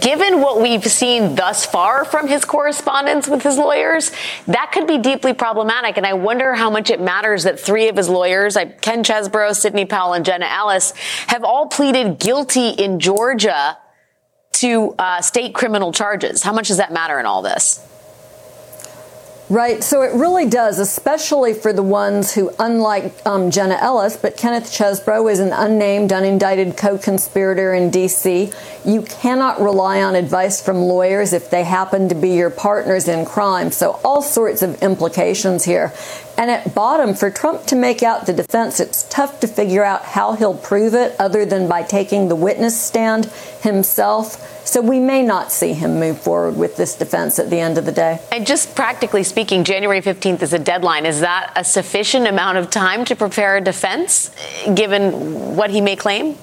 Given 0.00 0.40
what 0.40 0.60
we've 0.60 0.84
seen 0.84 1.34
thus 1.34 1.66
far 1.66 2.04
from 2.04 2.26
his 2.26 2.44
correspondence 2.44 3.28
with 3.28 3.42
his 3.42 3.58
lawyers, 3.58 4.10
that 4.46 4.72
could 4.72 4.86
be 4.86 4.98
deeply 4.98 5.34
problematic. 5.34 5.96
And 5.96 6.06
I 6.06 6.14
wonder 6.14 6.54
how 6.54 6.70
much 6.70 6.90
it 6.90 7.00
matters 7.00 7.44
that 7.44 7.60
three 7.60 7.88
of 7.88 7.96
his 7.96 8.08
lawyers, 8.08 8.56
Ken 8.80 9.04
Chesebro, 9.04 9.54
Sidney 9.54 9.84
Powell, 9.84 10.14
and 10.14 10.24
Jenna 10.24 10.46
Ellis, 10.46 10.92
have 11.28 11.44
all 11.44 11.66
pleaded 11.66 12.18
guilty 12.18 12.70
in 12.70 12.98
Georgia 12.98 13.78
to 14.54 14.94
uh, 14.98 15.20
state 15.20 15.54
criminal 15.54 15.92
charges. 15.92 16.42
How 16.42 16.52
much 16.52 16.68
does 16.68 16.78
that 16.78 16.92
matter 16.92 17.20
in 17.20 17.26
all 17.26 17.42
this? 17.42 17.86
Right. 19.50 19.84
So 19.84 20.00
it 20.00 20.14
really 20.14 20.48
does, 20.48 20.78
especially 20.78 21.52
for 21.52 21.74
the 21.74 21.82
ones 21.82 22.32
who, 22.32 22.50
unlike 22.58 23.14
um, 23.26 23.50
Jenna 23.50 23.76
Ellis, 23.78 24.16
but 24.16 24.38
Kenneth 24.38 24.72
Chesebro 24.72 25.30
is 25.30 25.38
an 25.38 25.52
unnamed, 25.52 26.10
unindicted 26.10 26.78
co 26.78 26.96
conspirator 26.96 27.74
in 27.74 27.90
D.C. 27.90 28.50
You 28.86 29.02
cannot 29.02 29.60
rely 29.60 30.02
on 30.02 30.14
advice 30.14 30.62
from 30.62 30.78
lawyers 30.78 31.34
if 31.34 31.50
they 31.50 31.62
happen 31.62 32.08
to 32.08 32.14
be 32.14 32.30
your 32.30 32.48
partners 32.48 33.06
in 33.06 33.26
crime. 33.26 33.70
So 33.70 34.00
all 34.02 34.22
sorts 34.22 34.62
of 34.62 34.82
implications 34.82 35.64
here. 35.64 35.92
And 36.36 36.50
at 36.50 36.74
bottom, 36.74 37.14
for 37.14 37.30
Trump 37.30 37.66
to 37.66 37.76
make 37.76 38.02
out 38.02 38.26
the 38.26 38.32
defense, 38.32 38.80
it's 38.80 39.04
tough 39.04 39.40
to 39.40 39.46
figure 39.46 39.84
out 39.84 40.02
how 40.02 40.32
he'll 40.32 40.56
prove 40.56 40.94
it 40.94 41.14
other 41.18 41.44
than 41.44 41.68
by 41.68 41.82
taking 41.82 42.28
the 42.28 42.36
witness 42.36 42.80
stand 42.80 43.26
himself. 43.62 44.66
So 44.66 44.80
we 44.80 44.98
may 44.98 45.22
not 45.22 45.52
see 45.52 45.74
him 45.74 46.00
move 46.00 46.20
forward 46.20 46.56
with 46.56 46.76
this 46.76 46.96
defense 46.96 47.38
at 47.38 47.50
the 47.50 47.60
end 47.60 47.78
of 47.78 47.84
the 47.84 47.92
day. 47.92 48.20
And 48.32 48.46
just 48.46 48.74
practically 48.74 49.22
speaking, 49.22 49.62
January 49.62 50.00
15th 50.00 50.42
is 50.42 50.52
a 50.52 50.58
deadline. 50.58 51.06
Is 51.06 51.20
that 51.20 51.52
a 51.54 51.62
sufficient 51.62 52.26
amount 52.26 52.58
of 52.58 52.70
time 52.70 53.04
to 53.04 53.14
prepare 53.14 53.58
a 53.58 53.60
defense, 53.60 54.30
given 54.74 55.56
what 55.56 55.70
he 55.70 55.80
may 55.80 55.96
claim? 55.96 56.36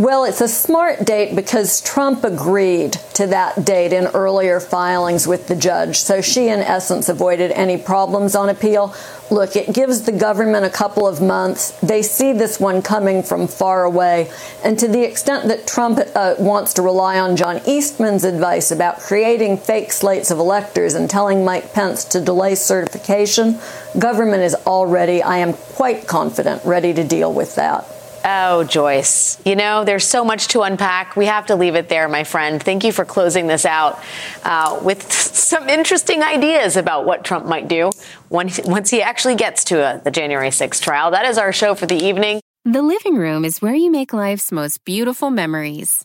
Well, 0.00 0.24
it's 0.24 0.40
a 0.40 0.48
smart 0.48 1.04
date 1.04 1.36
because 1.36 1.82
Trump 1.82 2.24
agreed 2.24 2.94
to 3.12 3.26
that 3.26 3.66
date 3.66 3.92
in 3.92 4.06
earlier 4.06 4.58
filings 4.58 5.26
with 5.26 5.46
the 5.46 5.54
judge. 5.54 5.98
So 5.98 6.22
she, 6.22 6.48
in 6.48 6.60
essence, 6.60 7.10
avoided 7.10 7.50
any 7.50 7.76
problems 7.76 8.34
on 8.34 8.48
appeal. 8.48 8.94
Look, 9.30 9.56
it 9.56 9.74
gives 9.74 10.00
the 10.00 10.12
government 10.12 10.64
a 10.64 10.70
couple 10.70 11.06
of 11.06 11.20
months. 11.20 11.72
They 11.80 12.00
see 12.00 12.32
this 12.32 12.58
one 12.58 12.80
coming 12.80 13.22
from 13.22 13.46
far 13.46 13.84
away. 13.84 14.32
And 14.64 14.78
to 14.78 14.88
the 14.88 15.02
extent 15.02 15.48
that 15.48 15.66
Trump 15.66 16.00
uh, 16.14 16.36
wants 16.38 16.72
to 16.74 16.82
rely 16.82 17.20
on 17.20 17.36
John 17.36 17.60
Eastman's 17.66 18.24
advice 18.24 18.70
about 18.70 19.00
creating 19.00 19.58
fake 19.58 19.92
slates 19.92 20.30
of 20.30 20.38
electors 20.38 20.94
and 20.94 21.10
telling 21.10 21.44
Mike 21.44 21.74
Pence 21.74 22.06
to 22.06 22.22
delay 22.22 22.54
certification, 22.54 23.58
government 23.98 24.44
is 24.44 24.54
already, 24.66 25.22
I 25.22 25.36
am 25.36 25.52
quite 25.52 26.06
confident, 26.06 26.64
ready 26.64 26.94
to 26.94 27.04
deal 27.04 27.30
with 27.30 27.54
that. 27.56 27.99
Oh, 28.24 28.64
Joyce, 28.64 29.40
you 29.46 29.56
know, 29.56 29.84
there's 29.84 30.06
so 30.06 30.24
much 30.24 30.48
to 30.48 30.60
unpack. 30.60 31.16
We 31.16 31.26
have 31.26 31.46
to 31.46 31.56
leave 31.56 31.74
it 31.74 31.88
there, 31.88 32.08
my 32.08 32.24
friend. 32.24 32.62
Thank 32.62 32.84
you 32.84 32.92
for 32.92 33.04
closing 33.04 33.46
this 33.46 33.64
out 33.64 33.98
uh, 34.44 34.78
with 34.82 35.10
some 35.12 35.68
interesting 35.68 36.22
ideas 36.22 36.76
about 36.76 37.06
what 37.06 37.24
Trump 37.24 37.46
might 37.46 37.68
do 37.68 37.90
once, 38.30 38.90
he 38.90 39.02
actually 39.02 39.34
gets 39.34 39.64
to 39.64 39.78
a, 39.80 40.00
the 40.02 40.10
January 40.10 40.50
6th 40.50 40.80
trial. 40.80 41.10
That 41.10 41.26
is 41.26 41.36
our 41.36 41.52
show 41.52 41.74
for 41.74 41.86
the 41.86 41.96
evening. 41.96 42.40
The 42.64 42.82
living 42.82 43.16
room 43.16 43.44
is 43.44 43.60
where 43.60 43.74
you 43.74 43.90
make 43.90 44.12
life's 44.12 44.52
most 44.52 44.84
beautiful 44.84 45.30
memories. 45.30 46.04